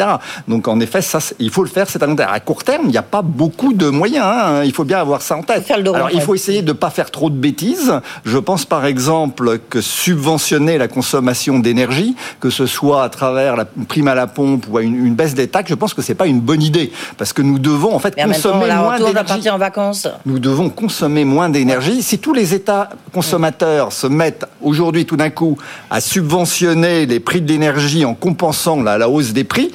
[0.49, 1.89] Donc, en effet, ça, il faut le faire.
[1.89, 2.33] C'est à long terme.
[2.33, 4.25] À court terme, il n'y a pas beaucoup de moyens.
[4.27, 4.63] hein.
[4.65, 5.71] Il faut bien avoir ça en tête.
[5.71, 7.93] Alors, il faut essayer de ne pas faire trop de bêtises.
[8.25, 13.65] Je pense, par exemple, que subventionner la consommation d'énergie, que ce soit à travers la
[13.65, 16.15] prime à la pompe ou à une, une baisse des taxes, je pense que c'est
[16.15, 18.67] pas une bonne idée parce que nous devons en fait mais en même temps, consommer
[18.75, 19.92] moins on à d'énergie partir en vacances.
[20.27, 22.03] Nous devons consommer moins d'énergie.
[22.03, 25.59] Si tous les États consommateurs se mettent aujourd'hui tout d'un coup
[25.91, 29.73] à subventionner les prix de l'énergie en compensant la, hausse des prix,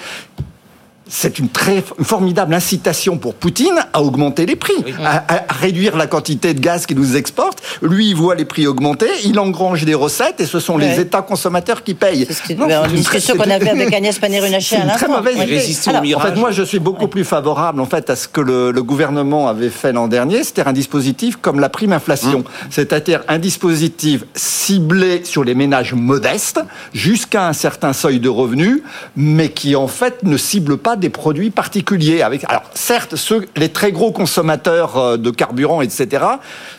[1.09, 4.73] c'est une très une formidable incitation pour Poutine à augmenter les prix,
[5.03, 7.61] à, à réduire la quantité de gaz qu'il nous exporte.
[7.81, 10.97] Lui, il voit les prix augmenter, il engrange des recettes et ce sont les.
[10.97, 12.27] États consommateurs qui payent.
[12.29, 15.17] C'est une une discussion qu'on avait avec Agnès Pannier-Runacher à une très l'instant.
[15.17, 15.89] mauvaise idée.
[15.95, 18.71] Alors, en fait, moi, je suis beaucoup plus favorable en fait à ce que le,
[18.71, 23.37] le gouvernement avait fait l'an dernier, c'est-à-dire un dispositif comme la prime inflation, c'est-à-dire un
[23.37, 26.59] dispositif ciblé sur les ménages modestes
[26.93, 28.81] jusqu'à un certain seuil de revenus,
[29.15, 32.21] mais qui en fait ne cible pas des produits particuliers.
[32.21, 36.25] Avec, alors, certes, ceux, les très gros consommateurs euh, de carburant, etc.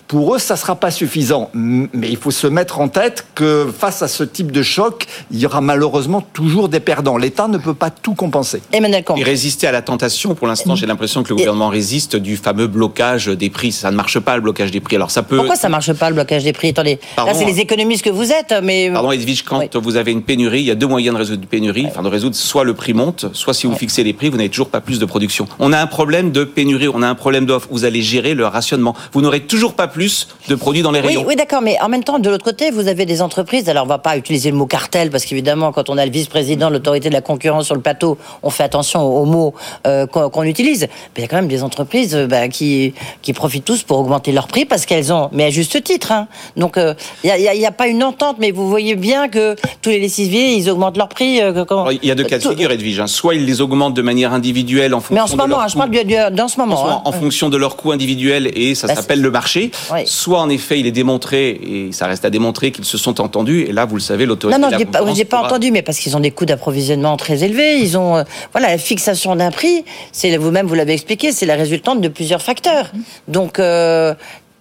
[0.08, 4.00] Pour eux, ça sera pas suffisant, mais il faut se mettre en tête que face
[4.00, 7.18] à ce type de choc, il y aura malheureusement toujours des perdants.
[7.18, 8.62] L'État ne peut pas tout compenser.
[8.72, 12.38] Emmanuel Et résister à la tentation, pour l'instant, j'ai l'impression que le gouvernement résiste du
[12.38, 13.70] fameux blocage des prix.
[13.70, 14.96] Ça ne marche pas, le blocage des prix.
[14.96, 15.36] Alors, ça peut.
[15.36, 16.70] Pourquoi ça marche pas le blocage des prix?
[16.70, 20.12] Attendez, Pardon, là c'est les économistes que vous êtes, mais Pardon Edwige, quand vous avez
[20.12, 22.64] une pénurie, il y a deux moyens de résoudre une pénurie, enfin de résoudre soit
[22.64, 25.04] le prix monte, soit si vous fixez les prix, vous n'avez toujours pas plus de
[25.04, 25.46] production.
[25.58, 28.46] On a un problème de pénurie, on a un problème d'offre, vous allez gérer le
[28.46, 28.96] rationnement.
[29.12, 31.24] Vous n'aurez toujours pas plus de produits dans les rayons.
[31.26, 33.68] oui d'accord, mais en même temps, de l'autre côté, vous avez des entreprises.
[33.68, 36.68] Alors, on va pas utiliser le mot cartel, parce qu'évidemment, quand on a le vice-président
[36.68, 39.54] de l'autorité de la concurrence sur le plateau, on fait attention aux mots
[39.86, 40.82] euh, qu'on utilise.
[40.82, 40.88] Mais
[41.18, 44.32] il y a quand même des entreprises euh, bah, qui, qui profitent tous pour augmenter
[44.32, 46.12] leurs prix, parce qu'elles ont, mais à juste titre.
[46.12, 46.28] hein.
[46.56, 46.94] Donc, euh,
[47.24, 50.70] il n'y a, pas une entente, mais vous voyez bien que tous les lessiviers, ils
[50.70, 51.40] augmentent leurs prix.
[51.40, 53.00] euh, quand- Alors, Il y a deux cas de figure, Edwige.
[53.00, 53.06] hein.
[53.06, 55.60] Soit ils les augmentent de manière individuelle en fonction Mais en ce de moment, leur
[55.60, 55.78] hein, je coût.
[55.78, 56.76] parle du, du- d'en ce moment.
[56.76, 59.70] Soit en fonction de leur coût individuel et ça Bah, s'appelle le marché.
[60.06, 63.62] Soit en effet il est démontré et ça reste à démontrer qu'ils se sont entendus
[63.68, 65.82] et là vous le savez l'autorité Non, non, de je la n'ai pas, entendu, mais
[65.82, 67.78] parce qu'ils ont des coûts d'approvisionnement très élevés.
[67.78, 71.54] Ils ont, euh, voilà, la fixation d'un prix, c'est vous-même vous l'avez expliqué, c'est la
[71.54, 72.90] résultante de plusieurs facteurs.
[73.26, 74.14] Donc, euh,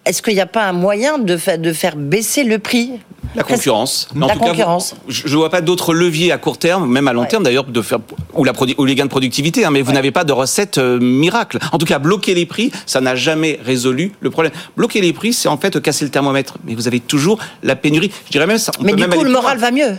[0.07, 2.91] est-ce qu'il n'y a pas un moyen de, fa- de faire baisser le prix?
[3.35, 4.07] La concurrence.
[4.15, 4.95] Mais en La tout cas, concurrence.
[5.05, 7.65] vous- je ne vois pas d'autres leviers à court terme, même à long terme d'ailleurs,
[7.65, 7.99] de faire
[8.34, 9.65] ou, la produ- ou les gains de productivité.
[9.65, 11.59] hein, mais vous n'avez pas de recette euh, miracle.
[11.73, 14.53] En tout cas, bloquer les prix, ça n'a jamais résolu le problème.
[14.77, 16.57] Bloquer les prix, c'est en fait casser le thermomètre.
[16.63, 18.11] Mais vous avez toujours la pénurie.
[18.27, 18.71] Je dirais même ça.
[18.79, 19.97] on Mais peut du même coup, le moral va mieux.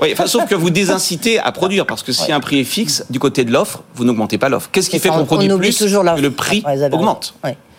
[0.00, 3.04] Oui, enfin, sauf que vous désincitez à produire, parce que si un prix est fixe,
[3.10, 4.70] du côté de l'offre, vous n'augmentez pas l'offre.
[4.72, 7.34] Qu'est-ce qui fait qu'on on- produit on oublie plus que le prix augmente?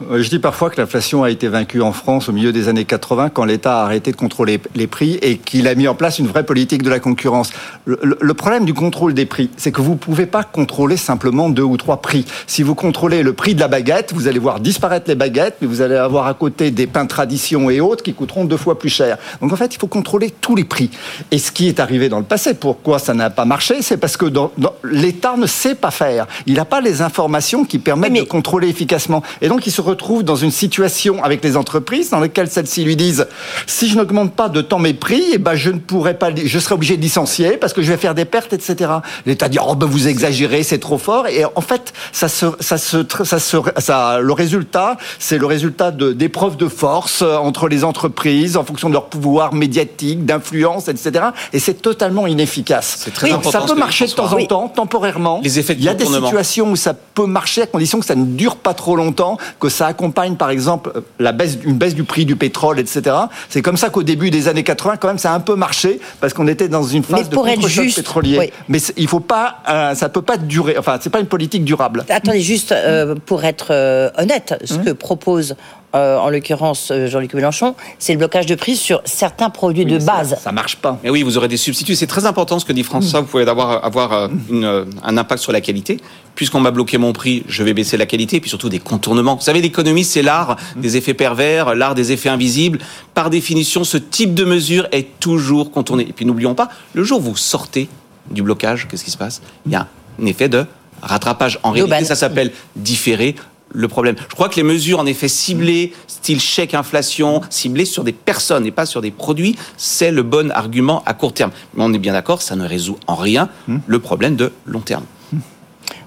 [0.10, 3.30] Je dis parfois que l'inflation a été vaincue en France au milieu des années 80
[3.30, 6.28] quand l'État a arrêté de contrôler les prix et qu'il a mis en place une
[6.28, 7.52] vraie politique de la concurrence.
[7.86, 11.64] Le, problème du contrôle des prix, c'est que vous ne pouvez pas contrôler simplement deux
[11.64, 12.26] ou trois prix.
[12.48, 15.68] Si vous contrôlez le prix de la baguette, vous allez voir disparaître les baguettes, mais
[15.68, 18.90] vous allez avoir à côté des pains tradition et autres qui coûteront deux fois plus
[18.90, 19.18] cher.
[19.42, 20.90] Donc en fait, il faut contrôler tous les prix.
[21.32, 24.18] Et ce qui est arrivé dans le passé, pourquoi ça n'a pas marché, c'est parce
[24.18, 26.28] que dans- dans- l'État ne sait pas faire.
[26.48, 29.22] Il n'a pas les informations qui permettent de contrôler efficacement.
[29.42, 32.96] Et donc il se retrouve dans une situation avec les entreprises dans laquelle celles-ci lui
[32.96, 33.28] disent
[33.68, 36.60] si je n'augmente pas de temps mes prix, eh ben je ne pourrai pas, je
[36.60, 38.92] serai obligé de licencier parce que je vais faire des pertes, etc.
[39.26, 41.28] L'État dit oh ben vous exagérez, c'est trop fort.
[41.28, 45.92] Et en fait, ça se, ça se, ça se, ça, le résultat, c'est le résultat
[45.92, 51.26] d'épreuves de force euh, entre les entreprises en fonction de leur pouvoir médiatique, d'influence, etc.
[51.54, 52.98] Et c'est totalement inefficace.
[53.00, 55.42] C'est très important Ça peut marcher de temps en temps, temporairement.
[55.44, 58.06] Les effets de Il y a des situations où ça peut marcher à condition que
[58.06, 61.96] ça ne dure pas trop longtemps, que ça accompagne par exemple la baisse, une baisse
[61.96, 63.16] du prix du pétrole, etc.
[63.50, 66.00] C'est comme ça qu'au début des années 80, quand même, ça a un peu marché
[66.20, 68.38] parce qu'on était dans une phase de contre-choc juste, pétrolier.
[68.40, 68.52] oui.
[68.68, 70.78] Mais il faut pas, euh, ça peut pas durer.
[70.78, 72.06] Enfin, c'est pas une politique durable.
[72.10, 74.84] Attendez, juste euh, pour être euh, honnête, ce Hum.
[74.86, 75.56] que propose
[75.94, 79.98] euh, en l'occurrence euh, Jean-Luc Mélenchon, c'est le blocage de prix sur certains produits de
[79.98, 80.38] base.
[80.42, 80.98] Ça marche pas.
[81.04, 81.96] Mais oui, vous aurez des substituts.
[81.96, 83.22] C'est très important ce que dit François.
[83.22, 86.00] Vous pouvez avoir, avoir euh, une, un impact sur la qualité.
[86.36, 88.38] Puisqu'on m'a bloqué mon prix, je vais baisser la qualité.
[88.38, 89.36] Et puis surtout des contournements.
[89.36, 92.80] Vous savez, l'économie, c'est l'art des effets pervers, l'art des effets invisibles.
[93.14, 96.08] Par définition, ce type de mesure est toujours contourné.
[96.08, 97.90] Et puis n'oublions pas, le jour où vous sortez
[98.30, 99.42] du blocage, qu'est-ce qui se passe?
[99.66, 99.88] Il y a
[100.22, 100.66] un effet de
[101.02, 101.60] rattrapage.
[101.64, 103.36] En réalité, ça s'appelle différé
[103.74, 104.16] le problème.
[104.30, 108.66] Je crois que les mesures, en effet, ciblées, style chèque inflation, ciblées sur des personnes
[108.66, 111.52] et pas sur des produits, c'est le bon argument à court terme.
[111.74, 113.50] Mais on est bien d'accord, ça ne résout en rien
[113.88, 115.06] le problème de long terme.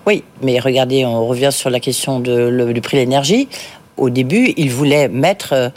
[0.06, 3.48] Oui, mais regardez, on revient sur la question de, le- du prix de l'énergie.
[3.96, 5.68] Au début, ils voulaient mettre euh,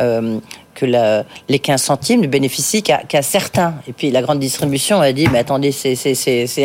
[0.00, 0.38] euh,
[0.76, 3.74] que la- les 15 centimes ne bénéficient qu'à certains.
[3.88, 5.96] Et puis la grande distribution a dit, mais attendez, c'est-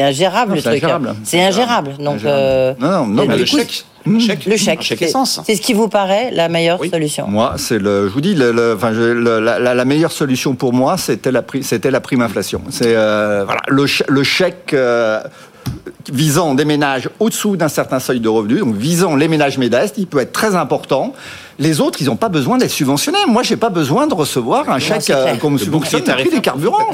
[0.01, 0.83] ingérable Non, le c'est truc.
[0.83, 1.15] ingérable.
[1.23, 1.91] C'est ingérable.
[1.97, 2.25] Donc, Ingérable.
[2.27, 3.83] euh, Non, non, non, mais le coup, chèque.
[4.03, 4.19] Le
[4.57, 4.81] chèque.
[4.81, 5.39] Chèque c'est- essence.
[5.45, 7.27] C'est ce qui vous paraît la meilleure solution?
[7.27, 10.97] Moi, c'est le, je vous dis, le, le- enfin, le- la, meilleure solution pour moi,
[10.97, 12.61] c'était la, c'était la prime inflation.
[12.71, 15.21] C'est euh, voilà, le chèque euh,
[16.11, 20.07] visant des ménages au-dessous d'un certain seuil de revenus, donc visant les ménages modestes, il
[20.07, 21.13] peut être très important.
[21.59, 23.19] Les autres, ils n'ont pas besoin d'être subventionnés.
[23.27, 26.41] Moi, j'ai pas besoin de recevoir un chèque euh, qu'on me subventionne le prix des
[26.41, 26.89] carburants.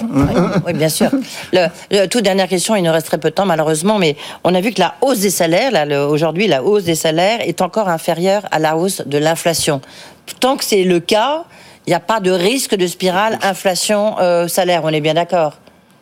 [0.65, 1.09] Oui, bien sûr.
[1.53, 4.53] Le, le- toute dernière question, il nous reste très peu de temps malheureusement, mais on
[4.53, 5.71] a vu que la hausse des salaires,
[6.09, 9.79] aujourd'hui, la hausse des salaires est encore inférieure à la hausse de l'inflation.
[10.41, 11.45] Tant que c'est le cas,
[11.85, 15.53] il n'y a pas de risque de spirale inflation-salaire, on est bien d'accord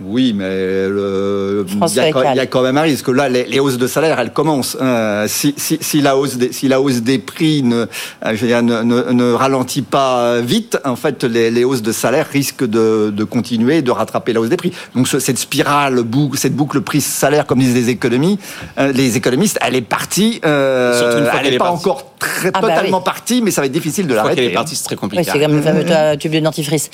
[0.03, 2.33] Oui, mais le- il y, a quand- Eckhart.
[2.35, 3.07] il y a quand même un risque.
[3.07, 4.77] Là, les, les hausses de salaire, elles commencent.
[4.81, 7.87] Euh, si, si, si la hausse des, si la hausse des prix ne, euh,
[8.25, 11.81] je veux dire, ne, ne- ne ralentit pas euh, vite, en fait, les, les hausses
[11.81, 14.73] de salaire risquent de, de continuer et de rattraper la hausse des prix.
[14.95, 18.37] Donc, ce- cette spirale, boucle, cette boucle prix-salaire, comme disent les économies,
[18.77, 20.41] euh, les économistes, elle est partie.
[20.45, 21.79] euh, elle n'est est pas partie.
[21.87, 23.03] encore très, Ah bah totalement oui.
[23.05, 24.35] partie, mais ça va être difficile de l'arrêter.
[24.35, 24.55] qu'elle est hein.
[24.55, 25.29] partie, c'est très Oui, compliqué.
[25.31, 25.85] c'est comme le fameux
[26.17, 26.89] tube de dentifrice.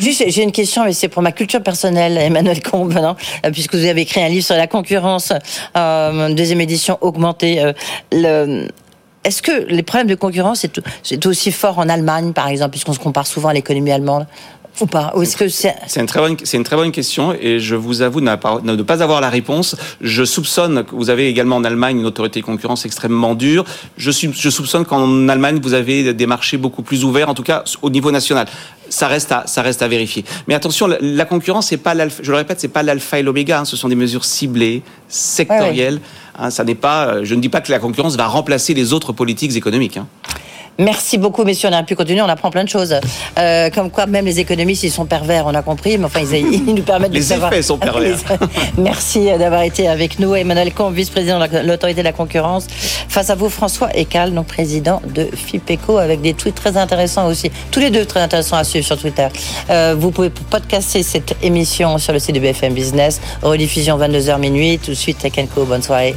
[0.00, 3.74] Juste, j'ai une question, mais c'est pour ma culture personnelle, Emmanuel Combe, non Euh, puisque
[3.74, 5.32] vous avez écrit un livre sur la concurrence,
[5.76, 7.62] euh, deuxième édition augmentée.
[8.12, 8.66] euh,
[9.24, 10.66] Est-ce que les problèmes de concurrence,
[11.02, 14.26] c'est aussi fort en Allemagne, par exemple, puisqu'on se compare souvent à l'économie allemande?
[14.80, 17.32] Ou pas Ou est-ce que c'est C'est une très bonne, c'est une très bonne question
[17.38, 19.76] et je vous avoue ne pas avoir la réponse.
[20.00, 23.64] Je soupçonne que vous avez également en Allemagne une autorité de concurrence extrêmement dure.
[23.96, 27.90] Je, soupçonne qu'en Allemagne vous avez des marchés beaucoup plus ouverts, en tout cas au
[27.90, 28.46] niveau national.
[28.90, 30.24] Ça reste à, ça reste à vérifier.
[30.46, 33.22] Mais attention, la, la concurrence, c'est pas l'alpha, je le répète, c'est pas l'alpha et
[33.22, 33.60] l'oméga.
[33.60, 33.64] hein.
[33.64, 36.00] ce sont des mesures ciblées, sectorielles.
[36.38, 38.92] Hein, ça n'est pas, euh, je ne dis pas que la concurrence va remplacer les
[38.92, 39.96] autres politiques économiques.
[39.96, 40.06] hein.
[40.78, 41.68] Merci beaucoup, messieurs.
[41.70, 42.94] On a pu continuer, on apprend plein de choses.
[43.38, 46.54] Euh, comme quoi, même les économistes, ils sont pervers, on a compris, mais enfin, ils,
[46.66, 47.52] ils nous permettent de Les savoir.
[47.52, 48.16] effets sont pervers.
[48.78, 50.34] Merci d'avoir été avec nous.
[50.34, 52.66] Emmanuel Combe, vice-président de la- l'autorité de la concurrence.
[53.08, 57.50] Face à vous, François Ecal, donc président de FIPECO, avec des tweets très intéressants aussi.
[57.70, 59.28] Tous les deux très intéressants à suivre sur Twitter.
[59.70, 63.20] Euh, vous pouvez podcaster cette émission sur le site de BFM Business.
[63.42, 64.78] Rediffusion 22h minuit.
[64.78, 65.64] Tout de suite, Tech Co.
[65.64, 66.16] Bonne soirée.